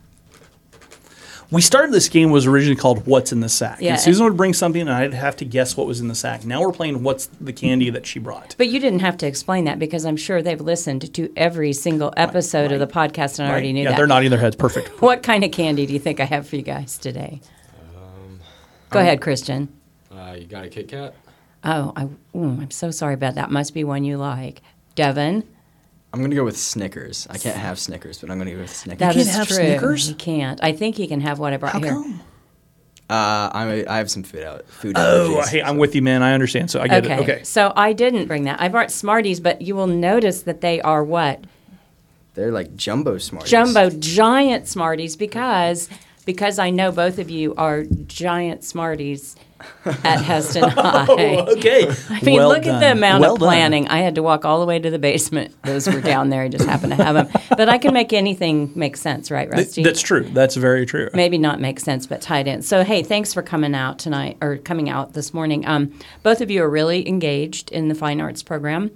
We 1.52 1.62
started 1.62 1.94
this 1.94 2.08
game 2.08 2.32
was 2.32 2.48
originally 2.48 2.78
called 2.78 3.06
"What's 3.06 3.32
in 3.34 3.42
the 3.42 3.50
Sack." 3.50 3.80
Yeah, 3.82 3.92
and 3.92 4.00
Susan 4.00 4.24
would 4.24 4.38
bring 4.38 4.54
something, 4.54 4.82
and 4.82 4.90
I'd 4.90 5.14
have 5.14 5.36
to 5.38 5.46
guess 5.46 5.76
what 5.76 5.86
was 5.86 6.00
in 6.00 6.08
the 6.08 6.16
sack. 6.16 6.46
Now 6.46 6.62
we're 6.62 6.72
playing 6.72 7.04
"What's 7.04 7.26
the 7.42 7.52
candy 7.52 7.90
that 7.90 8.06
she 8.06 8.20
brought." 8.20 8.56
but 8.58 8.70
you 8.70 8.80
didn't 8.80 9.00
have 9.00 9.18
to 9.18 9.28
explain 9.28 9.66
that 9.66 9.78
because 9.78 10.06
I'm 10.06 10.16
sure 10.16 10.42
they've 10.42 10.62
listened 10.62 11.14
to 11.14 11.32
every 11.36 11.74
single 11.74 12.14
episode 12.16 12.72
of 12.72 12.80
the 12.80 12.88
podcast 12.88 13.38
and 13.40 13.48
I 13.48 13.52
already 13.52 13.74
knew 13.74 13.84
that. 13.84 13.84
yeah, 13.84 13.90
that. 13.92 13.98
they're 13.98 14.08
nodding 14.08 14.30
their 14.30 14.40
heads. 14.40 14.56
Perfect. 14.56 14.90
What 15.02 15.24
kind 15.24 15.44
of 15.44 15.52
candy 15.52 15.86
do 15.86 15.94
you 15.94 16.00
think 16.00 16.20
I 16.20 16.26
have 16.26 16.48
for 16.48 16.56
you 16.56 16.62
guys 16.62 16.98
today? 16.98 17.42
Go 18.90 19.00
ahead, 19.00 19.20
Christian. 19.22 19.70
Uh, 20.12 20.36
you 20.40 20.46
got 20.46 20.66
a 20.66 20.70
Kit 20.70 20.88
Kat? 20.88 21.16
Oh, 21.64 21.94
I, 21.96 22.04
ooh, 22.36 22.60
I'm 22.62 22.72
so 22.72 22.92
sorry 22.92 23.14
about 23.14 23.36
that. 23.36 23.52
Must 23.52 23.74
be 23.74 23.84
one 23.84 24.04
you 24.04 24.18
like. 24.18 24.62
Devin, 24.96 25.44
I'm 26.14 26.22
gonna 26.22 26.36
go 26.36 26.44
with 26.44 26.58
Snickers. 26.58 27.26
I 27.30 27.38
can't 27.38 27.56
have 27.56 27.80
Snickers, 27.80 28.20
but 28.20 28.30
I'm 28.30 28.38
gonna 28.38 28.52
go 28.52 28.58
with 28.60 28.76
Snickers. 28.76 29.00
that 29.00 29.14
can't 29.16 29.28
is 29.28 29.36
have 29.36 29.48
true. 29.48 29.56
Snickers? 29.58 30.08
He 30.08 30.14
can't. 30.14 30.62
I 30.64 30.74
think 30.74 30.96
he 30.98 31.08
can 31.08 31.22
have 31.22 31.40
what 31.40 31.54
I 31.54 31.58
brought 31.58 31.74
How 31.74 31.80
here. 31.80 31.92
come? 31.94 32.22
Uh, 33.10 33.50
I'm, 33.54 33.86
I 33.90 33.98
have 33.98 34.10
some 34.10 34.24
food 34.24 34.44
out. 34.44 34.66
Food 34.68 34.96
Oh, 34.98 35.38
allergies. 35.42 35.48
hey, 35.50 35.62
I'm 35.62 35.78
with 35.78 35.96
you, 35.96 36.02
man. 36.02 36.24
I 36.24 36.34
understand. 36.34 36.72
So 36.72 36.80
I 36.82 36.88
get 36.88 37.04
Okay. 37.06 37.14
it. 37.16 37.20
Okay. 37.22 37.44
So 37.44 37.74
I 37.76 37.92
didn't 37.94 38.28
bring 38.28 38.46
that. 38.46 38.62
I 38.62 38.70
brought 38.70 38.90
Smarties, 38.92 39.40
but 39.42 39.62
you 39.62 39.76
will 39.76 39.88
notice 39.88 40.44
that 40.44 40.62
they 40.62 40.80
are 40.82 41.04
what? 41.04 41.44
They're 42.36 42.52
like 42.54 42.76
jumbo 42.78 43.18
Smarties. 43.18 43.52
jumbo 43.52 43.90
giant 43.90 44.66
smarties 44.68 45.18
because 45.18 45.90
because 46.26 46.60
I 46.60 46.70
know 46.70 46.90
both 46.94 47.20
of 47.20 47.30
you 47.30 47.54
are 47.56 47.84
giant 48.08 48.64
smarties 48.64 49.36
at 49.86 50.20
Hesston 50.24 50.70
High. 50.70 51.06
Oh, 51.10 51.52
okay. 51.58 51.88
I 52.10 52.22
mean, 52.22 52.36
Well 52.38 52.50
look 52.50 52.66
at 52.66 52.80
the 52.80 52.92
amount 52.92 53.22
Well 53.22 53.34
of 53.34 53.40
done. 53.40 53.48
planning. 53.48 53.88
I 53.88 54.00
had 54.00 54.16
to 54.16 54.24
walk 54.24 54.46
all 54.46 54.60
the 54.60 54.66
way 54.66 54.80
to 54.80 54.90
the 54.90 55.00
basement. 55.00 55.56
Those 55.64 55.88
were 55.88 56.02
down 56.02 56.30
there. 56.30 56.44
I 56.44 56.48
just 56.48 56.66
happened 56.66 56.92
to 56.96 57.04
have 57.04 57.16
them. 57.16 57.42
But 57.50 57.70
I 57.70 57.78
can 57.78 57.94
make 57.94 58.14
anything 58.14 58.72
make 58.76 58.98
sense, 58.98 59.32
right, 59.32 59.50
Rusty? 59.50 59.84
That's 59.84 60.02
true. 60.02 60.24
That's 60.24 60.56
very 60.56 60.86
true. 60.86 61.10
maybe 61.14 61.38
not 61.38 61.60
make 61.60 61.80
sense, 61.80 62.08
but 62.08 62.22
tied 62.22 62.48
in. 62.48 62.62
So, 62.62 62.84
hey, 62.84 63.04
thanks 63.04 63.34
for 63.34 63.42
coming 63.42 63.76
out 63.76 64.00
tonight 64.00 64.38
or 64.42 64.58
coming 64.58 64.90
out 64.90 65.14
this 65.14 65.34
morning. 65.34 65.66
Um, 65.68 65.98
both 66.24 66.42
of 66.42 66.50
you 66.52 66.64
are 66.64 66.70
really 66.70 67.08
engaged 67.08 67.72
in 67.72 67.88
the 67.88 67.96
fine 67.96 68.22
arts 68.22 68.44
program. 68.44 68.92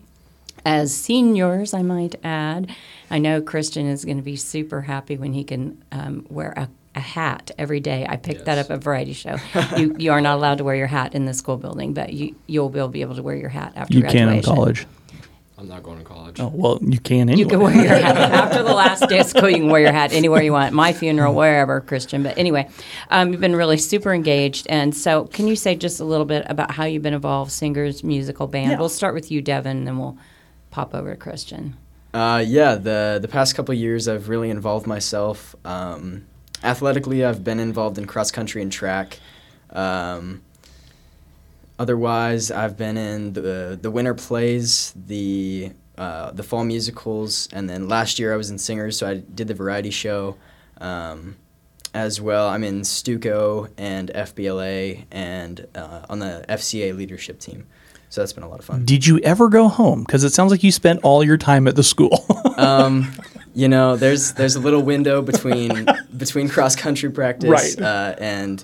As 0.65 0.95
seniors, 0.95 1.75
I 1.75 1.83
might 1.83 2.15
add, 2.23 2.73
I 3.11 3.19
know 3.19 3.39
Christian 3.39 3.85
is 3.87 4.03
going 4.03 4.17
to 4.17 4.23
be 4.23 4.35
super 4.35 4.81
happy 4.81 5.15
when 5.15 5.33
he 5.33 5.43
can 5.43 5.83
um, 5.91 6.25
wear 6.27 6.53
a, 6.57 6.67
a 6.95 6.99
hat 6.99 7.51
every 7.57 7.79
day. 7.79 8.05
I 8.07 8.15
picked 8.17 8.45
that 8.45 8.57
up 8.57 8.71
at 8.71 8.81
Variety 8.83 9.13
Show. 9.13 9.35
you, 9.77 9.95
you 9.99 10.11
are 10.11 10.21
not 10.21 10.35
allowed 10.37 10.57
to 10.59 10.63
wear 10.63 10.75
your 10.75 10.87
hat 10.87 11.13
in 11.15 11.25
the 11.25 11.33
school 11.33 11.57
building, 11.57 11.93
but 11.93 12.13
you, 12.13 12.35
you'll 12.47 12.69
be 12.69 12.79
able- 12.79 12.89
be 12.89 13.01
able 13.01 13.15
to 13.15 13.23
wear 13.23 13.35
your 13.35 13.49
hat 13.49 13.73
after 13.75 13.93
You 13.93 14.01
graduation. 14.01 14.29
can 14.29 14.37
in 14.37 14.43
college. 14.43 14.87
I'm 15.57 15.69
not 15.69 15.83
going 15.83 15.99
to 15.99 16.03
college. 16.03 16.37
Oh 16.39 16.51
well, 16.53 16.79
you 16.81 16.99
can 16.99 17.29
anyway. 17.29 17.37
You 17.39 17.47
can 17.47 17.59
wear 17.61 17.73
your 17.73 17.87
hat 17.95 18.17
after 18.31 18.61
the 18.61 18.73
last 18.73 19.07
day 19.07 19.19
of 19.19 19.25
school. 19.25 19.49
You 19.49 19.55
can 19.57 19.69
wear 19.69 19.79
your 19.79 19.93
hat 19.93 20.11
anywhere 20.11 20.41
you 20.43 20.51
want. 20.51 20.73
My 20.73 20.91
funeral, 20.91 21.33
wherever, 21.33 21.79
Christian. 21.79 22.23
But 22.23 22.37
anyway, 22.37 22.69
um, 23.09 23.31
you've 23.31 23.39
been 23.39 23.55
really 23.55 23.77
super 23.77 24.13
engaged. 24.13 24.67
And 24.69 24.93
so, 24.93 25.25
can 25.27 25.47
you 25.47 25.55
say 25.55 25.75
just 25.75 26.01
a 26.01 26.03
little 26.03 26.25
bit 26.25 26.45
about 26.49 26.71
how 26.71 26.83
you've 26.83 27.03
been 27.03 27.13
involved, 27.13 27.53
singers, 27.53 28.03
musical 28.03 28.47
band? 28.47 28.71
Yeah. 28.71 28.79
We'll 28.79 28.89
start 28.89 29.13
with 29.13 29.31
you, 29.31 29.41
Devin, 29.41 29.77
and 29.77 29.87
then 29.87 29.97
we'll 29.97 30.17
pop 30.71 30.93
over 30.93 31.11
to 31.11 31.17
Christian. 31.17 31.77
Uh, 32.13 32.43
yeah, 32.45 32.75
the 32.75 33.19
the 33.21 33.27
past 33.29 33.55
couple 33.55 33.73
years, 33.73 34.09
I've 34.09 34.27
really 34.27 34.49
involved 34.49 34.85
myself. 34.87 35.55
Um, 35.63 36.25
athletically, 36.65 37.23
I've 37.23 37.43
been 37.43 37.59
involved 37.59 37.97
in 37.97 38.05
cross 38.05 38.31
country 38.31 38.61
and 38.61 38.71
track. 38.71 39.19
Um, 39.69 40.41
otherwise, 41.79 42.51
I've 42.51 42.77
been 42.77 42.97
in 42.97 43.33
the 43.33 43.77
the 43.81 43.91
winter 43.91 44.13
plays, 44.13 44.93
the 44.95 45.71
uh, 45.97 46.31
the 46.31 46.43
fall 46.43 46.65
musicals, 46.65 47.47
and 47.53 47.69
then 47.69 47.87
last 47.87 48.19
year 48.19 48.33
I 48.33 48.37
was 48.37 48.49
in 48.49 48.57
singers, 48.57 48.97
so 48.97 49.07
I 49.07 49.15
did 49.15 49.47
the 49.47 49.53
variety 49.53 49.91
show. 49.91 50.35
Um, 50.79 51.37
as 51.93 52.19
well, 52.19 52.49
I'm 52.49 52.65
in 52.65 52.81
Stuco 52.81 53.69
and 53.77 54.11
FBLA 54.13 55.05
and 55.11 55.65
uh, 55.73 56.05
on 56.09 56.19
the 56.19 56.43
FCA 56.49 56.95
leadership 56.95 57.39
team. 57.39 57.65
So 58.09 58.21
that's 58.21 58.33
been 58.33 58.43
a 58.43 58.49
lot 58.49 58.59
of 58.59 58.65
fun. 58.65 58.83
Did 58.83 59.07
you 59.07 59.19
ever 59.19 59.47
go 59.47 59.69
home? 59.69 60.03
Because 60.03 60.25
it 60.25 60.31
sounds 60.33 60.51
like 60.51 60.61
you 60.61 60.71
spent 60.71 60.99
all 61.03 61.23
your 61.23 61.37
time 61.37 61.67
at 61.67 61.75
the 61.77 61.83
school. 61.83 62.25
um, 62.57 63.11
you 63.55 63.67
know, 63.67 63.95
there's 63.95 64.33
there's 64.33 64.55
a 64.55 64.59
little 64.59 64.81
window 64.83 65.21
between 65.21 65.87
between 66.17 66.49
cross 66.49 66.75
country 66.75 67.09
practice 67.09 67.49
Right. 67.49 67.81
uh, 67.81 68.15
and 68.19 68.63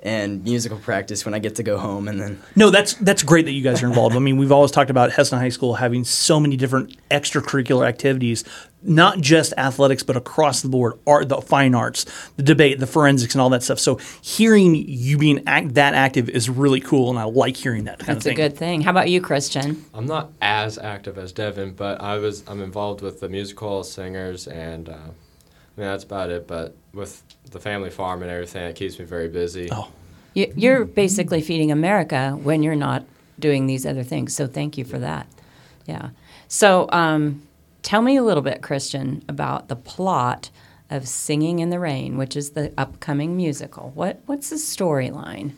and 0.00 0.44
musical 0.44 0.78
practice 0.78 1.24
when 1.24 1.34
I 1.34 1.40
get 1.40 1.56
to 1.56 1.64
go 1.64 1.76
home, 1.76 2.06
and 2.06 2.20
then 2.20 2.40
no, 2.54 2.70
that's 2.70 2.94
that's 2.94 3.24
great 3.24 3.46
that 3.46 3.52
you 3.52 3.62
guys 3.62 3.82
are 3.82 3.86
involved. 3.88 4.14
I 4.14 4.20
mean, 4.20 4.36
we've 4.36 4.52
always 4.52 4.70
talked 4.70 4.90
about 4.90 5.10
Hesston 5.10 5.38
High 5.38 5.48
School 5.48 5.74
having 5.74 6.04
so 6.04 6.38
many 6.38 6.56
different 6.56 6.96
extracurricular 7.10 7.84
activities, 7.86 8.44
not 8.82 9.20
just 9.20 9.52
athletics, 9.56 10.02
but 10.02 10.16
across 10.16 10.62
the 10.62 10.68
board, 10.68 10.98
art, 11.06 11.28
the 11.28 11.40
fine 11.40 11.74
arts, 11.74 12.06
the 12.36 12.42
debate, 12.42 12.78
the 12.78 12.86
forensics, 12.86 13.34
and 13.34 13.42
all 13.42 13.50
that 13.50 13.62
stuff. 13.62 13.78
So 13.78 13.96
hearing 14.22 14.74
you 14.74 15.18
being 15.18 15.42
act, 15.46 15.74
that 15.74 15.94
active 15.94 16.28
is 16.28 16.48
really 16.48 16.80
cool, 16.80 17.10
and 17.10 17.18
I 17.18 17.24
like 17.24 17.56
hearing 17.56 17.84
that 17.84 17.98
kind 17.98 18.16
That's 18.16 18.26
of 18.26 18.32
a 18.32 18.34
good 18.34 18.56
thing. 18.56 18.82
How 18.82 18.90
about 18.90 19.10
you, 19.10 19.20
Christian? 19.20 19.84
I'm 19.92 20.06
not 20.06 20.32
as 20.40 20.78
active 20.78 21.18
as 21.18 21.32
Devin, 21.32 21.72
but 21.72 22.00
I 22.00 22.18
was 22.18 22.44
I'm 22.48 22.60
involved 22.62 23.00
with 23.00 23.20
the 23.20 23.28
musical 23.28 23.82
singers, 23.82 24.46
and 24.46 24.88
uh, 24.88 24.92
I 24.92 25.80
mean 25.80 25.88
that's 25.88 26.04
about 26.04 26.30
it. 26.30 26.46
But 26.46 26.76
with 26.94 27.22
the 27.50 27.60
family 27.60 27.90
farm 27.90 28.22
and 28.22 28.30
everything, 28.30 28.64
it 28.64 28.76
keeps 28.76 28.98
me 28.98 29.04
very 29.04 29.28
busy. 29.28 29.68
Oh. 29.72 29.90
You, 30.34 30.52
you're 30.56 30.84
basically 30.84 31.40
feeding 31.40 31.72
America 31.72 32.32
when 32.32 32.62
you're 32.62 32.76
not 32.76 33.04
doing 33.38 33.66
these 33.66 33.86
other 33.86 34.02
things. 34.04 34.34
So 34.34 34.46
thank 34.46 34.78
you 34.78 34.84
for 34.84 34.98
that. 34.98 35.26
Yeah. 35.86 36.10
So 36.48 36.88
um, 36.92 37.42
tell 37.88 38.02
me 38.02 38.18
a 38.18 38.22
little 38.22 38.42
bit, 38.42 38.60
Christian, 38.60 39.24
about 39.30 39.68
the 39.68 39.74
plot 39.74 40.50
of 40.90 41.08
Singing 41.08 41.60
in 41.60 41.70
the 41.70 41.78
Rain, 41.78 42.18
which 42.18 42.36
is 42.36 42.50
the 42.50 42.70
upcoming 42.76 43.34
musical. 43.34 43.92
What 43.94 44.20
What's 44.26 44.50
the 44.50 44.56
storyline? 44.56 45.52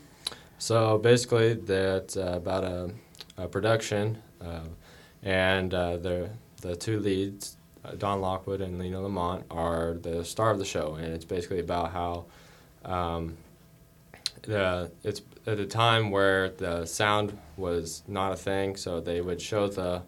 So 0.56 0.98
basically, 0.98 1.54
that's 1.54 2.16
uh, 2.16 2.34
about 2.36 2.62
a, 2.62 2.90
a 3.36 3.48
production, 3.48 4.18
uh, 4.40 4.68
and 5.24 5.74
uh, 5.74 5.96
the 5.96 6.30
the 6.60 6.76
two 6.76 7.00
leads, 7.00 7.56
uh, 7.84 7.96
Don 7.96 8.20
Lockwood 8.20 8.60
and 8.60 8.78
Lina 8.78 9.00
Lamont, 9.00 9.44
are 9.50 9.94
the 9.94 10.24
star 10.24 10.52
of 10.52 10.58
the 10.58 10.64
show, 10.64 10.94
and 10.94 11.12
it's 11.12 11.24
basically 11.24 11.58
about 11.58 11.90
how 11.90 12.26
um, 12.84 13.36
the 14.42 14.92
it's 15.02 15.22
at 15.48 15.58
a 15.58 15.66
time 15.66 16.12
where 16.12 16.50
the 16.50 16.86
sound 16.86 17.36
was 17.56 18.04
not 18.06 18.30
a 18.30 18.36
thing, 18.36 18.76
so 18.76 19.00
they 19.00 19.20
would 19.20 19.42
show 19.42 19.66
the 19.66 20.02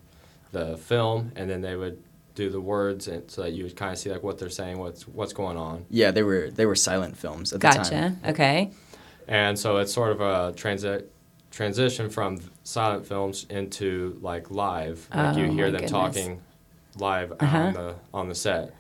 the 0.53 0.77
film, 0.77 1.33
and 1.35 1.51
then 1.51 1.63
they 1.63 1.75
would 1.75 2.01
do 2.35 2.49
the 2.51 2.61
words, 2.61 3.09
and 3.09 3.31
so 3.31 3.43
that 3.43 3.53
you 3.53 3.65
would 3.65 3.77
kind 3.77 3.93
of 3.93 3.99
see 3.99 4.11
like 4.11 4.23
what 4.23 4.39
they're 4.39 4.49
saying, 4.51 4.79
what's 4.79 5.07
what's 5.09 5.33
going 5.33 5.57
on. 5.57 5.85
yeah, 5.91 6.11
they 6.11 6.23
were 6.23 6.51
they 6.51 6.67
were 6.67 6.75
silent 6.75 7.17
films 7.17 7.53
at 7.53 7.61
the 7.61 7.69
Gotcha. 7.69 7.91
time. 7.91 8.21
Okay. 8.27 8.71
And 9.29 9.59
so 9.59 9.77
it's 9.79 9.93
sort 9.93 10.11
of 10.13 10.21
a 10.21 10.53
transi- 10.57 11.05
transition 11.51 12.11
from 12.11 12.41
silent 12.65 13.07
films 13.07 13.47
into 13.51 14.19
like 14.21 14.51
live. 14.51 15.09
Oh, 15.13 15.23
Like 15.23 15.37
you 15.37 15.47
Oh, 15.47 15.53
hear 15.53 15.67
them 15.71 15.83
goodness. 15.83 15.91
talking 15.91 16.41
live 16.99 17.33
Uh-huh. 17.39 17.59
on 17.59 17.73
the 17.75 17.95
on 18.13 18.29
the 18.29 18.35
set. 18.35 18.75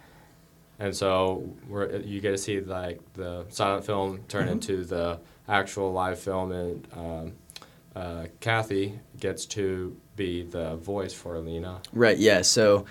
And 0.78 0.96
so 0.96 1.48
we're, 1.68 1.96
you 1.98 2.20
get 2.20 2.32
to 2.32 2.38
see 2.38 2.60
like 2.60 3.00
the 3.14 3.44
silent 3.50 3.84
film 3.86 4.20
turn 4.28 4.44
Mm-hmm. 4.44 4.52
into 4.52 4.84
the 4.84 5.20
actual 5.48 5.92
live 5.92 6.18
film, 6.18 6.50
and 6.52 6.88
um, 6.96 7.32
uh, 7.94 8.24
Kathy 8.40 8.98
gets 9.20 9.44
to 9.46 9.96
be 10.16 10.42
the 10.42 10.76
voice 10.76 11.12
for 11.12 11.36
Alina. 11.36 11.80
Right. 11.92 12.18
Yeah. 12.18 12.42
So 12.42 12.84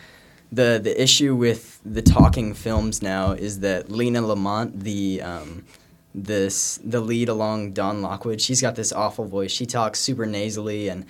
the 0.52 0.80
the 0.84 1.02
issue 1.02 1.36
with 1.36 1.80
the 1.86 2.02
talking 2.02 2.54
films 2.54 3.02
now 3.02 3.32
is 3.32 3.62
that 3.62 3.90
Lina 3.90 4.22
Lamont, 4.22 4.82
the 4.82 5.22
um, 5.22 5.66
this 6.14 6.80
the 6.84 7.00
lead 7.00 7.30
along 7.30 7.72
Don 7.72 8.02
Lockwood. 8.02 8.42
She's 8.42 8.62
got 8.62 8.76
this 8.76 8.92
awful 8.92 9.26
voice. 9.26 9.52
She 9.52 9.66
talks 9.66 10.00
super 10.00 10.26
nasally 10.26 10.90
and 10.90 11.06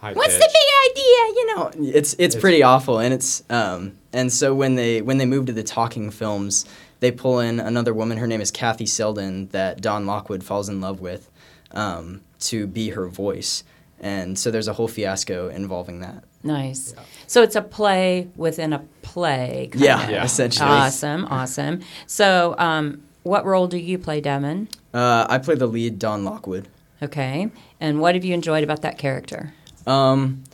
High 0.00 0.12
what's 0.12 0.34
pitch. 0.34 0.42
the 0.42 0.50
big 0.52 0.90
idea? 0.90 1.14
You 1.36 1.46
know, 1.54 1.94
it's 1.96 2.14
it's 2.18 2.36
pretty 2.36 2.62
awful, 2.62 2.98
and 2.98 3.14
it's 3.14 3.42
um 3.48 3.96
and 4.12 4.30
so 4.30 4.54
when 4.54 4.74
they 4.74 5.00
when 5.00 5.16
they 5.16 5.26
move 5.26 5.46
to 5.46 5.52
the 5.52 5.62
talking 5.62 6.10
films, 6.10 6.66
they 7.00 7.10
pull 7.10 7.40
in 7.40 7.58
another 7.60 7.94
woman. 7.94 8.18
Her 8.18 8.26
name 8.26 8.42
is 8.42 8.50
Kathy 8.50 8.86
Selden 8.86 9.48
that 9.48 9.80
Don 9.80 10.04
Lockwood 10.04 10.44
falls 10.44 10.68
in 10.68 10.82
love 10.82 11.00
with, 11.00 11.30
um, 11.70 12.20
to 12.40 12.66
be 12.66 12.90
her 12.90 13.08
voice, 13.08 13.64
and 13.98 14.38
so 14.38 14.50
there's 14.50 14.68
a 14.68 14.74
whole 14.74 14.88
fiasco 14.88 15.48
involving 15.48 16.00
that. 16.00 16.24
Nice. 16.44 16.94
So 17.26 17.42
it's 17.42 17.56
a 17.56 17.62
play 17.62 18.28
within 18.36 18.72
a 18.72 18.84
play. 19.02 19.70
kind 19.72 19.82
Yeah, 19.84 20.04
of. 20.04 20.10
Yeah. 20.10 20.24
essentially. 20.24 20.68
Awesome, 20.68 21.24
awesome. 21.26 21.80
So, 22.06 22.54
um, 22.58 23.02
what 23.22 23.46
role 23.46 23.66
do 23.66 23.78
you 23.78 23.98
play, 23.98 24.20
Devin? 24.20 24.68
Uh, 24.92 25.26
I 25.28 25.38
play 25.38 25.54
the 25.54 25.66
lead, 25.66 25.98
Don 25.98 26.24
Lockwood. 26.24 26.68
Okay. 27.02 27.50
And 27.80 28.00
what 28.00 28.14
have 28.14 28.24
you 28.24 28.34
enjoyed 28.34 28.62
about 28.62 28.82
that 28.82 28.98
character? 28.98 29.54
Um, 29.86 30.44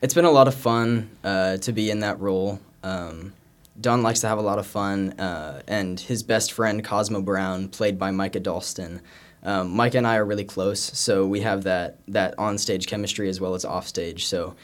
it's 0.00 0.14
been 0.14 0.24
a 0.24 0.30
lot 0.30 0.46
of 0.46 0.54
fun 0.54 1.10
uh, 1.24 1.56
to 1.58 1.72
be 1.72 1.90
in 1.90 2.00
that 2.00 2.20
role. 2.20 2.60
Um, 2.84 3.32
Don 3.80 4.02
likes 4.04 4.20
to 4.20 4.28
have 4.28 4.38
a 4.38 4.42
lot 4.42 4.60
of 4.60 4.66
fun, 4.66 5.18
uh, 5.18 5.62
and 5.66 5.98
his 5.98 6.22
best 6.22 6.52
friend 6.52 6.84
Cosmo 6.84 7.20
Brown, 7.20 7.68
played 7.68 7.98
by 7.98 8.12
Micah 8.12 8.38
Dalston. 8.38 9.00
Um, 9.42 9.70
Micah 9.76 9.98
and 9.98 10.06
I 10.06 10.16
are 10.16 10.24
really 10.24 10.44
close, 10.44 10.80
so 10.80 11.26
we 11.26 11.40
have 11.40 11.64
that 11.64 11.98
that 12.06 12.38
on-stage 12.38 12.86
chemistry 12.86 13.28
as 13.28 13.40
well 13.40 13.54
as 13.54 13.64
off-stage. 13.64 14.26
So 14.26 14.54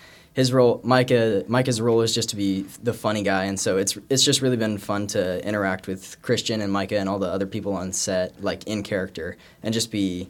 his 0.40 0.52
role, 0.52 0.80
Micah, 0.82 1.44
Micah's 1.48 1.80
role 1.80 2.00
is 2.00 2.14
just 2.14 2.30
to 2.30 2.36
be 2.36 2.62
the 2.82 2.94
funny 2.94 3.22
guy, 3.22 3.44
and 3.44 3.60
so 3.60 3.76
it's 3.76 3.98
it's 4.08 4.24
just 4.24 4.40
really 4.40 4.56
been 4.56 4.78
fun 4.78 5.06
to 5.08 5.22
interact 5.46 5.86
with 5.86 6.02
Christian 6.22 6.62
and 6.62 6.72
Micah 6.72 6.98
and 6.98 7.08
all 7.10 7.18
the 7.18 7.28
other 7.28 7.46
people 7.46 7.74
on 7.74 7.92
set, 7.92 8.42
like 8.42 8.64
in 8.66 8.82
character, 8.82 9.36
and 9.62 9.74
just 9.74 9.90
be 9.90 10.28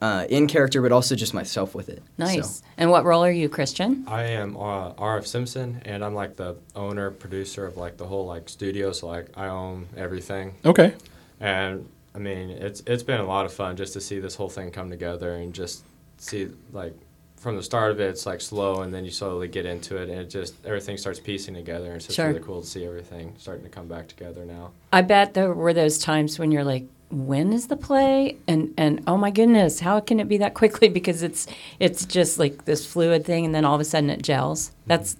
uh, 0.00 0.26
in 0.28 0.46
character, 0.46 0.80
but 0.80 0.92
also 0.92 1.14
just 1.16 1.34
myself 1.34 1.74
with 1.74 1.88
it. 1.88 2.02
Nice. 2.18 2.58
So. 2.60 2.64
And 2.76 2.90
what 2.90 3.04
role 3.04 3.24
are 3.24 3.30
you, 3.42 3.48
Christian? 3.48 4.04
I 4.06 4.22
am 4.24 4.56
uh, 4.56 4.92
R.F. 4.98 5.26
Simpson, 5.26 5.82
and 5.84 6.04
I'm 6.04 6.14
like 6.14 6.36
the 6.36 6.54
owner, 6.76 7.10
producer 7.10 7.66
of 7.66 7.76
like 7.76 7.96
the 7.96 8.06
whole 8.06 8.26
like 8.26 8.48
studio. 8.48 8.92
So 8.92 9.08
like 9.08 9.26
I 9.36 9.48
own 9.48 9.88
everything, 9.96 10.54
Okay. 10.64 10.94
and 11.40 11.88
I 12.14 12.18
mean 12.18 12.50
it's 12.50 12.80
it's 12.86 13.02
been 13.02 13.20
a 13.20 13.26
lot 13.34 13.44
of 13.44 13.52
fun 13.52 13.76
just 13.76 13.92
to 13.94 14.00
see 14.00 14.20
this 14.20 14.36
whole 14.36 14.48
thing 14.56 14.70
come 14.70 14.88
together 14.88 15.34
and 15.34 15.52
just 15.52 15.82
see 16.18 16.48
like 16.72 16.94
from 17.36 17.56
the 17.56 17.62
start 17.62 17.90
of 17.92 18.00
it, 18.00 18.08
it's 18.08 18.26
like 18.26 18.40
slow, 18.40 18.80
and 18.82 18.92
then 18.92 19.04
you 19.04 19.10
slowly 19.10 19.48
get 19.48 19.66
into 19.66 19.96
it, 19.96 20.08
and 20.08 20.18
it 20.20 20.30
just 20.30 20.54
everything 20.64 20.96
starts 20.96 21.20
piecing 21.20 21.54
together. 21.54 21.86
And 21.86 21.96
it's 21.96 22.06
just 22.06 22.16
Sure. 22.16 22.28
really 22.28 22.40
cool 22.40 22.62
to 22.62 22.66
see 22.66 22.84
everything 22.84 23.34
starting 23.38 23.64
to 23.64 23.70
come 23.70 23.86
back 23.88 24.08
together 24.08 24.44
now. 24.44 24.70
I 24.92 25.02
bet 25.02 25.34
there 25.34 25.52
were 25.52 25.72
those 25.74 25.98
times 25.98 26.38
when 26.38 26.50
you're 26.50 26.64
like, 26.64 26.84
when 27.10 27.52
is 27.52 27.68
the 27.68 27.76
play? 27.76 28.36
And 28.48 28.74
and 28.76 29.02
oh 29.06 29.16
my 29.16 29.30
goodness, 29.30 29.80
how 29.80 30.00
can 30.00 30.18
it 30.18 30.28
be 30.28 30.38
that 30.38 30.54
quickly? 30.54 30.88
Because 30.98 31.22
it's 31.22 31.46
it's 31.78 32.04
just 32.04 32.38
like 32.38 32.64
this 32.64 32.84
fluid 32.86 33.24
thing, 33.24 33.44
and 33.44 33.54
then 33.54 33.64
all 33.64 33.74
of 33.74 33.80
a 33.80 33.84
sudden 33.84 34.10
it 34.10 34.22
gels. 34.22 34.72
That's 34.86 35.16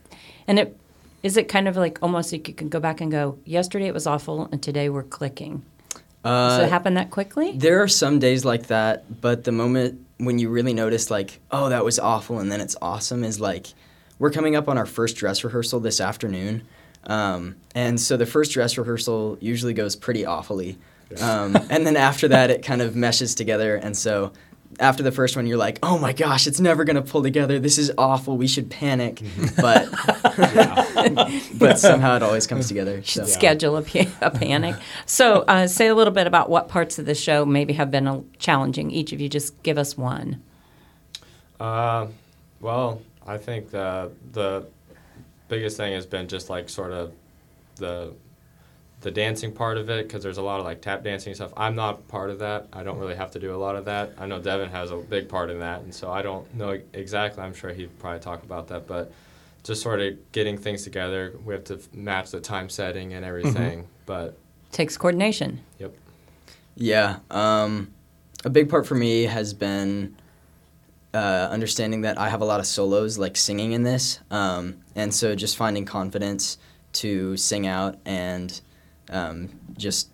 and 0.49 0.59
it 0.59 0.77
is 1.23 1.37
it 1.37 1.49
kind 1.49 1.69
of 1.69 1.77
like 1.77 1.99
almost 2.03 2.33
like 2.33 2.47
you 2.49 2.55
can 2.55 2.69
go 2.69 2.81
back 2.81 3.01
and 3.01 3.11
go, 3.11 3.39
yesterday 3.45 3.87
it 3.87 3.95
was 3.95 4.07
awful, 4.07 4.49
and 4.53 4.63
today 4.63 4.89
we're 4.89 5.03
clicking. 5.03 5.63
Does 6.25 6.61
Uh, 6.61 6.65
it 6.65 6.71
happen 6.71 6.95
that 6.95 7.11
quickly? 7.11 7.53
There 7.57 7.83
are 7.83 7.89
some 7.89 8.19
days 8.19 8.45
like 8.45 8.67
that, 8.67 9.21
but 9.21 9.45
the 9.45 9.53
moment 9.53 10.01
when 10.19 10.39
you 10.39 10.49
really 10.49 10.75
notice, 10.75 11.11
like, 11.11 11.41
oh, 11.51 11.69
that 11.69 11.85
was 11.85 11.99
awful, 11.99 12.39
and 12.39 12.51
then 12.51 12.61
it's 12.61 12.77
awesome, 12.81 13.25
is 13.25 13.41
like, 13.41 13.69
we're 14.19 14.31
coming 14.31 14.57
up 14.57 14.69
on 14.69 14.79
our 14.79 14.87
first 14.87 15.17
dress 15.17 15.45
rehearsal 15.45 15.81
this 15.81 16.01
afternoon. 16.01 16.67
Um, 17.05 17.57
and 17.75 18.01
so 18.01 18.17
the 18.17 18.27
first 18.27 18.53
dress 18.53 18.79
rehearsal 18.79 19.39
usually 19.41 19.75
goes 19.75 19.95
pretty 19.95 20.25
awfully. 20.25 20.79
Um, 21.21 21.57
and 21.71 21.87
then 21.87 21.97
after 21.97 22.29
that, 22.29 22.51
it 22.51 22.65
kind 22.65 22.83
of 22.83 22.97
meshes 22.97 23.35
together. 23.35 23.77
And 23.77 23.97
so 23.97 24.33
after 24.79 25.03
the 25.03 25.13
first 25.13 25.37
one, 25.37 25.47
you're 25.47 25.57
like, 25.57 25.79
oh 25.83 25.99
my 25.99 26.13
gosh, 26.13 26.47
it's 26.47 26.61
never 26.61 26.85
going 26.85 26.97
to 26.97 27.03
pull 27.03 27.23
together. 27.23 27.59
This 27.59 27.79
is 27.79 27.93
awful. 27.97 28.37
We 28.37 28.47
should 28.47 28.71
panic. 28.71 29.23
But, 29.57 29.91
but 31.59 31.79
somehow 31.79 32.17
it 32.17 32.23
always 32.23 32.47
comes 32.47 32.69
together. 32.69 33.03
So. 33.03 33.25
schedule 33.25 33.77
a, 33.77 33.83
pa- 33.83 34.11
a 34.21 34.31
panic. 34.31 34.77
So, 35.07 35.43
uh, 35.43 35.67
say 35.67 35.89
a 35.89 35.95
little 35.95 36.13
bit 36.13 36.27
about 36.27 36.51
what 36.51 36.69
parts 36.69 36.99
of 36.99 37.07
the 37.07 37.15
show 37.15 37.45
maybe 37.45 37.73
have 37.75 37.91
been 37.91 38.07
uh, 38.07 38.21
challenging. 38.39 38.91
Each 38.91 39.13
of 39.13 39.21
you, 39.21 39.29
just 39.29 39.63
give 39.63 39.79
us 39.79 39.97
one. 39.97 40.43
Uh, 41.59 42.09
well, 42.61 43.01
I 43.27 43.39
think 43.39 43.71
the 43.71 44.11
the 44.33 44.67
biggest 45.49 45.77
thing 45.77 45.93
has 45.95 46.07
been 46.07 46.29
just 46.29 46.51
like 46.51 46.69
sort 46.69 46.93
of 46.93 47.13
the 47.77 48.13
the 49.07 49.13
dancing 49.13 49.53
part 49.53 49.79
of 49.79 49.89
it 49.89 50.09
because 50.09 50.21
there's 50.21 50.39
a 50.39 50.43
lot 50.43 50.59
of 50.59 50.67
like 50.67 50.81
tap 50.83 51.05
dancing 51.05 51.33
stuff. 51.33 51.53
I'm 51.57 51.77
not 51.77 52.09
part 52.09 52.29
of 52.29 52.41
that. 52.41 52.67
I 52.73 52.83
don't 52.83 52.99
really 52.99 53.15
have 53.15 53.31
to 53.31 53.39
do 53.39 53.55
a 53.55 53.57
lot 53.57 53.77
of 53.77 53.85
that. 53.85 54.13
I 54.19 54.27
know 54.27 54.41
Devin 54.41 54.69
has 54.71 54.91
a 54.91 54.97
big 54.97 55.29
part 55.29 55.49
in 55.49 55.61
that, 55.61 55.83
and 55.83 55.95
so 55.95 56.11
I 56.11 56.23
don't 56.23 56.53
know 56.57 56.77
exactly. 56.93 57.45
I'm 57.45 57.55
sure 57.55 57.71
he'd 57.73 57.97
probably 58.01 58.19
talk 58.19 58.43
about 58.43 58.67
that, 58.67 58.89
but 58.89 59.13
just 59.63 59.81
sort 59.81 60.01
of 60.01 60.33
getting 60.33 60.59
things 60.59 60.83
together. 60.83 61.35
We 61.45 61.55
have 61.55 61.63
to 61.67 61.75
f- 61.75 61.87
match 61.95 62.33
the 62.33 62.41
time 62.41 62.69
setting 62.69 63.13
and 63.13 63.25
everything. 63.25 63.87
But 64.07 64.37
Takes 64.73 64.97
coordination. 64.97 65.61
yep. 65.79 65.95
Yeah. 66.75 67.21
Um, 67.31 67.93
a 68.45 68.51
big 68.51 68.69
part 68.69 68.89
for 68.89 68.97
me 68.97 69.23
has 69.23 69.55
been 69.55 70.17
uh, 71.15 71.49
understanding 71.53 72.01
that 72.01 72.19
I 72.19 72.29
have 72.29 72.41
a 72.41 72.45
lot 72.45 72.59
of 72.59 72.67
solos, 72.67 73.19
like 73.19 73.37
singing 73.37 73.71
in 73.71 73.85
this. 73.85 74.19
Um, 74.33 74.79
and 74.97 75.15
so 75.15 75.37
just 75.37 75.57
finding 75.57 75.85
confidence 75.85 76.59
to 76.95 77.37
sing 77.37 77.69
out 77.69 77.99
and 78.05 78.61
um, 79.11 79.51
just 79.77 80.11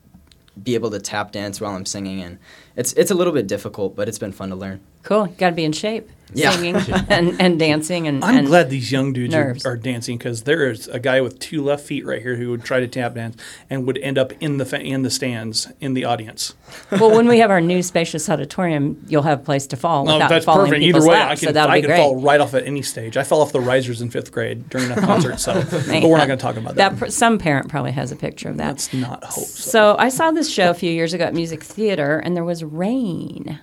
be 0.63 0.75
able 0.75 0.91
to 0.91 1.01
tap 1.01 1.33
dance 1.33 1.61
while 1.61 1.75
I'm 1.75 1.87
singing. 1.87 2.21
And 2.21 2.39
it's, 2.77 2.93
it's 2.95 3.11
a 3.11 3.15
little 3.15 3.33
bit 3.33 3.47
difficult, 3.47 3.97
but 3.97 4.09
it's 4.09 4.19
been 4.19 4.33
fun 4.33 4.51
to 4.51 4.57
learn. 4.57 4.81
Cool. 5.03 5.27
Got 5.39 5.51
to 5.51 5.57
be 5.57 5.65
in 5.65 5.73
shape. 5.73 6.11
Yeah. 6.35 6.51
Singing 6.53 6.77
and, 7.09 7.41
and 7.41 7.59
dancing 7.59 8.07
and. 8.07 8.25
I'm 8.25 8.39
and 8.39 8.47
glad 8.47 8.71
these 8.71 8.91
young 8.91 9.13
dudes 9.13 9.35
are, 9.35 9.57
are 9.65 9.77
dancing 9.77 10.19
because 10.19 10.43
there 10.43 10.71
is 10.71 10.89
a 10.89 10.99
guy 10.99 11.21
with 11.21 11.39
two 11.39 11.63
left 11.63 11.85
feet 11.85 12.07
right 12.07 12.23
here 12.23 12.37
who 12.37 12.51
would 12.51 12.65
try 12.65 12.81
to 12.81 12.89
tap 12.89 13.15
dance 13.15 13.37
and 13.69 13.87
would 13.87 13.99
end 13.99 14.19
up 14.19 14.33
in 14.41 14.57
the 14.59 14.65
fa- 14.65 14.81
in 14.81 15.03
the 15.03 15.11
stands 15.11 15.71
in 15.81 15.95
the 15.95 16.05
audience. 16.05 16.55
well, 16.91 17.11
when 17.11 17.29
we 17.29 17.39
have 17.39 17.51
our 17.51 17.61
new 17.61 17.83
spacious 17.83 18.29
auditorium, 18.31 19.05
you'll 19.09 19.23
have 19.23 19.41
a 19.41 19.45
place 19.45 19.67
to 19.69 19.77
fall 19.77 20.05
without 20.05 20.29
that's 20.29 20.45
falling 20.45 20.71
perfect. 20.71 20.85
Either 20.85 21.01
way, 21.01 21.15
laps, 21.15 21.43
I 21.43 21.47
can 21.47 21.55
that'll 21.55 21.71
I 21.73 21.81
can 21.81 21.89
great. 21.91 21.99
fall 21.99 22.21
right 22.21 22.41
off 22.41 22.55
at 22.55 22.67
any 22.67 22.83
stage. 22.83 23.17
I 23.17 23.25
fell 23.25 23.41
off 23.41 23.53
the 23.53 23.61
risers 23.61 24.01
in 24.01 24.11
fifth 24.11 24.33
grade 24.33 24.69
during 24.71 24.91
a 24.91 25.01
concert, 25.01 25.39
so 25.39 25.55
but 25.71 26.03
we're 26.03 26.17
not 26.19 26.27
going 26.27 26.39
to 26.39 26.43
talk 26.43 26.57
about 26.57 26.77
that. 26.77 26.93
That 26.93 26.99
pr- 26.99 27.11
some 27.11 27.39
parent 27.39 27.69
probably 27.69 27.93
has 27.93 28.11
a 28.13 28.17
picture 28.17 28.49
of 28.49 28.57
that. 28.57 28.69
Let's 28.69 28.93
not 28.93 29.25
hope 29.25 29.45
so. 29.45 29.71
So 29.71 29.97
I 29.99 30.09
saw 30.09 30.31
this 30.31 30.51
show 30.51 30.71
a 30.71 30.75
few 30.75 30.91
years 30.91 31.13
ago 31.13 31.25
at 31.25 31.35
Music 31.35 31.63
Theater, 31.63 32.19
and 32.19 32.35
there 32.37 32.45
was 32.45 32.65
rain. 32.65 33.61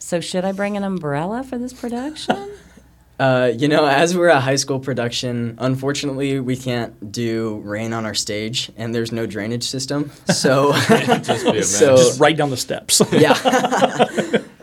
So 0.00 0.20
should 0.20 0.44
I 0.44 0.52
bring 0.52 0.76
an 0.76 0.82
umbrella 0.82 1.44
for 1.44 1.58
this 1.58 1.72
production? 1.72 2.50
Uh, 3.20 3.52
you 3.54 3.68
know, 3.68 3.84
as 3.84 4.16
we're 4.16 4.28
a 4.28 4.40
high 4.40 4.56
school 4.56 4.80
production, 4.80 5.54
unfortunately, 5.58 6.40
we 6.40 6.56
can't 6.56 7.12
do 7.12 7.60
rain 7.66 7.92
on 7.92 8.06
our 8.06 8.14
stage, 8.14 8.72
and 8.78 8.94
there's 8.94 9.12
no 9.12 9.26
drainage 9.26 9.64
system. 9.64 10.10
So, 10.32 10.72
Just 11.22 11.78
so. 11.78 11.98
Just 11.98 12.18
right 12.18 12.34
down 12.34 12.48
the 12.48 12.56
steps. 12.56 13.02
yeah. 13.12 13.36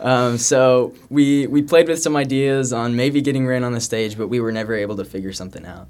um, 0.00 0.38
so 0.38 0.92
we 1.08 1.46
we 1.46 1.62
played 1.62 1.86
with 1.86 2.02
some 2.02 2.16
ideas 2.16 2.72
on 2.72 2.96
maybe 2.96 3.20
getting 3.20 3.46
rain 3.46 3.62
on 3.62 3.74
the 3.74 3.80
stage, 3.80 4.18
but 4.18 4.26
we 4.26 4.40
were 4.40 4.50
never 4.50 4.74
able 4.74 4.96
to 4.96 5.04
figure 5.04 5.32
something 5.32 5.64
out. 5.64 5.86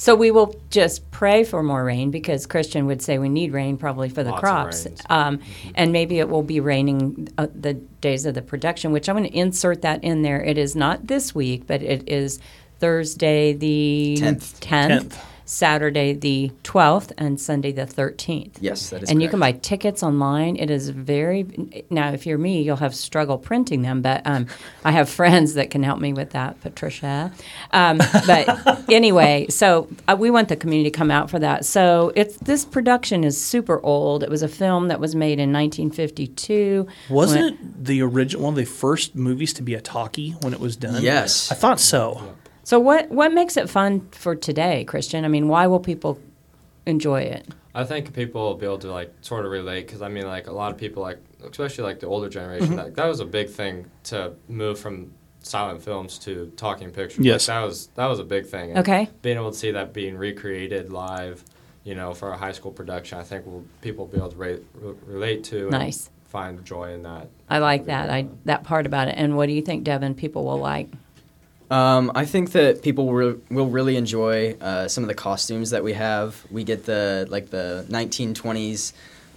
Yeah. 0.00 0.04
so 0.04 0.14
we 0.14 0.30
will 0.30 0.60
just 0.70 1.10
pray 1.10 1.44
for 1.44 1.62
more 1.62 1.84
rain 1.84 2.10
because 2.10 2.46
Christian 2.46 2.86
would 2.86 3.02
say 3.02 3.18
we 3.18 3.28
need 3.28 3.52
rain 3.52 3.76
probably 3.76 4.08
for 4.08 4.22
the 4.22 4.30
Lots 4.30 4.38
of 4.38 4.42
crops. 4.42 4.86
rains. 4.86 5.02
Um, 5.08 5.40
and 5.74 5.92
maybe 5.92 6.18
it 6.18 6.28
will 6.28 6.42
be 6.42 6.60
raining 6.60 7.28
uh, 7.38 7.48
the 7.54 7.74
days 7.74 8.26
of 8.26 8.34
the 8.34 8.42
production, 8.42 8.92
which 8.92 9.08
I'm 9.08 9.16
going 9.16 9.28
to 9.28 9.36
insert 9.36 9.82
that 9.82 10.02
in 10.02 10.22
there. 10.22 10.42
It 10.42 10.58
is 10.58 10.74
not 10.74 11.06
this 11.06 11.34
week, 11.34 11.66
but 11.66 11.82
it 11.82 12.08
is 12.08 12.38
Thursday 12.78 13.52
the 13.52 14.16
Tenth. 14.18 14.60
10th, 14.60 15.08
10th. 15.08 15.18
Saturday 15.50 16.12
the 16.12 16.52
12th, 16.62 17.10
and 17.18 17.40
Sunday 17.40 17.72
the 17.72 17.82
13th. 17.82 18.58
Yes, 18.60 18.90
that 18.90 19.02
is. 19.02 19.10
and 19.10 19.20
you 19.20 19.28
can 19.28 19.40
buy 19.40 19.50
tickets 19.50 20.00
online. 20.04 20.54
It 20.54 20.70
is 20.70 20.90
very 20.90 21.44
now. 21.90 22.12
If 22.12 22.24
you're 22.24 22.38
me, 22.38 22.62
you'll 22.62 22.76
have 22.76 22.94
struggle 22.94 23.36
printing 23.36 23.82
them, 23.82 24.00
but 24.00 24.22
um, 24.26 24.46
I 24.84 24.92
have 24.92 25.08
friends 25.08 25.54
that 25.54 25.70
can 25.70 25.82
help 25.82 25.98
me 25.98 26.12
with 26.12 26.30
that, 26.30 26.60
Patricia. 26.60 27.32
Um, 27.72 27.98
but 27.98 28.88
anyway, 28.90 29.48
so 29.48 29.88
uh, 30.06 30.16
we 30.16 30.30
want 30.30 30.48
the 30.50 30.56
community 30.56 30.88
to 30.88 30.96
come 30.96 31.10
out 31.10 31.28
for 31.28 31.40
that. 31.40 31.64
So 31.64 32.12
it's 32.14 32.36
this 32.36 32.64
production 32.64 33.24
is 33.24 33.42
super 33.42 33.80
old. 33.82 34.22
It 34.22 34.30
was 34.30 34.42
a 34.44 34.48
film 34.48 34.86
that 34.86 35.00
was 35.00 35.16
made 35.16 35.40
in 35.40 35.52
1952. 35.52 36.86
Wasn't 37.08 37.40
When- 37.42 37.52
it 37.54 37.84
the 37.84 38.02
original 38.02 38.44
one 38.44 38.52
of 38.52 38.56
the 38.56 38.64
first 38.66 39.16
movies 39.16 39.52
to 39.54 39.62
be 39.62 39.74
a 39.74 39.80
talkie 39.80 40.30
when 40.42 40.52
it 40.52 40.60
was 40.60 40.76
done? 40.76 41.02
Yes. 41.02 41.50
I 41.50 41.56
thought 41.56 41.80
so. 41.80 42.36
So 42.70 42.78
what 42.78 43.10
what 43.10 43.32
makes 43.32 43.56
it 43.56 43.68
fun 43.68 44.06
for 44.12 44.36
today, 44.36 44.84
Christian? 44.84 45.24
I 45.24 45.28
mean, 45.28 45.48
why 45.48 45.66
will 45.66 45.80
people 45.80 46.20
enjoy 46.86 47.22
it? 47.22 47.48
I 47.74 47.82
think 47.82 48.14
people 48.14 48.42
will 48.42 48.54
be 48.54 48.64
able 48.64 48.78
to 48.78 48.92
like 48.92 49.12
sort 49.22 49.44
of 49.44 49.50
relate 49.50 49.88
because 49.88 50.02
I 50.02 50.08
mean 50.08 50.24
like 50.28 50.46
a 50.46 50.52
lot 50.52 50.70
of 50.70 50.78
people 50.78 51.02
like 51.02 51.18
especially 51.44 51.82
like 51.82 51.98
the 51.98 52.06
older 52.06 52.28
generation 52.28 52.68
mm-hmm. 52.68 52.76
that 52.76 52.94
that 52.94 53.06
was 53.06 53.18
a 53.18 53.24
big 53.24 53.50
thing 53.50 53.90
to 54.04 54.34
move 54.46 54.78
from 54.78 55.10
silent 55.40 55.82
films 55.82 56.16
to 56.20 56.52
talking 56.56 56.92
pictures. 56.92 57.18
Like, 57.18 57.26
Yes. 57.26 57.46
that 57.46 57.60
was 57.60 57.88
that 57.96 58.06
was 58.06 58.20
a 58.20 58.24
big 58.36 58.46
thing. 58.46 58.70
And 58.70 58.78
Okay. 58.78 59.08
being 59.20 59.36
able 59.36 59.50
to 59.50 59.58
see 59.58 59.72
that 59.72 59.92
being 59.92 60.16
recreated 60.16 60.92
live 60.92 61.44
you 61.82 61.96
know, 61.96 62.14
for 62.14 62.30
a 62.30 62.36
high 62.36 62.52
school 62.52 62.70
production, 62.70 63.18
I 63.18 63.24
think 63.24 63.46
will 63.46 63.64
people 63.80 64.04
will 64.04 64.12
be 64.12 64.18
able 64.18 64.30
to 64.30 64.36
re- 64.36 64.60
re- 64.74 64.94
relate 65.08 65.42
to. 65.44 65.62
and 65.62 65.70
Nice. 65.72 66.08
Find 66.28 66.64
joy 66.64 66.92
in 66.92 67.02
that. 67.02 67.26
I 67.48 67.58
like 67.58 67.86
that. 67.86 68.10
I 68.10 68.28
that 68.44 68.62
part 68.62 68.86
about 68.86 69.08
it. 69.08 69.16
And 69.16 69.36
what 69.36 69.46
do 69.46 69.54
you 69.54 69.62
think, 69.62 69.82
Devin? 69.82 70.14
People 70.14 70.44
will 70.44 70.58
like. 70.60 70.86
Um, 71.70 72.10
I 72.14 72.24
think 72.24 72.52
that 72.52 72.82
people 72.82 73.06
will, 73.06 73.36
will 73.50 73.68
really 73.68 73.96
enjoy 73.96 74.54
uh, 74.60 74.88
some 74.88 75.04
of 75.04 75.08
the 75.08 75.14
costumes 75.14 75.70
that 75.70 75.84
we 75.84 75.92
have. 75.92 76.44
We 76.50 76.64
get 76.64 76.84
the 76.86 77.26
like 77.30 77.50
the 77.50 77.86
1920s 77.88 78.92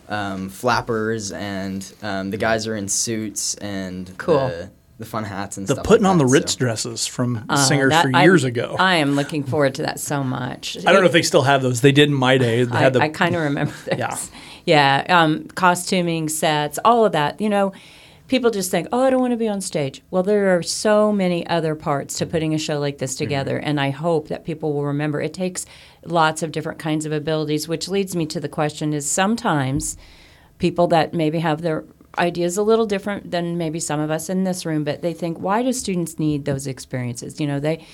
um, 0.10 0.50
flappers, 0.50 1.32
and 1.32 1.94
um, 2.02 2.32
the 2.32 2.38
guys 2.38 2.66
are 2.68 2.76
in 2.76 2.88
suits 2.88 3.56
and 3.56 4.18
Cool. 4.18 4.36
the, 4.48 4.72
the 5.00 5.06
fun 5.06 5.24
hats 5.24 5.58
and 5.58 5.68
The 5.68 5.76
stuff. 5.76 5.86
putting 5.86 6.04
like 6.04 6.12
on 6.12 6.18
the 6.18 6.26
Ritz 6.26 6.54
so. 6.54 6.60
dresses 6.60 7.06
from 7.08 7.46
Uh, 7.50 7.56
singers 7.58 7.92
that- 7.92 8.06
for 8.06 8.12
I- 8.16 8.24
years 8.24 8.44
ago. 8.44 8.76
I, 8.80 8.94
I 8.94 8.96
am 8.98 9.16
looking 9.16 9.44
forward 9.44 9.76
to 9.76 9.84
that 9.84 10.00
so 10.00 10.24
much. 10.24 10.78
I 10.86 10.92
don't 10.92 11.02
know 11.02 11.08
if 11.08 11.14
they 11.14 11.22
still 11.22 11.44
have 11.44 11.62
those. 11.62 11.82
They 11.82 11.92
did 11.92 12.10
in 12.10 12.16
my 12.16 12.38
day. 12.38 12.64
They 12.64 12.76
I, 12.76 12.80
had 12.82 12.94
the 12.94 13.02
I 13.02 13.10
kind 13.10 13.36
of 13.36 13.44
remember 13.44 13.74
this. 13.86 14.00
Yeah. 14.00 14.18
Yeah. 14.66 15.22
Um, 15.22 15.48
costuming, 15.50 16.30
sets, 16.30 16.80
all 16.84 17.06
of 17.06 17.12
that. 17.14 17.40
You 17.42 17.50
know, 17.50 17.74
people 18.34 18.50
just 18.50 18.72
think, 18.72 18.88
oh, 18.92 19.04
I 19.04 19.12
don't 19.12 19.22
want 19.22 19.34
to 19.34 19.38
be 19.38 19.48
on 19.48 19.62
stage. 19.62 20.02
Well, 20.10 20.24
there 20.24 20.58
are 20.58 20.64
so 20.64 21.12
many 21.12 21.46
other 21.46 21.76
parts 21.76 22.18
to 22.18 22.26
putting 22.26 22.56
a 22.56 22.58
show 22.58 22.80
like 22.80 22.98
this 22.98 23.14
mm-hmm. 23.14 23.26
together. 23.26 23.60
And 23.60 23.80
I 23.80 23.92
hope 23.92 24.28
that 24.30 24.44
people 24.44 24.74
will 24.74 24.86
remember 24.86 25.22
it 25.22 25.36
takes 25.36 25.68
lots 26.04 26.42
of 26.42 26.52
different 26.52 26.80
kinds 26.80 27.06
of 27.06 27.12
abilities, 27.12 27.68
which 27.68 27.88
leads 27.88 28.16
me 28.16 28.26
to 28.26 28.40
the 28.40 28.50
question 28.50 28.92
is 28.92 29.10
sometimes 29.10 29.98
people 30.58 30.88
that 30.88 31.14
maybe 31.14 31.38
have 31.42 31.62
their 31.62 31.86
ideas 32.18 32.58
a 32.58 32.64
little 32.64 32.86
different 32.86 33.32
than 33.32 33.58
maybe 33.58 33.80
some 33.80 34.00
of 34.00 34.12
us 34.12 34.30
in 34.30 34.44
this 34.44 34.66
room, 34.66 34.84
but 34.84 35.02
they 35.02 35.14
think, 35.14 35.40
why 35.40 35.64
do 35.64 35.74
students 35.74 36.20
need 36.20 36.46
those 36.46 36.68
experiences? 36.68 37.40
You 37.40 37.48
know, 37.48 37.60
they 37.60 37.86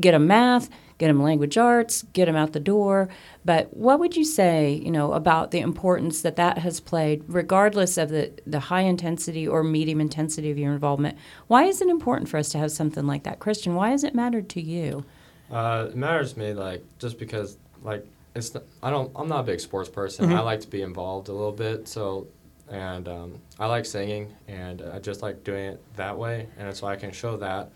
get 0.00 0.12
them 0.12 0.26
math, 0.26 0.70
get 0.98 1.08
them 1.08 1.22
language 1.22 1.58
arts, 1.58 2.02
get 2.12 2.26
them 2.26 2.36
out 2.36 2.52
the 2.52 2.60
door. 2.60 3.08
But 3.44 3.76
what 3.76 3.98
would 3.98 4.16
you 4.16 4.24
say, 4.24 4.72
you 4.72 4.90
know, 4.90 5.12
about 5.12 5.50
the 5.50 5.60
importance 5.60 6.22
that 6.22 6.36
that 6.36 6.58
has 6.58 6.80
played, 6.80 7.24
regardless 7.26 7.98
of 7.98 8.10
the, 8.10 8.32
the 8.46 8.60
high 8.60 8.82
intensity 8.82 9.46
or 9.46 9.64
medium 9.64 10.00
intensity 10.00 10.50
of 10.50 10.58
your 10.58 10.72
involvement? 10.72 11.18
Why 11.48 11.64
is 11.64 11.80
it 11.80 11.88
important 11.88 12.28
for 12.28 12.38
us 12.38 12.50
to 12.50 12.58
have 12.58 12.70
something 12.70 13.06
like 13.06 13.24
that? 13.24 13.40
Christian, 13.40 13.74
why 13.74 13.90
has 13.90 14.04
it 14.04 14.14
mattered 14.14 14.48
to 14.50 14.60
you? 14.60 15.04
Uh, 15.50 15.88
it 15.90 15.96
matters 15.96 16.32
to 16.34 16.38
me, 16.38 16.52
like 16.52 16.82
just 16.98 17.18
because, 17.18 17.58
like 17.82 18.06
it's. 18.34 18.54
Not, 18.54 18.64
I 18.82 18.90
don't. 18.90 19.12
I'm 19.14 19.28
not 19.28 19.40
a 19.40 19.44
big 19.44 19.60
sports 19.60 19.88
person. 19.88 20.26
Mm-hmm. 20.26 20.34
I 20.34 20.40
like 20.40 20.60
to 20.60 20.68
be 20.68 20.80
involved 20.80 21.28
a 21.28 21.32
little 21.32 21.52
bit. 21.52 21.86
So, 21.86 22.26
and 22.70 23.08
um, 23.08 23.38
I 23.58 23.66
like 23.66 23.84
singing, 23.86 24.34
and 24.48 24.82
I 24.82 24.98
just 24.98 25.22
like 25.22 25.44
doing 25.44 25.64
it 25.66 25.82
that 25.96 26.16
way, 26.18 26.48
and 26.58 26.74
so 26.74 26.86
I 26.86 26.96
can 26.96 27.12
show 27.12 27.36
that. 27.38 27.70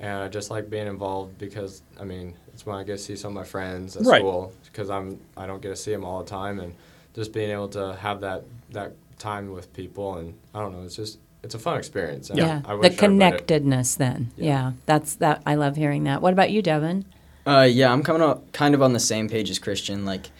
And 0.00 0.10
I 0.24 0.28
just 0.28 0.50
like 0.50 0.68
being 0.70 0.88
involved 0.88 1.38
because 1.38 1.82
I 2.00 2.04
mean 2.04 2.34
it's 2.52 2.66
when 2.66 2.76
I 2.76 2.82
get 2.82 2.94
to 2.96 2.98
see 2.98 3.14
some 3.14 3.28
of 3.28 3.34
my 3.34 3.44
friends 3.44 3.96
at 3.96 4.04
Right. 4.04 4.18
school 4.18 4.52
because 4.64 4.90
I'm 4.90 5.20
I 5.36 5.46
don't 5.46 5.62
get 5.62 5.68
to 5.68 5.76
see 5.76 5.92
them 5.92 6.04
all 6.04 6.22
the 6.22 6.28
time, 6.28 6.58
and 6.60 6.74
just 7.14 7.32
being 7.32 7.50
able 7.50 7.68
to 7.68 7.94
have 8.00 8.20
that 8.22 8.42
that 8.72 8.92
time 9.18 9.52
with 9.52 9.72
people, 9.72 10.16
and 10.18 10.34
I 10.52 10.58
don't 10.60 10.72
know, 10.76 10.82
it's 10.82 10.96
just 10.96 11.18
it's 11.44 11.54
a 11.54 11.58
fun 11.58 11.76
experience. 11.78 12.28
and 12.30 12.38
Yeah, 12.38 12.62
I 12.64 12.72
the 12.72 12.78
wish 12.78 12.92
everybody- 12.92 12.96
connectedness. 12.96 13.94
Then, 13.96 14.32
yeah. 14.36 14.44
Yeah. 14.46 14.72
that's 14.86 15.14
that. 15.16 15.42
I 15.46 15.54
love 15.54 15.76
hearing 15.76 16.04
that. 16.04 16.20
What 16.22 16.32
about 16.32 16.50
you, 16.50 16.60
Devin? 16.62 17.04
Uh, 17.46 17.68
yeah, 17.70 17.92
I'm 17.92 18.02
coming 18.02 18.22
up 18.22 18.50
kind 18.52 18.74
of 18.74 18.80
on 18.82 18.94
the 18.94 18.98
same 19.00 19.28
page 19.28 19.50
as 19.50 19.58
Christian. 19.58 20.06
Like, 20.06 20.30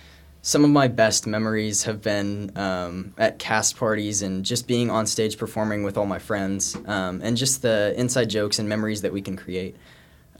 some 0.44 0.62
of 0.62 0.68
my 0.68 0.88
best 0.88 1.26
memories 1.26 1.84
have 1.84 2.02
been 2.02 2.52
um, 2.54 3.14
at 3.16 3.38
cast 3.38 3.78
parties 3.78 4.20
and 4.20 4.44
just 4.44 4.68
being 4.68 4.90
on 4.90 5.06
stage 5.06 5.38
performing 5.38 5.84
with 5.84 5.96
all 5.96 6.04
my 6.04 6.18
friends, 6.18 6.76
um, 6.84 7.22
and 7.24 7.34
just 7.34 7.62
the 7.62 7.94
inside 7.96 8.28
jokes 8.28 8.58
and 8.58 8.68
memories 8.68 9.00
that 9.00 9.10
we 9.10 9.22
can 9.22 9.36
create. 9.36 9.74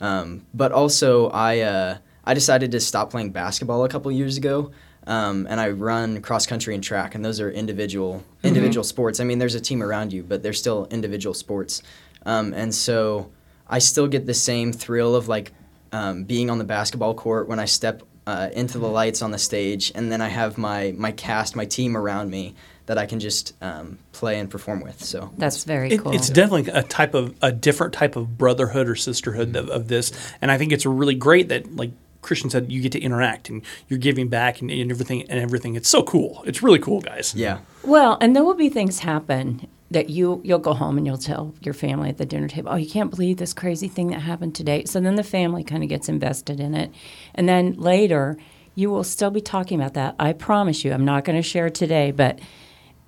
Um, 0.03 0.45
but 0.53 0.73
also, 0.73 1.31
I 1.31 1.61
uh, 1.61 1.99
I 2.23 2.35
decided 2.35 2.71
to 2.73 2.81
stop 2.81 3.11
playing 3.13 3.31
basketball 3.31 3.83
a 3.83 3.89
couple 3.89 4.13
years 4.13 4.37
ago, 4.37 4.73
um, 5.07 5.47
and 5.49 5.59
I 5.59 5.71
run 5.71 6.21
cross 6.21 6.47
country 6.47 6.75
and 6.75 6.85
track, 6.85 7.15
and 7.15 7.25
those 7.25 7.41
are 7.41 7.51
individual 7.51 8.23
individual 8.43 8.85
sports. 8.85 9.21
I 9.21 9.25
mean, 9.25 9.39
there's 9.39 9.55
a 9.55 9.61
team 9.61 9.83
around 9.83 10.13
you, 10.13 10.23
but 10.23 10.43
they're 10.43 10.53
still 10.53 10.87
individual 10.91 11.33
sports, 11.33 11.83
um, 12.27 12.53
and 12.53 12.75
so 12.75 13.31
I 13.67 13.79
still 13.79 14.07
get 14.07 14.27
the 14.27 14.35
same 14.35 14.71
thrill 14.71 15.17
of 15.17 15.29
like 15.29 15.53
um, 15.93 16.25
being 16.25 16.51
on 16.51 16.59
the 16.59 16.65
basketball 16.65 17.15
court 17.15 17.49
when 17.49 17.59
I 17.59 17.65
step 17.65 18.03
uh, 18.27 18.49
into 18.53 18.79
the 18.79 18.89
lights 18.89 19.23
on 19.23 19.31
the 19.31 19.39
stage, 19.39 19.93
and 19.95 20.11
then 20.11 20.21
I 20.21 20.29
have 20.29 20.57
my 20.59 20.95
my 20.97 21.13
cast, 21.13 21.57
my 21.57 21.65
team 21.67 21.97
around 21.97 22.31
me 22.31 22.55
that 22.87 22.99
I 22.99 23.07
can 23.07 23.19
just 23.19 23.55
um, 23.63 23.99
play 24.13 24.39
and 24.39 24.51
perform 24.51 24.81
with. 24.83 25.03
So 25.03 25.33
That's 25.39 25.65
very 25.65 25.93
It, 25.93 26.01
cool. 26.03 26.13
It's 26.15 26.29
definitely 26.29 26.71
a 26.73 26.83
type 26.83 27.15
of 27.15 27.35
a 27.41 27.51
different 27.51 27.95
type 27.95 28.15
of 28.17 28.37
brotherhood 28.37 28.89
or 28.89 28.95
sisterhood 28.95 29.57
of, 29.57 29.69
of 29.71 29.89
this, 29.89 30.13
and 30.43 30.51
I 30.51 30.59
think 30.59 30.73
it's 30.73 30.85
really 30.87 31.15
great 31.15 31.49
that 31.49 31.75
like 31.77 31.93
Christian 32.23 32.49
said, 32.49 32.73
you 32.73 32.81
get 32.81 32.93
to 32.93 33.01
interact 33.01 33.51
and 33.51 33.61
you're 33.89 33.99
giving 33.99 34.29
back 34.29 34.63
and, 34.63 34.71
and 34.71 34.91
everything 34.91 35.23
and 35.31 35.39
everything. 35.39 35.75
It's 35.75 35.91
so 35.91 36.03
cool. 36.03 36.43
It's 36.47 36.63
really 36.63 36.79
cool, 36.79 37.03
guys. 37.03 37.35
yeah, 37.35 37.59
Well, 37.83 38.17
and 38.21 38.35
there 38.35 38.43
will 38.43 38.55
be 38.55 38.71
things 38.71 39.01
happen 39.01 39.67
that 39.91 40.11
you 40.11 40.41
you'll 40.45 40.59
go 40.59 40.75
home 40.75 40.97
and 40.99 41.07
you'll 41.07 41.19
tell 41.19 41.55
your 41.61 41.75
family 41.75 42.09
at 42.09 42.19
the 42.19 42.27
dinner 42.27 42.49
table, 42.49 42.71
"Oh, 42.73 42.77
you 42.77 42.89
can't 42.89 43.11
believe 43.11 43.37
this 43.37 43.53
crazy 43.53 43.89
thing 43.89 44.09
that 44.09 44.21
happened 44.21 44.55
today." 44.55 44.85
So 44.85 45.01
then 45.01 45.15
the 45.15 45.23
family 45.23 45.63
kind 45.65 45.83
of 45.83 45.89
gets 45.89 46.09
invested 46.09 46.61
in 46.61 46.75
it. 46.75 46.91
And 47.35 47.49
then 47.49 47.75
later, 47.75 48.37
you 48.75 48.91
will 48.91 49.05
still 49.05 49.31
be 49.31 49.41
talking 49.41 49.81
about 49.81 49.95
that. 49.95 50.17
I 50.19 50.33
promise 50.33 50.85
you. 50.85 50.93
I'm 50.93 51.05
not 51.05 51.25
going 51.25 51.37
to 51.41 51.49
share 51.49 51.71
today, 51.71 52.11
but 52.11 52.41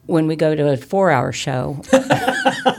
when 0.07 0.29
we 0.29 0.37
go 0.37 0.55
to 0.55 0.69
a 0.73 0.77
4-hour 0.77 1.33
show 1.33 1.81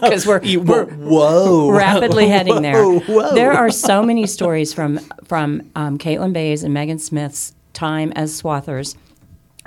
because 0.02 0.26
we're, 0.26 0.40
we're 0.60 0.86
Whoa! 0.86 1.72
rapidly 1.78 2.28
heading 2.30 2.62
there. 2.62 2.82
Whoa. 2.82 3.36
There 3.36 3.52
are 3.52 3.70
so 3.70 4.02
many 4.02 4.26
stories 4.26 4.74
from 4.74 5.00
from 5.26 5.70
um, 5.76 5.98
Caitlin 5.98 6.34
Bays 6.34 6.64
and 6.64 6.74
Megan 6.74 7.00
Smith's 7.00 7.54
time 7.74 8.14
as 8.16 8.42
Swathers 8.42 8.96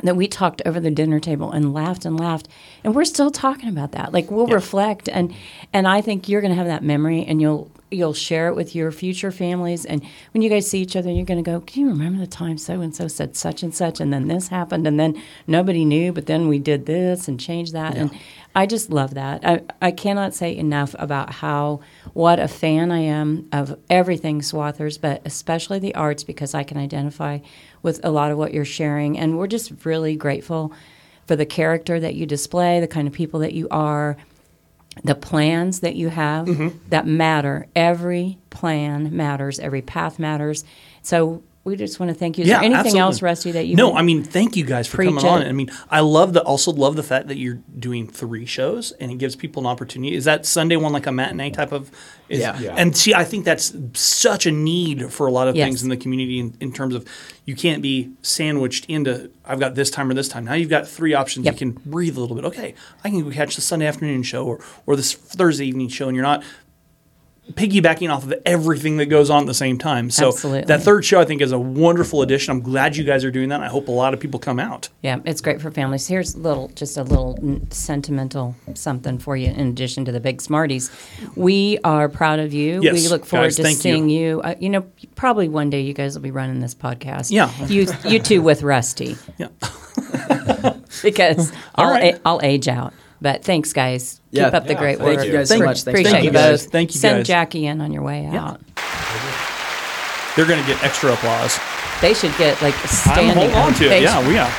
that 0.03 0.17
we 0.17 0.29
talked 0.29 0.63
over 0.65 0.81
the 0.81 0.91
dinner 0.91 1.21
table 1.21 1.51
and 1.51 1.73
laughed 1.73 2.05
and 2.05 2.19
laughed, 2.19 2.49
and 2.85 2.95
we're 2.95 3.05
still 3.05 3.31
talking 3.31 3.69
about 3.69 3.93
that. 3.93 4.13
Like 4.13 4.31
we'll 4.31 4.47
reflect, 4.47 5.09
and 5.09 5.35
and 5.73 5.87
I 5.87 6.01
think 6.01 6.29
you're 6.29 6.41
going 6.41 6.53
to 6.53 6.57
have 6.59 6.67
that 6.67 6.83
memory, 6.83 7.25
and 7.25 7.41
you'll 7.41 7.71
you'll 7.91 8.15
share 8.15 8.49
it 8.49 8.55
with 8.55 8.75
your 8.75 8.93
future 8.93 9.31
families. 9.31 9.85
And 9.85 10.05
when 10.33 10.43
you 10.43 10.51
guys 10.51 10.71
see 10.71 10.81
each 10.81 10.97
other, 10.97 11.11
you're 11.11 11.25
going 11.25 11.43
to 11.43 11.51
go, 11.51 11.61
"Can 11.61 11.83
you 11.83 11.89
remember 11.89 12.19
the 12.19 12.27
time 12.27 12.59
so 12.59 12.81
and 12.81 12.95
so 12.95 13.09
said 13.09 13.37
such 13.37 13.63
and 13.63 13.75
such, 13.75 14.01
and 14.01 14.13
then 14.13 14.29
this 14.29 14.49
happened, 14.49 14.87
and 14.87 14.99
then 14.99 15.21
nobody 15.47 15.85
knew, 15.85 16.13
but 16.13 16.27
then 16.27 16.49
we 16.49 16.59
did 16.59 16.87
this 16.87 17.29
and 17.29 17.41
changed 17.41 17.73
that." 17.73 17.97
And 17.97 18.11
I 18.55 18.67
just 18.67 18.91
love 18.91 19.15
that. 19.15 19.45
I, 19.45 19.63
I 19.81 19.91
cannot 19.93 20.35
say 20.35 20.57
enough 20.57 20.95
about 20.99 21.35
how 21.35 21.81
what 22.15 22.39
a 22.39 22.49
fan 22.49 22.91
I 22.91 23.01
am 23.01 23.49
of 23.53 23.79
everything 23.89 24.41
Swathers, 24.41 25.01
but 25.01 25.23
especially 25.25 25.79
the 25.79 25.95
arts 25.95 26.25
because 26.25 26.55
I 26.55 26.65
can 26.65 26.77
identify 26.77 27.39
with 27.83 28.01
a 28.05 28.11
lot 28.11 28.31
of 28.31 28.39
what 28.39 28.53
you're 28.53 28.65
sharing. 28.65 29.19
And 29.19 29.39
we're 29.39 29.47
just 29.47 29.85
really 29.85 30.17
grateful 30.17 30.73
for 31.27 31.37
the 31.37 31.47
character 31.47 32.01
that 32.01 32.17
you 32.17 32.27
display, 32.27 32.81
the 32.81 32.89
kind 32.89 33.07
of 33.07 33.15
people 33.15 33.39
that 33.41 33.53
you 33.53 33.69
are, 33.71 34.17
the 35.05 35.15
plans 35.15 35.81
that 35.81 35.95
you 35.97 36.09
have 36.09 36.47
Mm-hmm. 36.47 36.79
that 36.89 37.07
matter. 37.07 37.67
Every 37.77 38.39
plan 38.51 39.15
matters, 39.17 39.59
every 39.59 39.83
path 39.83 40.19
matters. 40.19 40.65
So 41.03 41.43
we 41.63 41.77
just 41.77 42.01
want 42.01 42.09
to 42.11 42.15
thank 42.15 42.39
you. 42.39 42.43
Is 42.43 42.49
yeah, 42.49 42.55
there 42.57 42.65
anything 42.65 42.77
absolutely. 42.79 43.01
else, 43.01 43.23
Rusty, 43.23 43.53
that 43.53 43.67
you 43.67 43.77
No, 43.77 43.95
I 43.95 44.01
mean, 44.01 44.23
thank 44.25 44.57
you 44.57 44.65
guys 44.65 44.87
for 44.89 44.97
Preach 44.97 45.09
coming 45.11 45.27
on. 45.27 45.43
it. 45.43 45.49
I 45.49 45.53
mean, 45.53 45.69
I 45.91 46.01
love 46.01 46.33
the 46.33 46.43
also 46.43 46.73
love 46.73 46.97
the 46.97 47.03
fact 47.03 47.29
that 47.29 47.37
you're 47.37 47.61
doing 47.79 48.09
three 48.09 48.47
shows 48.47 48.93
and 48.93 49.13
it 49.13 49.19
gives 49.19 49.37
people 49.37 49.61
an 49.63 49.67
opportunity. 49.67 50.15
Is 50.17 50.25
that 50.25 50.47
Sunday 50.47 50.77
one 50.77 50.93
like 50.93 51.07
a 51.07 51.13
matinee 51.13 51.51
type 51.51 51.73
of? 51.73 51.91
Is, 52.31 52.41
Yeah. 52.41 52.59
Yeah. 52.59 52.75
And 52.79 52.97
see, 52.97 53.13
I 53.13 53.25
think 53.25 53.45
that's 53.45 53.75
such 53.93 54.47
a 54.47 54.51
need 54.51 55.13
for 55.13 55.27
a 55.27 55.31
lot 55.31 55.49
of 55.49 55.55
Yes. 55.57 55.67
things 55.67 55.83
in 55.83 55.91
the 55.91 55.99
community 55.99 56.39
in, 56.39 56.57
in 56.61 56.73
terms 56.73 56.95
of 56.95 57.07
you 57.45 57.55
can't 57.55 57.83
be 57.83 58.11
sandwiched 58.23 58.87
into 58.87 59.31
I've 59.45 59.61
got 59.61 59.75
this 59.75 59.91
time 59.91 60.11
or 60.11 60.15
this 60.15 60.29
time. 60.29 60.47
Now 60.47 60.55
you've 60.55 60.71
got 60.71 60.89
three 60.89 61.13
options. 61.13 61.45
Yep. 61.45 61.55
You 61.55 61.59
can 61.59 61.71
breathe 61.85 62.17
a 62.17 62.21
little 62.21 62.37
bit. 62.37 62.47
Okay, 62.47 62.75
I 63.05 63.11
can 63.11 63.23
go 63.23 63.31
catch 63.31 63.57
the 63.57 63.63
Sunday 63.63 63.87
afternoon 63.87 64.23
show 64.23 64.47
or 64.47 64.61
or 64.87 64.97
this 64.97 65.13
Thursday 65.13 65.67
evening 65.67 65.89
show, 65.89 66.07
and 66.09 66.15
you're 66.17 66.23
not 66.23 66.43
piggybacking 67.53 68.13
off 68.13 68.25
of 68.25 68.35
everything 68.47 68.97
that 68.99 69.07
goes 69.07 69.31
on 69.31 69.43
at 69.43 69.47
the 69.47 69.55
same 69.55 69.79
time. 69.79 70.11
So 70.11 70.29
Absolutely. 70.29 70.63
that 70.67 70.83
third 70.83 71.05
show 71.05 71.21
I 71.21 71.25
think 71.25 71.41
is 71.43 71.53
a 71.53 71.59
wonderful 71.59 72.23
addition. 72.23 72.53
I'm 72.53 72.61
glad 72.63 72.97
you 72.97 73.05
guys 73.05 73.25
are 73.25 73.31
doing 73.31 73.49
that. 73.51 73.61
I 73.61 73.69
hope 73.69 73.89
a 73.89 73.93
lot 73.93 74.15
of 74.15 74.21
people 74.21 74.41
come 74.41 74.59
out. 74.59 74.89
Yeah, 75.03 75.19
it's 75.25 75.41
great 75.41 75.61
for 75.61 75.71
families. 75.71 76.07
Here's 76.07 76.35
a 76.35 76.39
little, 76.39 76.69
just 76.69 76.97
a 76.97 77.03
little 77.03 77.39
sentimental 77.71 78.55
something 78.75 79.19
for 79.19 79.37
you. 79.37 79.49
In 79.51 79.69
addition 79.69 80.05
to 80.07 80.13
the 80.13 80.21
big 80.21 80.41
Smarties, 80.41 80.91
we 81.37 81.79
are 81.85 82.09
proud 82.09 82.39
of 82.39 82.53
you. 82.53 82.81
Yes, 82.83 82.95
we 82.95 83.09
look 83.09 83.25
forward 83.27 83.47
guys, 83.47 83.57
to 83.57 83.63
thank 83.63 83.77
you. 83.77 83.83
seeing 83.83 84.09
you. 84.09 84.41
Uh, 84.43 84.55
you 84.59 84.69
know, 84.69 84.83
probably 85.17 85.49
one 85.49 85.71
day 85.71 85.81
you 85.81 85.93
guys 85.93 86.15
will 86.15 86.23
be 86.23 86.31
running 86.31 86.61
this 86.61 86.75
podcast. 86.75 87.31
Yeah. 87.31 87.51
you 87.67 87.87
you 88.05 88.19
two 88.19 88.43
with 88.43 88.63
Rusty 88.63 89.17
Yeah. 89.39 89.49
because 91.03 91.51
All 91.75 91.87
I'll 91.87 91.91
right. 91.91 92.15
a- 92.15 92.21
I'll 92.25 92.41
age 92.43 92.69
out. 92.69 92.93
But 93.23 93.45
thanks, 93.45 93.73
guys. 93.73 94.21
Yeah. 94.31 94.47
Keep 94.47 94.55
up 94.55 94.67
the 94.67 94.75
great 94.75 94.99
thank 94.99 95.19
work. 95.19 95.27
you 95.27 95.33
guys 95.33 95.49
so 95.49 95.59
much. 95.59 95.83
Appreciate 95.83 96.11
thank 96.13 96.25
you 96.25 96.31
both. 96.33 96.67
Thank 96.71 96.95
you 96.95 97.01
Send 97.01 97.19
guys. 97.19 97.27
Jackie 97.27 97.67
in 97.67 97.81
on 97.81 97.93
your 97.93 98.03
way 98.03 98.23
Yeah. 98.23 98.45
out. 98.45 98.61
They're 100.37 100.47
going 100.47 100.61
to 100.61 100.67
get 100.67 100.83
extra 100.85 101.13
applause. 101.13 101.59
They 102.01 102.15
should 102.15 102.35
get 102.39 102.61
like 102.63 102.75
I'm 102.81 102.87
standing 102.89 103.35
holding 103.37 103.57
on 103.57 103.75
to 103.75 103.85
it. 103.95 104.03
Yeah, 104.03 104.27
we 104.27 104.39
are. 104.39 104.51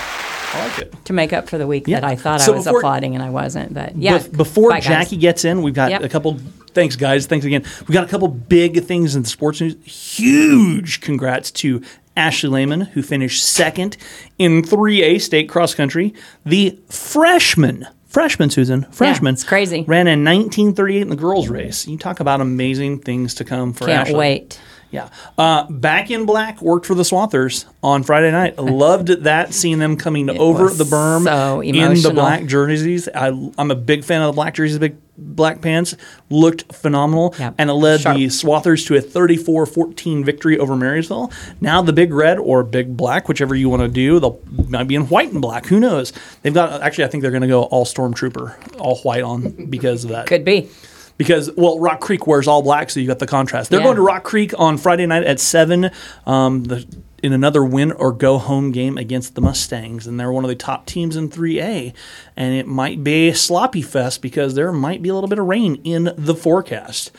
I 0.53 0.67
like 0.67 0.79
it. 0.79 1.05
to 1.05 1.13
make 1.13 1.31
up 1.31 1.47
for 1.49 1.57
the 1.57 1.65
week 1.65 1.87
Yeah. 1.87 2.01
that 2.01 2.07
I 2.09 2.15
thought 2.17 2.41
So 2.41 2.51
I 2.51 2.55
was 2.57 2.65
before- 2.65 2.79
applauding 2.81 3.15
and 3.15 3.23
I 3.23 3.29
wasn't. 3.29 3.73
But 3.73 3.95
yeah, 3.95 4.19
Bef- 4.19 4.35
before 4.35 4.69
Bye. 4.71 4.81
Jackie 4.81 5.15
gets 5.17 5.45
in, 5.45 5.61
we've 5.63 5.73
got 5.73 5.91
Yep. 5.91 6.03
a 6.03 6.09
couple. 6.09 6.37
Thanks, 6.73 6.95
guys. 6.97 7.25
Thanks 7.25 7.45
again. 7.45 7.63
We 7.87 7.93
got 7.93 8.03
a 8.03 8.07
couple 8.07 8.27
big 8.27 8.83
things 8.83 9.15
in 9.15 9.23
the 9.23 9.29
sports 9.29 9.61
news. 9.61 9.75
Huge 9.85 10.99
congrats 11.01 11.51
to 11.51 11.81
Ashley 12.17 12.49
Lehman, 12.49 12.81
who 12.81 13.01
finished 13.01 13.43
second 13.43 13.95
in 14.37 14.61
3A 14.61 15.17
state 15.19 15.47
cross 15.49 15.73
country. 15.73 16.13
The 16.45 16.77
freshman, 16.89 17.87
freshman 18.11 18.49
Susan, 18.49 18.83
freshman, 18.91 19.33
it's 19.35 19.43
crazy. 19.43 19.83
ran 19.87 20.05
in 20.07 20.23
1938 20.25 21.01
in 21.01 21.09
the 21.09 21.15
girls' 21.15 21.47
race. 21.47 21.87
You 21.87 21.97
talk 21.97 22.19
about 22.19 22.41
amazing 22.41 22.99
things 22.99 23.33
to 23.35 23.45
come 23.45 23.71
for 23.73 23.85
Can't 23.85 24.07
Ashley. 24.09 24.15
wait. 24.19 24.59
Yeah. 24.91 25.09
Uh, 25.37 25.69
Back 25.69 26.11
in 26.11 26.25
Black 26.25 26.61
worked 26.61 26.85
for 26.85 26.95
the 26.95 27.03
Swathers 27.03 27.65
on 27.81 28.03
Friday 28.03 28.31
night. 28.31 28.59
Loved 28.59 29.07
that, 29.23 29.53
seeing 29.53 29.79
them 29.79 29.95
coming 29.97 30.29
over 30.29 30.65
was 30.65 30.77
the 30.77 30.83
berm 30.83 31.23
so 31.23 31.61
in 31.61 31.75
the 31.75 32.11
black 32.13 32.45
jerseys. 32.45 33.07
I, 33.09 33.27
I'm 33.57 33.71
a 33.71 33.75
big 33.75 34.03
fan 34.03 34.21
of 34.21 34.27
the 34.27 34.35
black 34.35 34.53
jerseys, 34.53 34.77
big 34.77 34.97
black 35.17 35.61
pants. 35.61 35.95
Looked 36.29 36.73
phenomenal. 36.73 37.33
Yep. 37.39 37.55
And 37.57 37.69
it 37.69 37.73
led 37.73 38.01
Sharp. 38.01 38.17
the 38.17 38.25
Swathers 38.27 38.85
to 38.87 38.95
a 38.95 39.01
34 39.01 39.65
14 39.65 40.25
victory 40.25 40.57
over 40.57 40.75
Marysville. 40.75 41.31
Now 41.61 41.81
the 41.81 41.93
big 41.93 42.13
red 42.13 42.37
or 42.37 42.63
big 42.63 42.97
black, 42.97 43.27
whichever 43.27 43.55
you 43.55 43.69
want 43.69 43.81
to 43.83 43.87
do, 43.87 44.19
they'll 44.19 44.39
might 44.67 44.87
be 44.87 44.95
in 44.95 45.07
white 45.07 45.31
and 45.31 45.41
black. 45.41 45.65
Who 45.67 45.79
knows? 45.79 46.11
They've 46.41 46.53
got, 46.53 46.81
actually, 46.81 47.05
I 47.05 47.07
think 47.07 47.21
they're 47.21 47.31
going 47.31 47.41
to 47.41 47.47
go 47.47 47.63
all 47.63 47.85
Stormtrooper, 47.85 48.79
all 48.79 48.97
white 48.99 49.23
on 49.23 49.69
because 49.69 50.03
of 50.03 50.11
that 50.11 50.27
Could 50.27 50.43
be. 50.45 50.69
Because 51.17 51.51
well 51.55 51.79
rock 51.79 51.99
creek 51.99 52.25
wears 52.27 52.47
all 52.47 52.61
black 52.63 52.89
so 52.89 52.99
you 52.99 53.07
got 53.07 53.19
the 53.19 53.27
contrast 53.27 53.69
they're 53.69 53.79
Yeah. 53.79 53.85
going 53.85 53.95
to 53.97 54.01
rock 54.01 54.23
creek 54.23 54.53
on 54.57 54.77
friday 54.77 55.05
night 55.05 55.23
at 55.23 55.39
7 55.39 55.91
um, 56.25 56.63
the, 56.63 56.85
in 57.21 57.33
another 57.33 57.63
win 57.63 57.91
or 57.91 58.11
go 58.11 58.39
home 58.39 58.71
game 58.71 58.97
against 58.97 59.35
the 59.35 59.41
mustangs 59.41 60.07
and 60.07 60.19
they're 60.19 60.31
one 60.31 60.43
of 60.43 60.49
the 60.49 60.55
top 60.55 60.87
teams 60.87 61.15
in 61.15 61.29
3a 61.29 61.93
and 62.35 62.53
it 62.55 62.65
might 62.67 63.03
be 63.03 63.29
a 63.29 63.35
sloppy 63.35 63.83
fest 63.83 64.21
because 64.23 64.55
there 64.55 64.71
might 64.71 65.03
be 65.03 65.09
a 65.09 65.13
little 65.13 65.29
bit 65.29 65.37
of 65.37 65.45
rain 65.45 65.75
in 65.83 66.11
the 66.17 66.33
forecast 66.33 67.11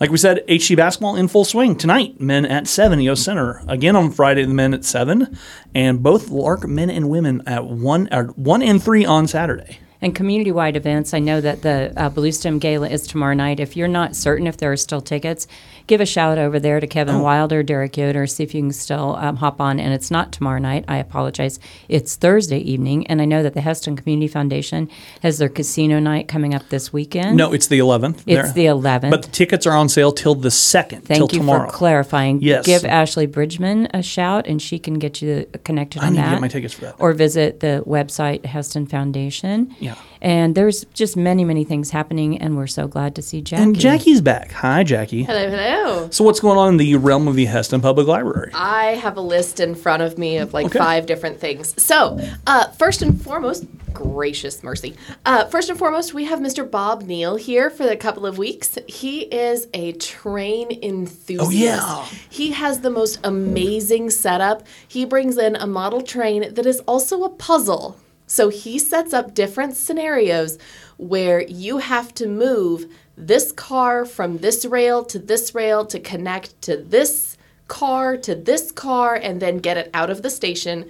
like 0.00 0.10
we 0.10 0.16
said, 0.16 0.42
HC 0.48 0.74
basketball 0.76 1.14
in 1.14 1.28
full 1.28 1.44
swing 1.44 1.76
tonight. 1.76 2.20
Men 2.20 2.44
at 2.44 2.66
seven, 2.66 2.98
Yost 3.00 3.22
Center. 3.22 3.62
Again 3.68 3.94
on 3.94 4.10
Friday, 4.10 4.44
the 4.44 4.52
men 4.52 4.74
at 4.74 4.84
seven, 4.84 5.38
and 5.72 6.02
both 6.02 6.30
Lark 6.30 6.66
men 6.66 6.90
and 6.90 7.08
women 7.08 7.44
at 7.46 7.64
one, 7.66 8.08
or 8.10 8.24
one 8.34 8.60
and 8.60 8.82
three 8.82 9.04
on 9.04 9.28
Saturday. 9.28 9.78
And 10.04 10.14
community-wide 10.14 10.76
events, 10.76 11.14
I 11.14 11.18
know 11.18 11.40
that 11.40 11.62
the 11.62 11.94
uh, 11.96 12.10
Bluestem 12.10 12.60
Gala 12.60 12.90
is 12.90 13.06
tomorrow 13.06 13.32
night. 13.32 13.58
If 13.58 13.74
you're 13.74 13.88
not 13.88 14.14
certain 14.14 14.46
if 14.46 14.58
there 14.58 14.70
are 14.70 14.76
still 14.76 15.00
tickets, 15.00 15.46
give 15.86 16.00
a 16.00 16.06
shout 16.06 16.38
over 16.38 16.58
there 16.58 16.80
to 16.80 16.86
Oh. 16.86 16.90
Kevin 16.94 17.20
Wilder, 17.20 17.62
Derek 17.62 17.96
Yoder, 17.96 18.26
see 18.26 18.42
if 18.44 18.54
you 18.54 18.62
can 18.62 18.72
still 18.72 19.16
um, 19.16 19.36
hop 19.36 19.60
on. 19.60 19.80
And 19.80 19.92
it's 19.92 20.10
not 20.10 20.32
tomorrow 20.32 20.58
night. 20.58 20.84
I 20.88 20.96
apologize. 20.98 21.58
It's 21.88 22.14
Thursday 22.16 22.58
evening. 22.58 23.06
And 23.08 23.20
I 23.20 23.24
know 23.24 23.42
that 23.42 23.54
the 23.54 23.60
Hesston 23.60 23.96
Community 23.96 24.28
Foundation 24.28 24.88
has 25.22 25.38
their 25.38 25.48
casino 25.48 25.98
night 25.98 26.28
coming 26.28 26.54
up 26.54 26.68
this 26.68 26.92
weekend. 26.92 27.36
No, 27.36 27.52
it's 27.52 27.66
the 27.66 27.78
11th. 27.80 28.22
It's 28.26 28.52
the 28.52 28.66
11th. 28.66 29.10
But 29.10 29.22
the 29.24 29.30
tickets 29.30 29.66
are 29.66 29.72
on 29.76 29.88
sale 29.88 30.12
till 30.12 30.34
the 30.34 30.48
2nd, 30.50 30.88
till 30.88 31.00
Thank 31.00 31.32
you 31.32 31.38
tomorrow. 31.40 31.66
for 31.68 31.72
clarifying. 31.76 32.40
Yes. 32.40 32.64
Give 32.64 32.84
Ashley 32.84 33.26
Bridgman 33.26 33.88
a 33.92 34.02
shout, 34.02 34.46
and 34.46 34.62
she 34.62 34.78
can 34.78 34.94
get 34.98 35.20
you 35.20 35.46
connected 35.64 36.02
I 36.02 36.06
on 36.06 36.12
need 36.12 36.18
to 36.18 36.22
that. 36.22 36.30
get 36.32 36.40
my 36.40 36.48
tickets 36.48 36.74
for 36.74 36.82
that. 36.82 36.94
Or 36.98 37.12
visit 37.12 37.60
the 37.60 37.82
website 37.86 38.42
Hesston 38.42 38.88
Foundation. 38.88 39.74
Yeah. 39.80 39.96
And 40.22 40.54
there's 40.54 40.84
just 40.94 41.16
many, 41.16 41.44
many 41.44 41.64
things 41.64 41.90
happening, 41.90 42.38
and 42.40 42.56
we're 42.56 42.66
so 42.66 42.86
glad 42.86 43.14
to 43.16 43.22
see 43.22 43.42
Jackie. 43.42 43.62
and 43.62 43.78
Jackie's 43.78 44.20
back. 44.22 44.52
Hi, 44.52 44.82
Jackie. 44.82 45.24
Hello, 45.24 45.50
hello. 45.50 45.73
So 46.10 46.22
what's 46.24 46.40
going 46.40 46.58
on 46.58 46.68
in 46.68 46.76
the 46.76 46.94
realm 46.96 47.26
of 47.28 47.34
the 47.34 47.46
Hesston 47.46 47.80
Public 47.82 48.06
Library? 48.06 48.50
I 48.54 48.94
have 48.94 49.16
a 49.16 49.20
list 49.20 49.60
in 49.60 49.74
front 49.74 50.02
of 50.02 50.18
me 50.18 50.38
of 50.38 50.52
like 50.54 50.66
Okay. 50.66 50.78
five 50.78 51.06
different 51.06 51.40
things. 51.40 51.74
So, 51.82 52.18
uh, 52.46 52.68
first 52.72 53.02
and 53.02 53.20
foremost, 53.20 53.64
gracious 53.92 54.62
mercy. 54.62 54.94
Uh, 55.26 55.44
first 55.46 55.68
and 55.70 55.78
foremost, 55.78 56.14
we 56.14 56.24
have 56.24 56.40
Mr. 56.40 56.68
Bob 56.68 57.02
Neal 57.02 57.36
here 57.36 57.70
for 57.70 57.86
a 57.88 57.96
couple 57.96 58.26
of 58.26 58.38
weeks. 58.38 58.78
He 58.86 59.20
is 59.22 59.66
a 59.74 59.92
train 59.92 60.68
enthusiast. 60.82 61.42
Oh, 61.84 62.08
yeah. 62.10 62.18
He 62.28 62.52
has 62.52 62.80
the 62.80 62.90
most 62.90 63.18
amazing 63.24 64.10
setup. 64.10 64.64
He 64.86 65.04
brings 65.04 65.36
in 65.38 65.56
a 65.56 65.66
model 65.66 66.02
train 66.02 66.54
that 66.54 66.66
is 66.66 66.80
also 66.80 67.24
a 67.24 67.28
puzzle. 67.30 67.96
So 68.26 68.48
he 68.48 68.78
sets 68.78 69.12
up 69.12 69.34
different 69.34 69.76
scenarios 69.76 70.58
where 70.96 71.42
you 71.42 71.78
have 71.78 72.14
to 72.14 72.26
move 72.28 72.86
this 73.16 73.52
car 73.52 74.04
from 74.04 74.38
this 74.38 74.64
rail 74.64 75.04
to 75.04 75.18
this 75.18 75.54
rail 75.54 75.84
to 75.86 76.00
connect 76.00 76.60
to 76.62 76.76
this 76.76 77.36
car 77.68 78.16
to 78.16 78.34
this 78.34 78.70
car 78.72 79.14
and 79.14 79.40
then 79.40 79.58
get 79.58 79.76
it 79.76 79.90
out 79.94 80.10
of 80.10 80.22
the 80.22 80.30
station. 80.30 80.88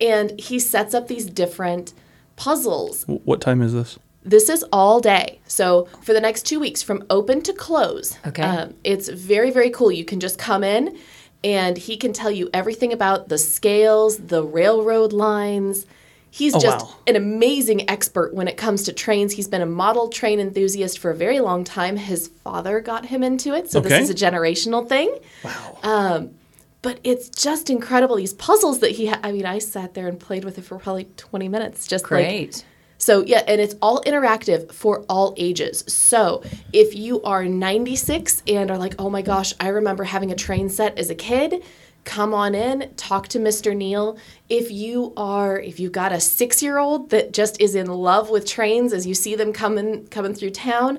And 0.00 0.38
he 0.38 0.58
sets 0.58 0.94
up 0.94 1.08
these 1.08 1.26
different 1.26 1.92
puzzles. 2.36 3.04
What 3.06 3.40
time 3.40 3.62
is 3.62 3.72
this? 3.72 3.98
This 4.24 4.48
is 4.48 4.64
all 4.72 5.00
day. 5.00 5.40
So 5.46 5.88
for 6.02 6.12
the 6.12 6.20
next 6.20 6.44
two 6.44 6.60
weeks, 6.60 6.82
from 6.82 7.04
open 7.10 7.42
to 7.42 7.52
close. 7.52 8.18
Okay. 8.26 8.42
Um, 8.42 8.74
it's 8.84 9.08
very, 9.08 9.50
very 9.50 9.70
cool. 9.70 9.90
You 9.90 10.04
can 10.04 10.20
just 10.20 10.38
come 10.38 10.62
in 10.62 10.96
and 11.42 11.76
he 11.76 11.96
can 11.96 12.12
tell 12.12 12.30
you 12.30 12.48
everything 12.54 12.92
about 12.92 13.28
the 13.28 13.38
scales, 13.38 14.18
the 14.18 14.44
railroad 14.44 15.12
lines. 15.12 15.86
He's 16.34 16.54
Oh, 16.54 16.58
just 16.58 16.86
wow. 16.86 16.94
an 17.06 17.14
amazing 17.14 17.90
expert 17.90 18.32
when 18.32 18.48
it 18.48 18.56
comes 18.56 18.84
to 18.84 18.92
trains. 18.94 19.34
He's 19.34 19.48
been 19.48 19.60
a 19.60 19.66
model 19.66 20.08
train 20.08 20.40
enthusiast 20.40 20.98
for 20.98 21.10
a 21.10 21.14
very 21.14 21.40
long 21.40 21.62
time. 21.62 21.98
His 21.98 22.28
father 22.42 22.80
got 22.80 23.04
him 23.06 23.22
into 23.22 23.54
it. 23.54 23.70
So 23.70 23.80
Okay. 23.80 23.90
this 23.90 24.08
is 24.08 24.22
a 24.22 24.26
generational 24.26 24.88
thing. 24.88 25.14
Wow. 25.44 25.78
Um, 25.82 26.30
but 26.80 27.00
it's 27.04 27.28
just 27.28 27.68
incredible. 27.68 28.16
These 28.16 28.32
puzzles 28.32 28.78
that 28.80 28.92
he 28.92 29.08
ha- 29.08 29.20
I 29.22 29.30
mean, 29.30 29.44
I 29.44 29.58
sat 29.58 29.92
there 29.92 30.08
and 30.08 30.18
played 30.18 30.42
with 30.44 30.56
it 30.56 30.62
for 30.64 30.78
probably 30.78 31.04
20 31.18 31.48
minutes. 31.50 31.86
Just 31.86 32.04
like 32.04 32.08
Great. 32.24 32.64
so 32.96 33.22
yeah, 33.26 33.42
and 33.46 33.60
it's 33.60 33.74
all 33.82 34.00
interactive 34.04 34.72
for 34.72 35.04
all 35.10 35.34
ages. 35.36 35.84
So 35.86 36.42
if 36.72 36.96
you 36.96 37.20
are 37.24 37.44
96 37.44 38.42
and 38.48 38.70
are 38.70 38.78
like, 38.78 38.94
oh 38.98 39.10
my 39.10 39.20
gosh, 39.20 39.52
I 39.60 39.68
remember 39.68 40.04
having 40.04 40.32
a 40.32 40.34
train 40.34 40.70
set 40.70 40.98
as 40.98 41.10
a 41.10 41.14
kid, 41.14 41.62
come 42.04 42.34
on 42.34 42.54
in, 42.54 42.90
talk 42.96 43.28
to 43.28 43.38
Mr. 43.38 43.76
Neal. 43.76 44.16
If 44.48 44.70
you 44.70 45.12
are, 45.16 45.58
if 45.60 45.78
you've 45.80 45.92
got 45.92 46.12
a 46.12 46.20
six-year-old 46.20 47.10
that 47.10 47.32
just 47.32 47.60
is 47.60 47.74
in 47.74 47.86
love 47.86 48.30
with 48.30 48.46
trains 48.46 48.92
as 48.92 49.06
you 49.06 49.14
see 49.14 49.34
them 49.36 49.52
coming 49.52 50.06
coming 50.08 50.34
through 50.34 50.50
town, 50.50 50.98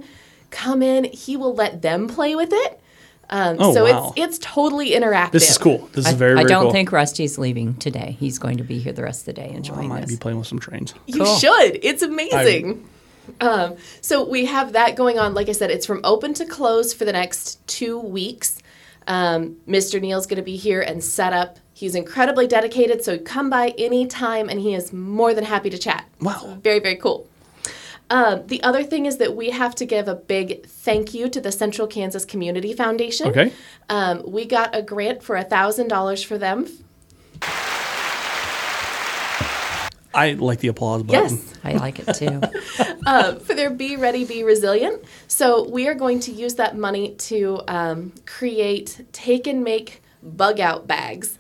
come 0.50 0.82
in. 0.82 1.04
He 1.06 1.36
will 1.38 1.54
let 1.54 1.82
them 1.82 2.08
play 2.08 2.36
with 2.36 2.50
it. 2.54 2.80
Um, 3.30 3.56
Oh, 3.60 3.74
so 3.74 3.84
wow. 3.86 4.14
it's 4.18 4.38
it's 4.38 4.46
totally 4.46 4.92
interactive. 4.92 5.32
This 5.32 5.50
is 5.50 5.58
cool. 5.58 5.88
This 5.94 6.06
is 6.06 6.14
I, 6.14 6.16
very, 6.16 6.34
I 6.34 6.36
very 6.38 6.48
don't 6.50 6.64
cool. 6.64 6.72
think 6.72 6.92
Rusty's 6.92 7.38
leaving 7.38 7.74
today. 7.76 8.16
He's 8.20 8.38
going 8.38 8.58
to 8.58 8.64
be 8.64 8.80
here 8.80 8.94
the 8.94 9.04
rest 9.04 9.22
of 9.22 9.26
the 9.28 9.34
day 9.34 9.50
enjoying. 9.50 9.56
I 9.56 9.58
enjoying 9.84 9.90
might 9.90 10.02
this. 10.02 10.12
be 10.12 10.18
playing 10.18 10.38
with 10.40 10.48
some 10.48 10.60
trains. 10.60 10.94
You 11.08 11.24
Cool. 11.24 11.36
should. 11.38 11.80
It's 11.84 12.02
amazing. 12.02 12.88
um, 13.42 13.78
so 14.02 14.28
we 14.28 14.46
have 14.46 14.74
that 14.74 14.96
going 14.98 15.18
on. 15.20 15.34
Like 15.34 15.48
I 15.50 15.54
said, 15.54 15.72
it's 15.72 15.86
from 15.86 16.02
open 16.04 16.34
to 16.36 16.46
close 16.46 16.94
for 16.94 17.06
the 17.06 17.14
next 17.14 17.66
two 17.68 17.98
weeks. 18.00 18.60
Um, 19.08 19.58
Mr. 19.68 20.00
Neal's 20.02 20.26
going 20.26 20.38
to 20.38 20.44
be 20.44 20.56
here 20.56 20.82
and 20.82 21.04
set 21.04 21.34
up. 21.34 21.60
He's 21.74 21.96
incredibly 21.96 22.48
dedicated, 22.48 23.04
so 23.04 23.18
come 23.18 23.50
by 23.50 23.70
anytime, 23.78 24.50
and 24.50 24.60
he 24.60 24.74
is 24.74 24.94
more 24.94 25.34
than 25.34 25.44
happy 25.44 25.70
to 25.70 25.78
chat. 25.78 26.06
Wow. 26.22 26.40
So 26.42 26.54
very, 26.56 26.80
very 26.80 26.96
cool. 26.96 27.28
Um, 28.10 28.46
the 28.48 28.62
other 28.62 28.84
thing 28.84 29.06
is 29.06 29.18
that 29.18 29.36
we 29.36 29.50
have 29.50 29.74
to 29.76 29.86
give 29.86 30.08
a 30.08 30.16
big 30.16 30.66
thank 30.66 31.14
you 31.14 31.30
to 31.30 31.42
the 31.42 31.52
Central 31.52 31.88
Kansas 31.88 32.26
Community 32.26 32.74
Foundation. 32.74 33.28
Okay. 33.30 33.52
Um, 33.90 34.22
we 34.28 34.46
got 34.46 34.76
a 34.76 34.82
grant 34.82 35.24
for 35.24 35.36
$1,000 35.36 36.26
for 36.26 36.38
them. 36.38 36.68
I 40.14 40.34
like 40.34 40.60
the 40.60 40.68
applause 40.68 41.04
button. 41.04 41.38
Yes. 41.38 41.54
I 41.64 41.74
like 41.74 42.00
it 42.00 42.14
too. 42.14 42.42
uh, 43.06 43.36
for 43.40 43.54
their 43.54 43.70
Be 43.70 43.96
Ready, 43.96 44.26
Be 44.26 44.44
Resilient. 44.44 45.04
So 45.28 45.68
we 45.70 45.88
are 45.88 45.96
going 45.96 46.20
to 46.22 46.32
use 46.32 46.56
that 46.56 46.78
money 46.78 47.16
to 47.16 47.62
um, 47.68 48.14
create 48.26 49.06
take 49.12 49.48
and 49.48 49.64
make 49.64 50.02
bug 50.22 50.60
out 50.60 50.88
bags. 50.88 51.38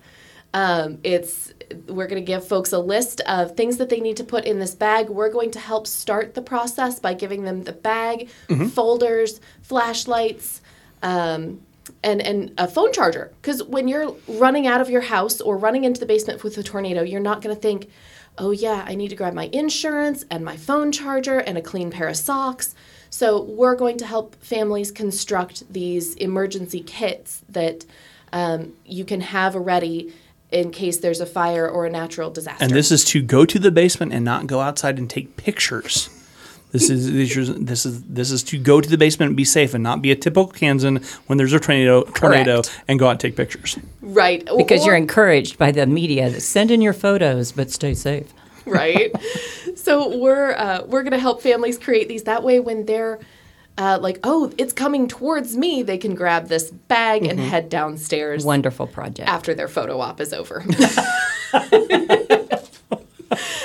Um, 0.53 0.99
it's 1.03 1.53
we're 1.87 2.07
going 2.07 2.21
to 2.21 2.25
give 2.25 2.47
folks 2.47 2.71
a 2.71 2.79
list 2.79 3.21
of 3.21 3.55
things 3.55 3.77
that 3.77 3.89
they 3.89 3.99
need 3.99 4.17
to 4.17 4.23
put 4.23 4.45
in 4.45 4.59
this 4.59 4.75
bag. 4.75 5.09
We're 5.09 5.31
going 5.31 5.51
to 5.51 5.59
help 5.59 5.87
start 5.87 6.35
the 6.35 6.41
process 6.41 6.99
by 6.99 7.13
giving 7.15 7.43
them 7.43 7.63
the 7.63 7.73
bag, 7.73 8.29
folders, 8.71 9.41
flashlights, 9.61 10.61
um, 11.01 11.61
and 12.03 12.21
and 12.21 12.53
a 12.57 12.67
phone 12.67 12.93
charger. 12.93 13.31
Because 13.41 13.63
when 13.63 13.87
you're 13.87 14.15
running 14.27 14.67
out 14.67 14.81
of 14.81 14.89
your 14.89 15.01
house 15.01 15.41
or 15.41 15.57
running 15.57 15.83
into 15.83 15.99
the 15.99 16.05
basement 16.05 16.43
with 16.43 16.57
a 16.57 16.63
tornado, 16.63 17.01
you're 17.01 17.19
not 17.19 17.41
going 17.41 17.55
to 17.55 17.61
think, 17.61 17.89
"Oh 18.37 18.51
yeah, 18.51 18.85
I 18.87 18.95
need 18.95 19.09
to 19.09 19.15
grab 19.15 19.33
my 19.33 19.49
insurance 19.53 20.25
and 20.29 20.43
my 20.43 20.57
phone 20.57 20.91
charger 20.91 21.39
and 21.39 21.57
a 21.57 21.61
clean 21.61 21.91
pair 21.91 22.07
of 22.07 22.17
socks." 22.17 22.75
So 23.09 23.43
we're 23.43 23.75
going 23.75 23.97
to 23.99 24.07
help 24.07 24.35
families 24.43 24.91
construct 24.91 25.71
these 25.71 26.15
emergency 26.15 26.81
kits 26.81 27.43
that 27.47 27.85
um, 28.31 28.73
you 28.85 29.05
can 29.05 29.21
have 29.21 29.53
ready 29.53 30.13
in 30.51 30.71
case 30.71 30.97
there's 30.97 31.19
a 31.19 31.25
fire 31.25 31.67
or 31.69 31.85
a 31.85 31.89
natural 31.89 32.29
disaster. 32.29 32.63
And 32.63 32.73
this 32.73 32.91
is 32.91 33.03
to 33.05 33.21
go 33.21 33.45
to 33.45 33.59
the 33.59 33.71
basement 33.71 34.13
and 34.13 34.23
not 34.25 34.47
go 34.47 34.61
outside 34.61 34.97
and 34.97 35.09
take 35.09 35.37
pictures. 35.37 36.09
This 36.73 36.89
is 36.89 37.11
this 37.13 37.85
is 37.85 38.01
this 38.03 38.31
is 38.31 38.43
to 38.43 38.57
go 38.57 38.81
to 38.81 38.89
the 38.89 38.97
basement 38.97 39.29
and 39.29 39.37
be 39.37 39.45
safe 39.45 39.73
and 39.75 39.81
not 39.83 40.01
be 40.01 40.11
a 40.11 40.15
typical 40.15 40.47
Kansan 40.47 41.01
when 41.27 41.37
there's 41.37 41.53
a 41.53 41.59
tornado 41.59 42.01
tornado 42.03 42.63
Correct. 42.63 42.81
and 42.87 42.97
go 42.99 43.05
out 43.07 43.11
and 43.11 43.19
take 43.19 43.35
pictures. 43.37 43.77
right 44.01 44.43
Because 44.57 44.83
you're 44.85 44.95
encouraged 44.95 45.57
by 45.59 45.71
the 45.71 45.85
media 45.85 46.29
to 46.31 46.41
send 46.41 46.71
in 46.71 46.81
your 46.81 46.93
photos, 46.93 47.51
but 47.51 47.69
stay 47.71 47.93
safe. 47.93 48.27
right? 48.65 49.11
so 49.75 50.17
we're 50.17 50.53
uh, 50.53 50.81
we're 50.87 51.03
going 51.03 51.11
to 51.13 51.19
help 51.19 51.41
families 51.43 51.77
create 51.77 52.07
these. 52.09 52.23
That 52.23 52.41
way, 52.43 52.59
when 52.59 52.85
they're 52.87 53.19
uh, 53.77 53.99
like, 54.01 54.19
oh, 54.23 54.51
it's 54.57 54.73
coming 54.73 55.07
towards 55.07 55.55
me, 55.57 55.83
they 55.83 55.97
can 55.99 56.15
grab 56.15 56.47
this 56.47 56.71
bag 56.71 57.23
and 57.25 57.37
Mm-hmm. 57.39 57.49
head 57.49 57.69
downstairs 57.69 58.43
Wonderful 58.45 58.87
project. 58.87 59.27
after 59.29 59.53
their 59.53 59.67
photo 59.67 59.99
op 59.99 60.19
is 60.21 60.33
over. 60.33 60.63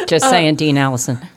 Just 0.06 0.24
uh, 0.24 0.30
saying, 0.30 0.56
Dean 0.56 0.76
Allison. 0.78 1.18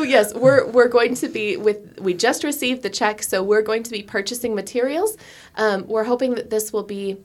so 0.00 0.04
yes, 0.06 0.32
we're 0.34 0.66
we're 0.66 0.88
going 0.88 1.14
to 1.16 1.28
be 1.28 1.58
with. 1.58 2.00
We 2.00 2.14
just 2.14 2.42
received 2.42 2.82
the 2.82 2.88
check, 2.88 3.22
so 3.22 3.42
we're 3.42 3.60
going 3.60 3.82
to 3.82 3.90
be 3.90 4.02
purchasing 4.02 4.54
materials. 4.54 5.16
Um, 5.56 5.86
we're 5.86 6.04
hoping 6.04 6.34
that 6.36 6.48
this 6.50 6.72
will 6.72 6.84
be. 6.84 7.18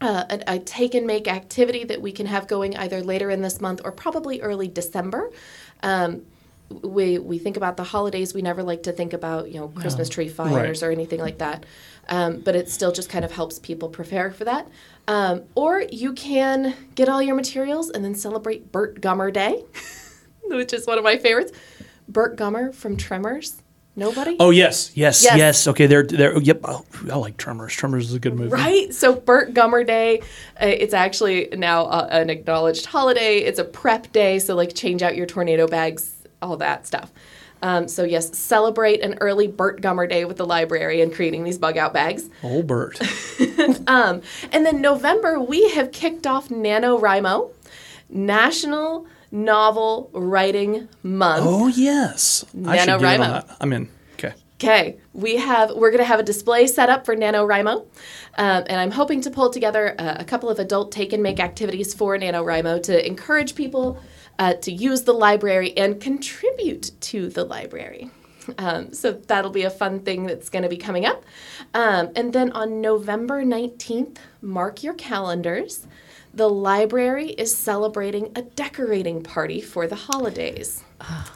Uh, 0.00 0.24
a, 0.30 0.54
a 0.54 0.58
take 0.58 0.96
and 0.96 1.06
make 1.06 1.28
activity 1.28 1.84
that 1.84 2.02
we 2.02 2.10
can 2.10 2.26
have 2.26 2.48
going 2.48 2.76
either 2.76 3.00
later 3.04 3.30
in 3.30 3.40
this 3.40 3.60
month 3.60 3.80
or 3.84 3.92
probably 3.92 4.40
early 4.40 4.66
December. 4.66 5.30
Um, 5.84 6.22
we 6.82 7.18
we 7.18 7.38
think 7.38 7.56
about 7.56 7.76
the 7.76 7.84
holidays. 7.84 8.34
We 8.34 8.42
never 8.42 8.64
like 8.64 8.82
to 8.82 8.92
think 8.92 9.12
about 9.12 9.52
you 9.52 9.60
know 9.60 9.68
Christmas 9.68 10.08
tree 10.08 10.28
fires 10.28 10.82
Right. 10.82 10.88
or 10.88 10.90
anything 10.90 11.20
like 11.20 11.38
that. 11.38 11.64
Um, 12.08 12.40
but 12.40 12.56
it 12.56 12.68
still 12.68 12.90
just 12.90 13.10
kind 13.10 13.24
of 13.24 13.30
helps 13.30 13.60
people 13.60 13.88
prepare 13.88 14.32
for 14.32 14.44
that. 14.44 14.66
Um, 15.06 15.42
or 15.54 15.84
you 15.92 16.14
can 16.14 16.74
get 16.96 17.08
all 17.08 17.22
your 17.22 17.36
materials 17.36 17.88
and 17.88 18.04
then 18.04 18.16
celebrate 18.16 18.72
Burt 18.72 19.00
Gummer 19.00 19.32
Day, 19.32 19.62
which 20.46 20.72
is 20.72 20.84
one 20.84 20.98
of 20.98 21.04
my 21.04 21.16
favorites. 21.16 21.52
Burt 22.12 22.36
Gummer 22.36 22.74
from 22.74 22.96
Tremors. 22.96 23.62
Nobody. 23.94 24.36
Oh 24.40 24.48
yes, 24.50 24.90
yes, 24.94 25.22
Yes. 25.22 25.36
yes. 25.36 25.68
Okay, 25.68 25.86
they're 25.86 26.02
they're. 26.02 26.38
Yep, 26.38 26.60
oh, 26.64 26.84
I 27.10 27.16
like 27.16 27.36
Tremors. 27.36 27.74
Tremors 27.74 28.08
is 28.08 28.14
a 28.14 28.18
good 28.18 28.34
movie. 28.34 28.48
Right? 28.48 28.92
So, 28.94 29.14
Burt 29.14 29.52
Gummer 29.52 29.86
Day, 29.86 30.20
uh, 30.60 30.66
it's 30.66 30.94
actually 30.94 31.48
now 31.52 31.84
uh, 31.84 32.08
an 32.10 32.30
acknowledged 32.30 32.86
holiday. 32.86 33.38
It's 33.40 33.58
a 33.58 33.64
prep 33.64 34.10
day, 34.12 34.38
so 34.38 34.54
like 34.54 34.74
change 34.74 35.02
out 35.02 35.14
your 35.14 35.26
tornado 35.26 35.66
bags, 35.68 36.14
all 36.40 36.56
that 36.56 36.86
stuff. 36.86 37.12
Um, 37.60 37.86
so, 37.86 38.02
yes, 38.02 38.36
celebrate 38.36 39.02
an 39.02 39.18
early 39.20 39.46
Burt 39.46 39.82
Gummer 39.82 40.08
Day 40.08 40.24
with 40.24 40.38
the 40.38 40.46
library 40.46 41.00
and 41.02 41.12
creating 41.14 41.44
these 41.44 41.58
bug 41.58 41.76
out 41.76 41.92
bags. 41.92 42.28
Oh, 42.42 42.62
Bert. 42.62 42.98
And 43.86 44.22
then 44.66 44.80
November, 44.80 45.38
we 45.38 45.70
have 45.72 45.92
kicked 45.92 46.26
off 46.26 46.48
NaNoWriMo, 46.48 47.50
National 48.08 49.06
Novel 49.32 50.10
Writing 50.12 50.88
Month. 51.02 51.44
Oh 51.44 51.66
yes. 51.66 52.44
I 52.66 52.76
should 52.76 52.88
in 52.88 53.04
on 53.04 53.20
that. 53.20 53.56
I'm 53.60 53.72
in. 53.72 53.88
Okay. 54.14 54.34
Okay, 54.56 54.98
we 55.12 55.36
have 55.36 55.74
we're 55.74 55.90
going 55.90 55.98
to 55.98 56.04
have 56.04 56.20
a 56.20 56.22
display 56.22 56.68
set 56.68 56.88
up 56.88 57.04
for 57.04 57.16
NaNoWriMo, 57.16 57.80
um, 57.80 57.86
and 58.36 58.74
I'm 58.74 58.92
hoping 58.92 59.20
to 59.22 59.30
pull 59.30 59.50
together 59.50 59.96
a, 59.98 60.18
a 60.20 60.24
couple 60.24 60.48
of 60.48 60.60
adult 60.60 60.92
take 60.92 61.12
and 61.12 61.22
make 61.22 61.40
activities 61.40 61.94
for 61.94 62.16
NaNoWriMo 62.16 62.82
to 62.84 63.06
encourage 63.06 63.56
people 63.56 64.00
uh, 64.38 64.54
to 64.54 64.70
use 64.70 65.02
the 65.02 65.14
library 65.14 65.76
and 65.76 66.00
contribute 66.00 66.92
to 67.00 67.28
the 67.28 67.44
library. 67.44 68.10
Um, 68.58 68.92
so 68.92 69.12
that'll 69.12 69.50
be 69.50 69.62
a 69.62 69.70
fun 69.70 70.00
thing 70.00 70.26
that's 70.26 70.48
going 70.48 70.62
to 70.64 70.68
be 70.68 70.76
coming 70.76 71.06
up. 71.06 71.24
Um, 71.74 72.10
and 72.16 72.32
then 72.32 72.52
on 72.52 72.80
November 72.80 73.44
19th, 73.44 74.18
mark 74.40 74.82
your 74.82 74.94
calendars. 74.94 75.86
The 76.34 76.48
library 76.48 77.30
is 77.30 77.54
celebrating 77.54 78.32
a 78.34 78.42
decorating 78.42 79.22
party 79.22 79.60
for 79.60 79.86
the 79.86 79.96
holidays. 79.96 80.82
Ah. 81.00 81.30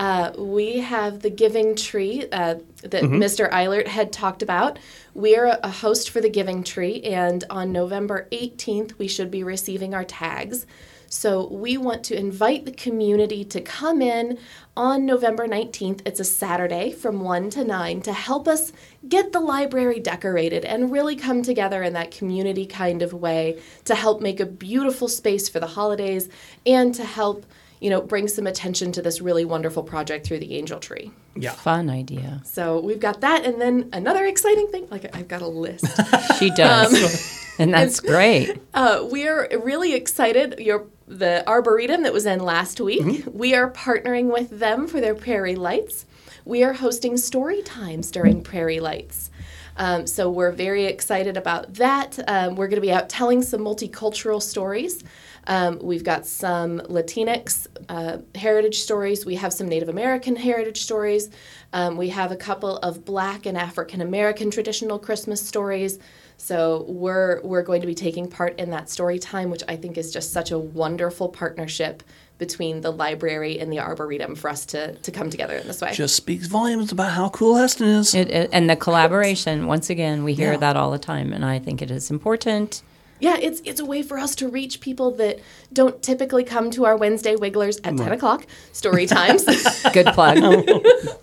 Uh, 0.00 0.32
we 0.38 0.78
have 0.78 1.20
the 1.20 1.28
Giving 1.28 1.76
Tree 1.76 2.24
uh, 2.32 2.54
that 2.80 3.02
Mr. 3.02 3.52
Eilert 3.52 3.86
had 3.86 4.14
talked 4.14 4.40
about. 4.40 4.78
We 5.12 5.36
are 5.36 5.58
a 5.62 5.68
host 5.68 6.08
for 6.08 6.22
the 6.22 6.30
Giving 6.30 6.64
Tree, 6.64 7.02
and 7.02 7.44
on 7.50 7.70
November 7.70 8.26
18th, 8.32 8.96
we 8.96 9.06
should 9.06 9.30
be 9.30 9.44
receiving 9.44 9.92
our 9.92 10.04
tags. 10.04 10.64
So 11.10 11.48
we 11.48 11.76
want 11.76 12.02
to 12.04 12.16
invite 12.16 12.64
the 12.64 12.72
community 12.72 13.44
to 13.44 13.60
come 13.60 14.00
in 14.00 14.38
on 14.74 15.04
November 15.04 15.46
19th. 15.46 16.00
It's 16.06 16.20
a 16.20 16.24
Saturday 16.24 16.92
from 16.92 17.20
1 17.20 17.50
to 17.50 17.64
9 17.64 18.00
to 18.00 18.12
help 18.14 18.48
us 18.48 18.72
get 19.06 19.32
the 19.32 19.40
library 19.40 20.00
decorated 20.00 20.64
and 20.64 20.90
really 20.90 21.16
come 21.16 21.42
together 21.42 21.82
in 21.82 21.92
that 21.92 22.10
community 22.10 22.64
kind 22.64 23.02
of 23.02 23.12
way 23.12 23.60
to 23.84 23.94
help 23.94 24.22
make 24.22 24.40
a 24.40 24.46
beautiful 24.46 25.08
space 25.08 25.46
for 25.46 25.60
the 25.60 25.66
holidays 25.66 26.30
and 26.64 26.94
to 26.94 27.04
help 27.04 27.44
you 27.80 27.90
know, 27.90 28.00
bring 28.00 28.28
some 28.28 28.46
attention 28.46 28.92
to 28.92 29.02
this 29.02 29.20
really 29.20 29.44
wonderful 29.44 29.82
project 29.82 30.26
through 30.26 30.38
the 30.38 30.54
Angel 30.56 30.78
Tree. 30.78 31.10
Yeah. 31.34 31.52
Fun 31.52 31.88
idea. 31.88 32.42
So 32.44 32.80
we've 32.80 33.00
got 33.00 33.22
that, 33.22 33.44
and 33.44 33.60
then 33.60 33.88
another 33.92 34.26
exciting 34.26 34.68
thing. 34.68 34.86
Like 34.90 35.14
I've 35.16 35.28
got 35.28 35.42
a 35.42 35.46
list. 35.48 35.86
She 36.38 36.50
does. 36.50 37.54
and 37.58 37.74
that's 37.74 38.00
great. 38.00 38.58
uh, 38.72 39.06
we 39.10 39.28
are 39.28 39.48
really 39.62 39.94
excited. 39.94 40.58
Your 40.58 40.86
the 41.06 41.46
arboretum 41.46 42.04
that 42.04 42.12
was 42.12 42.24
in 42.24 42.38
last 42.40 42.80
week. 42.80 43.24
We 43.30 43.54
are 43.54 43.70
partnering 43.70 44.32
with 44.32 44.58
them 44.58 44.86
for 44.86 45.00
their 45.00 45.14
Prairie 45.14 45.56
Lights. 45.56 46.06
We 46.44 46.62
are 46.62 46.72
hosting 46.72 47.16
story 47.16 47.62
times 47.62 48.10
during 48.10 48.42
Prairie 48.42 48.80
Lights. 48.80 49.30
Um, 49.76 50.06
so 50.06 50.30
we're 50.30 50.52
very 50.52 50.84
excited 50.84 51.36
about 51.36 51.74
that. 51.74 52.18
Um, 52.28 52.54
we're 52.54 52.68
going 52.68 52.76
to 52.76 52.80
be 52.80 52.92
out 52.92 53.08
telling 53.08 53.42
some 53.42 53.60
multicultural 53.60 54.40
stories. 54.42 55.02
Um, 55.50 55.80
we've 55.82 56.04
got 56.04 56.26
some 56.26 56.78
Latinx 56.78 57.66
uh, 57.88 58.18
heritage 58.36 58.78
stories. 58.78 59.26
We 59.26 59.34
have 59.34 59.52
some 59.52 59.68
Native 59.68 59.88
American 59.88 60.36
heritage 60.36 60.80
stories. 60.80 61.28
Um, 61.72 61.96
we 61.96 62.08
have 62.10 62.30
a 62.30 62.36
couple 62.36 62.76
of 62.78 63.04
Black 63.04 63.46
and 63.46 63.58
African 63.58 64.00
American 64.00 64.52
traditional 64.52 64.98
Christmas 64.98 65.44
stories. 65.46 65.98
So 66.36 66.84
we're 66.88 67.40
we're 67.42 67.64
going 67.64 67.80
to 67.80 67.86
be 67.88 67.96
taking 67.96 68.28
part 68.28 68.58
in 68.60 68.70
that 68.70 68.88
story 68.88 69.18
time, 69.18 69.50
which 69.50 69.64
I 69.66 69.74
think 69.74 69.98
is 69.98 70.12
just 70.12 70.32
such 70.32 70.52
a 70.52 70.58
wonderful 70.58 71.28
partnership 71.28 72.04
between 72.38 72.80
the 72.80 72.92
library 72.92 73.58
and 73.58 73.70
the 73.72 73.80
arboretum 73.80 74.36
for 74.36 74.48
us 74.48 74.64
to 74.66 74.94
to 74.94 75.10
come 75.10 75.30
together 75.30 75.56
in 75.56 75.66
this 75.66 75.80
way. 75.80 75.92
Just 75.92 76.14
speaks 76.14 76.46
volumes 76.46 76.92
about 76.92 77.10
how 77.10 77.28
cool 77.30 77.56
Hesston 77.56 77.88
is. 77.98 78.14
It, 78.14 78.30
it, 78.30 78.50
and 78.52 78.70
the 78.70 78.76
collaboration, 78.76 79.66
once 79.66 79.90
again, 79.90 80.22
we 80.22 80.34
hear 80.34 80.52
Yeah. 80.52 80.58
that 80.58 80.76
all 80.76 80.92
the 80.92 80.98
time, 80.98 81.32
and 81.32 81.44
I 81.44 81.58
think 81.58 81.82
it 81.82 81.90
is 81.90 82.08
important. 82.08 82.82
Yeah, 83.20 83.36
it's 83.40 83.60
it's 83.64 83.80
a 83.80 83.84
way 83.84 84.02
for 84.02 84.18
us 84.18 84.34
to 84.36 84.48
reach 84.48 84.80
people 84.80 85.10
that 85.12 85.40
don't 85.72 86.02
typically 86.02 86.44
come 86.44 86.70
to 86.72 86.84
our 86.86 86.96
Wednesday 86.96 87.36
Wigglers 87.36 87.78
at 87.78 87.96
ten 87.96 88.12
o'clock 88.12 88.46
story 88.72 89.06
times. 89.06 89.44
Good 89.92 90.06
plug. 90.08 90.38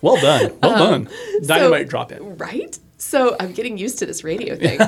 Well 0.01 0.17
done. 0.17 0.53
Well 0.61 0.71
um, 0.93 1.03
done. 1.05 1.13
Dynamite 1.43 1.89
drop 1.89 2.11
in. 2.11 2.37
Right? 2.37 2.77
So 2.97 3.35
I'm 3.39 3.51
getting 3.51 3.77
used 3.77 3.97
to 3.99 4.05
this 4.05 4.23
radio 4.23 4.55
thing. 4.55 4.79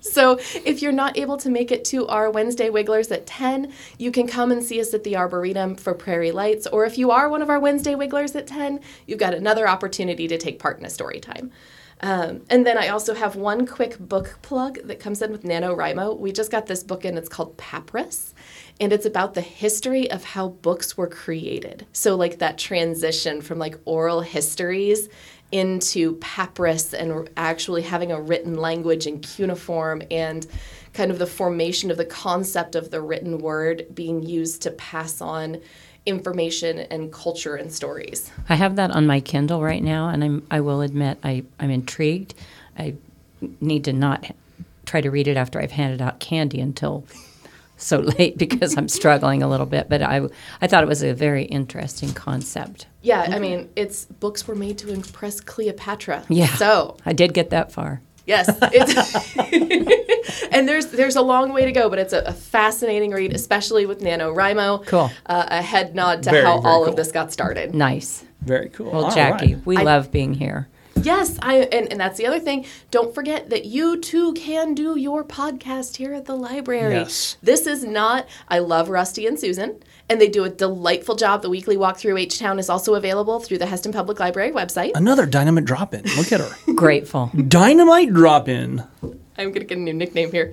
so 0.00 0.38
if 0.64 0.80
you're 0.80 0.90
not 0.92 1.18
able 1.18 1.36
to 1.38 1.50
make 1.50 1.70
it 1.70 1.84
to 1.86 2.06
our 2.06 2.30
Wednesday 2.30 2.70
Wigglers 2.70 3.10
at 3.10 3.26
10, 3.26 3.72
you 3.98 4.10
can 4.10 4.26
come 4.26 4.52
and 4.52 4.64
see 4.64 4.80
us 4.80 4.94
at 4.94 5.04
the 5.04 5.16
Arboretum 5.16 5.76
for 5.76 5.92
Prairie 5.94 6.32
Lights. 6.32 6.66
Or 6.66 6.86
if 6.86 6.96
you 6.96 7.10
are 7.10 7.28
one 7.28 7.42
of 7.42 7.50
our 7.50 7.60
Wednesday 7.60 7.94
Wigglers 7.94 8.34
at 8.34 8.46
10, 8.46 8.80
you've 9.06 9.18
got 9.18 9.34
another 9.34 9.68
opportunity 9.68 10.26
to 10.28 10.38
take 10.38 10.58
part 10.58 10.78
in 10.78 10.86
a 10.86 10.90
story 10.90 11.20
time. 11.20 11.50
Um, 12.02 12.42
and 12.48 12.66
then 12.66 12.78
I 12.78 12.88
also 12.88 13.14
have 13.14 13.36
one 13.36 13.66
quick 13.66 13.98
book 13.98 14.38
plug 14.42 14.78
that 14.84 15.00
comes 15.00 15.20
in 15.20 15.32
with 15.32 15.42
NaNoWriMo. 15.42 16.18
We 16.18 16.32
just 16.32 16.50
got 16.50 16.66
this 16.66 16.82
book 16.82 17.04
in, 17.04 17.18
it's 17.18 17.28
called 17.28 17.56
Papyrus, 17.58 18.34
and 18.80 18.92
it's 18.92 19.04
about 19.04 19.34
the 19.34 19.42
history 19.42 20.10
of 20.10 20.24
how 20.24 20.48
books 20.48 20.96
were 20.96 21.06
created. 21.06 21.86
So, 21.92 22.16
like 22.16 22.38
that 22.38 22.56
transition 22.56 23.42
from 23.42 23.58
like 23.58 23.78
oral 23.84 24.22
histories 24.22 25.08
into 25.52 26.16
papyrus 26.16 26.94
and 26.94 27.28
actually 27.36 27.82
having 27.82 28.12
a 28.12 28.20
written 28.20 28.54
language 28.54 29.06
in 29.06 29.20
cuneiform 29.20 30.02
and 30.10 30.46
kind 30.92 31.10
of 31.10 31.18
the 31.18 31.26
formation 31.26 31.90
of 31.90 31.96
the 31.96 32.04
concept 32.04 32.74
of 32.74 32.90
the 32.90 33.00
written 33.00 33.38
word 33.38 33.86
being 33.94 34.22
used 34.22 34.62
to 34.62 34.70
pass 34.72 35.20
on 35.20 35.60
information 36.06 36.78
and 36.78 37.12
culture 37.12 37.56
and 37.56 37.72
stories. 37.72 38.30
I 38.48 38.54
have 38.54 38.76
that 38.76 38.90
on 38.90 39.06
my 39.06 39.20
Kindle 39.20 39.62
right 39.62 39.82
now, 39.82 40.08
and 40.08 40.24
I'm, 40.24 40.46
I 40.50 40.60
will 40.60 40.80
admit 40.80 41.18
I, 41.22 41.44
I'm 41.58 41.70
intrigued. 41.70 42.34
I 42.78 42.94
need 43.60 43.84
to 43.84 43.92
not 43.92 44.24
try 44.86 45.00
to 45.00 45.10
read 45.10 45.28
it 45.28 45.36
after 45.36 45.60
I've 45.60 45.72
handed 45.72 46.02
out 46.02 46.20
candy 46.20 46.60
until 46.60 47.04
so 47.76 47.98
late 48.18 48.36
because 48.38 48.76
I'm 48.76 48.88
struggling 48.88 49.42
a 49.42 49.48
little 49.48 49.66
bit. 49.66 49.88
But 49.88 50.02
I, 50.02 50.22
I 50.60 50.66
thought 50.66 50.82
it 50.82 50.88
was 50.88 51.02
a 51.02 51.14
very 51.14 51.44
interesting 51.44 52.12
concept. 52.12 52.86
Yeah, 53.02 53.22
I 53.22 53.26
mm-hmm. 53.26 53.40
mean, 53.40 53.70
it's 53.76 54.04
books 54.04 54.46
were 54.46 54.54
made 54.54 54.78
to 54.78 54.92
impress 54.92 55.40
Cleopatra. 55.40 56.24
Yeah. 56.28 56.54
So 56.56 56.96
I 57.06 57.12
did 57.12 57.34
get 57.34 57.50
that 57.50 57.72
far. 57.72 58.02
Yes, 58.30 58.46
it's 58.72 60.46
and 60.52 60.68
there's 60.68 60.86
there's 60.86 61.16
a 61.16 61.22
long 61.22 61.52
way 61.52 61.64
to 61.64 61.72
go, 61.72 61.90
but 61.90 61.98
it's 61.98 62.12
a, 62.12 62.20
a 62.20 62.32
fascinating 62.32 63.10
read, 63.10 63.32
especially 63.34 63.86
with 63.86 64.00
NaNoWriMo. 64.00 64.86
Cool. 64.86 65.10
Uh, 65.26 65.46
a 65.48 65.62
head 65.62 65.94
nod 65.94 66.22
to 66.24 66.30
Very, 66.30 66.44
how 66.44 66.60
very 66.60 66.72
all 66.72 66.80
cool. 66.80 66.88
of 66.90 66.96
this 66.96 67.12
got 67.12 67.32
started. 67.32 67.74
Nice. 67.74 68.24
Very 68.40 68.68
cool. 68.70 68.90
Well, 68.90 69.04
All 69.06 69.10
Jackie, 69.14 69.54
right. 69.54 69.66
we 69.66 69.76
I- 69.76 69.82
love 69.82 70.10
being 70.10 70.34
here. 70.34 70.68
Yes, 71.02 71.38
I 71.40 71.56
and, 71.76 71.90
and 71.90 71.98
that's 71.98 72.18
the 72.18 72.26
other 72.26 72.40
thing. 72.40 72.66
Don't 72.90 73.14
forget 73.14 73.48
that 73.50 73.64
you 73.64 73.98
too 74.00 74.34
can 74.34 74.74
do 74.74 74.98
your 74.98 75.24
podcast 75.24 75.96
here 75.96 76.12
at 76.12 76.26
the 76.26 76.34
library. 76.36 76.92
Yes. 76.94 77.38
This 77.42 77.66
is 77.66 77.84
not 77.84 78.26
I 78.48 78.58
love 78.58 78.90
Rusty 78.90 79.26
and 79.26 79.38
Susan, 79.40 79.82
and 80.10 80.20
they 80.20 80.28
do 80.28 80.44
a 80.44 80.50
delightful 80.50 81.14
job. 81.14 81.40
The 81.40 81.48
weekly 81.48 81.76
walkthrough 81.76 82.20
H 82.20 82.38
Town 82.38 82.58
is 82.58 82.68
also 82.68 82.96
available 82.96 83.38
through 83.38 83.58
the 83.58 83.64
Hesston 83.64 83.92
Public 83.92 84.18
Library 84.18 84.50
website. 84.50 84.90
Another 84.94 85.24
dynamite 85.24 85.64
drop 85.64 85.94
in. 85.94 86.02
Look 86.16 86.32
at 86.32 86.40
her. 86.40 86.50
Grateful. 86.74 87.30
dynamite 87.48 88.12
drop 88.12 88.48
in. 88.48 88.82
I'm 89.38 89.52
going 89.52 89.60
to 89.60 89.64
get 89.64 89.78
a 89.78 89.80
new 89.80 89.94
nickname 89.94 90.32
here. 90.32 90.52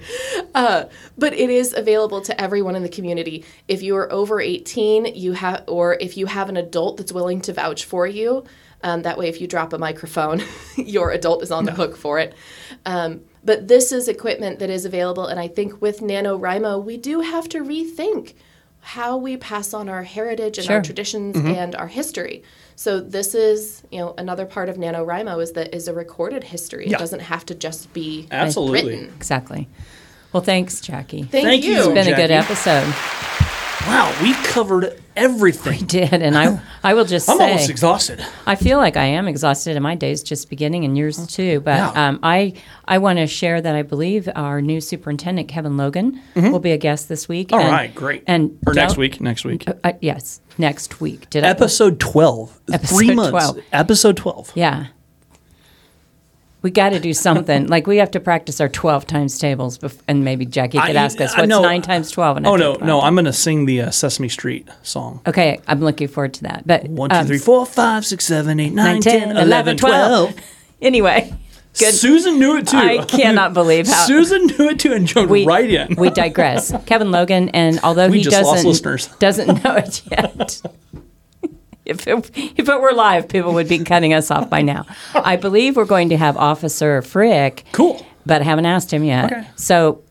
Uh, 0.55 0.85
but 1.17 1.33
it 1.33 1.49
is 1.49 1.73
available 1.73 2.21
to 2.21 2.39
everyone 2.39 2.75
in 2.75 2.83
the 2.83 2.89
community. 2.89 3.43
If 3.67 3.81
you 3.81 3.97
are 3.97 4.09
over 4.13 4.39
18, 4.39 5.07
you 5.15 5.33
have, 5.33 5.63
or 5.67 5.97
if 5.99 6.15
you 6.15 6.27
have 6.27 6.47
an 6.47 6.55
adult 6.55 6.97
that's 6.97 7.11
willing 7.11 7.41
to 7.41 7.53
vouch 7.53 7.83
for 7.83 8.07
you, 8.07 8.45
um, 8.83 9.01
that 9.01 9.17
way, 9.17 9.27
if 9.27 9.41
you 9.41 9.47
drop 9.47 9.73
a 9.73 9.77
microphone, 9.77 10.41
your 10.77 11.11
adult 11.11 11.41
is 11.41 11.51
on 11.51 11.65
the 11.65 11.73
hook 11.73 11.97
for 11.97 12.19
it. 12.19 12.35
Um, 12.85 13.21
but 13.43 13.67
this 13.67 13.91
is 13.91 14.07
equipment 14.07 14.59
that 14.59 14.69
is 14.69 14.85
available, 14.85 15.25
and 15.25 15.39
I 15.39 15.47
think 15.47 15.81
with 15.81 15.99
NaNoWriMo, 15.99 16.83
we 16.83 16.95
do 16.95 17.21
have 17.21 17.49
to 17.49 17.63
rethink 17.63 18.35
how 18.87 19.17
we 19.17 19.35
pass 19.35 19.73
on 19.73 19.89
our 19.89 20.03
heritage 20.03 20.57
and 20.57 20.65
Sure. 20.65 20.77
our 20.77 20.81
traditions 20.81 21.35
mm-hmm. 21.35 21.47
and 21.47 21.75
our 21.75 21.87
history. 21.87 22.41
So 22.77 23.01
this 23.01 23.35
is, 23.35 23.83
you 23.91 23.99
know, 23.99 24.13
another 24.17 24.45
part 24.45 24.69
of 24.69 24.77
NaNoWriMo 24.77 25.43
is 25.43 25.51
that 25.53 25.75
is 25.75 25.89
a 25.89 25.93
recorded 25.93 26.45
history. 26.45 26.87
Yeah. 26.87 26.95
It 26.95 26.99
doesn't 26.99 27.19
have 27.19 27.45
to 27.47 27.55
just 27.55 27.91
be 27.91 28.29
Absolutely. 28.31 28.83
written. 28.83 29.13
Exactly. 29.17 29.67
Well, 30.31 30.41
thanks, 30.41 30.79
Jackie. 30.79 31.23
Thank, 31.23 31.45
Thank 31.45 31.63
you. 31.65 31.73
you. 31.73 31.77
it's 31.79 31.87
been 31.89 32.13
a 32.13 32.15
good 32.15 32.31
episode. 32.31 33.46
Wow, 33.87 34.13
we 34.21 34.33
covered 34.33 35.01
everything. 35.15 35.85
Did 35.85 36.13
and 36.13 36.37
I 36.37 36.59
I 36.83 36.93
will 36.93 37.05
just 37.05 37.29
I'm 37.29 37.37
say 37.37 37.51
almost 37.51 37.69
exhausted. 37.69 38.23
I 38.45 38.55
feel 38.55 38.77
like 38.79 38.97
I 38.97 39.05
am 39.05 39.29
exhausted, 39.29 39.77
and 39.77 39.83
my 39.83 39.95
day's 39.95 40.21
just 40.21 40.49
beginning, 40.49 40.83
and 40.83 40.97
yours 40.97 41.25
too. 41.27 41.61
But 41.61 41.77
Yeah. 41.77 42.07
um, 42.09 42.19
I 42.21 42.53
I 42.85 42.97
want 42.97 43.19
to 43.19 43.27
share 43.27 43.61
that 43.61 43.75
I 43.75 43.83
believe 43.83 44.27
our 44.35 44.61
new 44.61 44.81
superintendent 44.81 45.47
Kevin 45.47 45.77
Logan 45.77 46.21
will 46.35 46.59
be 46.59 46.73
a 46.73 46.77
guest 46.77 47.07
this 47.07 47.29
week. 47.29 47.53
All 47.53 47.59
and, 47.59 47.71
right, 47.71 47.95
great. 47.95 48.23
And 48.27 48.59
or 48.67 48.73
next 48.73 48.97
week. 48.97 49.21
Next 49.21 49.45
week. 49.45 49.65
Uh, 49.83 49.93
yes, 50.01 50.41
next 50.57 50.99
week. 50.99 51.29
Did 51.29 51.45
I? 51.45 51.47
Episode 51.47 51.99
12. 52.01 52.59
Episode 52.73 52.95
Three 52.95 53.15
months. 53.15 53.31
12. 53.31 53.59
Episode 53.71 54.17
12. 54.17 54.51
Yeah. 54.55 54.87
We 56.67 56.71
got 56.71 56.89
to 56.89 56.99
do 56.99 57.13
something. 57.13 57.67
like 57.75 57.87
we 57.87 57.95
have 57.95 58.11
to 58.11 58.19
practice 58.19 58.59
our 58.59 58.67
twelve 58.67 59.07
times 59.07 59.39
tables, 59.39 59.77
bef- 59.77 60.01
and 60.09 60.25
maybe 60.25 60.45
Jackie 60.45 60.79
could 60.79 60.97
I- 60.97 61.01
ask 61.05 61.21
us 61.21 61.33
what's 61.37 61.47
know- 61.47 61.61
nine 61.61 61.81
times 61.81 62.11
twelve. 62.11 62.35
And 62.35 62.45
I 62.45 62.49
Oh, 62.49 62.55
no, 62.57 62.73
12. 62.73 62.85
no. 62.85 62.99
I'm 62.99 63.15
going 63.15 63.23
to 63.23 63.31
sing 63.31 63.65
the 63.67 63.83
uh, 63.83 63.91
Sesame 63.91 64.27
Street 64.27 64.67
song. 64.83 65.21
Okay, 65.25 65.61
I'm 65.65 65.79
looking 65.79 66.09
forward 66.09 66.33
to 66.33 66.43
that. 66.43 66.67
But 66.67 66.83
One, 66.89 67.09
two, 67.09 67.15
um, 67.15 67.25
three, 67.25 67.37
four, 67.37 67.65
five, 67.65 68.05
six, 68.05 68.25
seven, 68.25 68.59
eight, 68.59 68.73
nine, 68.73 68.95
9, 68.95 69.01
10, 69.01 69.19
10, 69.29 69.37
11, 69.37 69.77
12. 69.77 70.35
Anyway, 70.81 71.33
good. 71.79 71.93
Susan 71.93 72.37
knew 72.37 72.57
it 72.57 72.67
too. 72.67 72.75
I 72.77 73.05
cannot 73.05 73.53
believe 73.53 73.87
how 73.87 74.05
Susan 74.07 74.45
knew 74.47 74.69
it 74.71 74.79
too 74.79 74.91
and 74.91 75.07
jumped 75.07 75.31
we 75.31 75.45
right 75.45 75.71
in. 75.71 75.95
we 75.95 76.09
digress. 76.09 76.73
Kevin 76.85 77.11
Logan, 77.11 77.47
and 77.49 77.79
although 77.81 78.09
We 78.09 78.17
he 78.17 78.23
just 78.25 78.35
doesn't 78.35 78.67
listeners. 78.67 79.07
doesn't 79.19 79.63
know 79.63 79.75
it 79.77 80.01
yet. 80.11 80.61
If 81.87 82.07
it, 82.07 82.31
if 82.35 82.69
it 82.69 82.81
were 82.81 82.93
live, 82.93 83.27
people 83.27 83.53
would 83.53 83.67
be 83.69 83.79
cutting 83.79 84.13
us 84.13 84.29
off 84.31 84.49
by 84.49 84.61
now. 84.61 84.85
I 85.13 85.35
believe 85.35 85.75
we're 85.75 85.85
going 85.85 86.09
to 86.09 86.17
have 86.17 86.37
Officer 86.37 87.01
Frick. 87.01 87.63
Cool. 87.71 88.05
But 88.25 88.41
I 88.41 88.45
haven't 88.45 88.65
asked 88.65 88.91
him 88.91 89.03
yet. 89.03 89.31
Okay. 89.31 89.47
So 89.55 90.03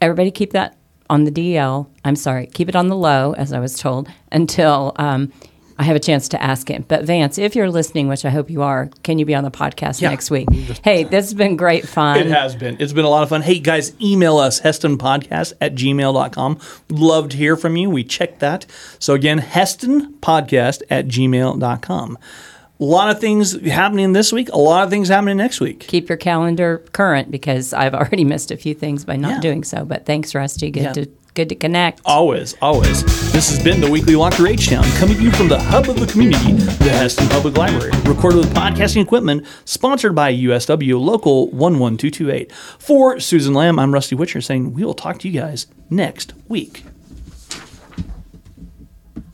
everybody 0.00 0.30
keep 0.30 0.52
that 0.52 0.76
on 1.10 1.24
the 1.24 1.30
DL. 1.30 1.88
I'm 2.04 2.16
sorry, 2.16 2.46
keep 2.46 2.68
it 2.68 2.76
on 2.76 2.88
the 2.88 2.96
low, 2.96 3.32
as 3.32 3.52
I 3.52 3.60
was 3.60 3.78
told, 3.78 4.08
until 4.32 4.92
um, 4.96 5.32
I 5.78 5.82
have 5.84 5.96
a 5.96 6.00
chance 6.00 6.28
to 6.30 6.42
ask 6.42 6.68
him. 6.70 6.84
But 6.88 7.04
Vance, 7.04 7.36
if 7.36 7.54
you're 7.54 7.70
listening, 7.70 8.08
which 8.08 8.24
I 8.24 8.30
hope 8.30 8.48
you 8.48 8.62
are, 8.62 8.88
can 9.02 9.18
you 9.18 9.26
be 9.26 9.34
on 9.34 9.44
the 9.44 9.50
podcast 9.50 10.00
Yeah. 10.00 10.08
next 10.08 10.30
week? 10.30 10.48
Hey, 10.82 11.04
this 11.04 11.26
has 11.26 11.34
been 11.34 11.56
great 11.56 11.86
fun. 11.86 12.18
It 12.18 12.26
has 12.28 12.54
been. 12.56 12.78
It's 12.80 12.94
been 12.94 13.04
a 13.04 13.10
lot 13.10 13.22
of 13.22 13.28
fun. 13.28 13.42
Hey, 13.42 13.58
guys, 13.58 13.92
email 14.00 14.38
us, 14.38 14.60
hesstonpodcast 14.62 15.52
at 15.60 15.74
gmail.com. 15.74 16.58
Love 16.88 17.28
to 17.28 17.36
hear 17.36 17.56
from 17.56 17.76
you. 17.76 17.90
We 17.90 18.04
check 18.04 18.38
that. 18.38 18.64
So, 18.98 19.12
again, 19.14 19.38
hesstonpodcast 19.38 20.82
at 20.90 21.08
gmail.com. 21.08 22.18
A 22.78 22.84
lot 22.84 23.08
of 23.10 23.20
things 23.20 23.58
happening 23.66 24.12
this 24.12 24.32
week, 24.32 24.50
a 24.52 24.58
lot 24.58 24.84
of 24.84 24.90
things 24.90 25.08
happening 25.08 25.38
next 25.38 25.60
week. 25.60 25.80
keep 25.80 26.08
your 26.10 26.18
calendar 26.18 26.84
current 26.92 27.30
because 27.30 27.72
I've 27.72 27.94
already 27.94 28.24
missed 28.24 28.50
a 28.50 28.56
few 28.56 28.74
things 28.74 29.04
by 29.04 29.16
not 29.16 29.30
Yeah. 29.36 29.40
doing 29.40 29.64
so. 29.64 29.84
But 29.86 30.04
thanks, 30.04 30.34
Rusty. 30.34 30.70
Good 30.70 30.82
Yeah. 30.82 30.92
to 30.92 31.08
good 31.36 31.48
to 31.50 31.54
connect. 31.54 32.00
Always, 32.06 32.54
always. 32.62 33.04
This 33.30 33.50
has 33.50 33.62
been 33.62 33.82
the 33.82 33.90
Weekly 33.90 34.16
Locker 34.16 34.46
H 34.48 34.70
Town, 34.70 34.84
coming 34.96 35.18
to 35.18 35.22
you 35.22 35.30
from 35.30 35.48
the 35.48 35.58
hub 35.58 35.88
of 35.90 36.00
the 36.00 36.06
community, 36.06 36.52
the 36.52 36.90
Hesston 36.90 37.28
Public 37.28 37.58
Library. 37.58 37.92
Recorded 38.04 38.38
with 38.38 38.54
podcasting 38.54 39.02
equipment, 39.02 39.46
sponsored 39.66 40.14
by 40.14 40.32
USW 40.32 40.98
Local 40.98 41.48
11228. 41.50 42.50
For 42.52 43.20
Susan 43.20 43.52
Lamb, 43.52 43.78
I'm 43.78 43.92
Rusty 43.92 44.16
Witcher 44.16 44.40
saying 44.40 44.72
we 44.72 44.82
will 44.82 44.94
talk 44.94 45.18
to 45.18 45.28
you 45.28 45.38
guys 45.38 45.66
next 45.90 46.32
week. 46.48 46.85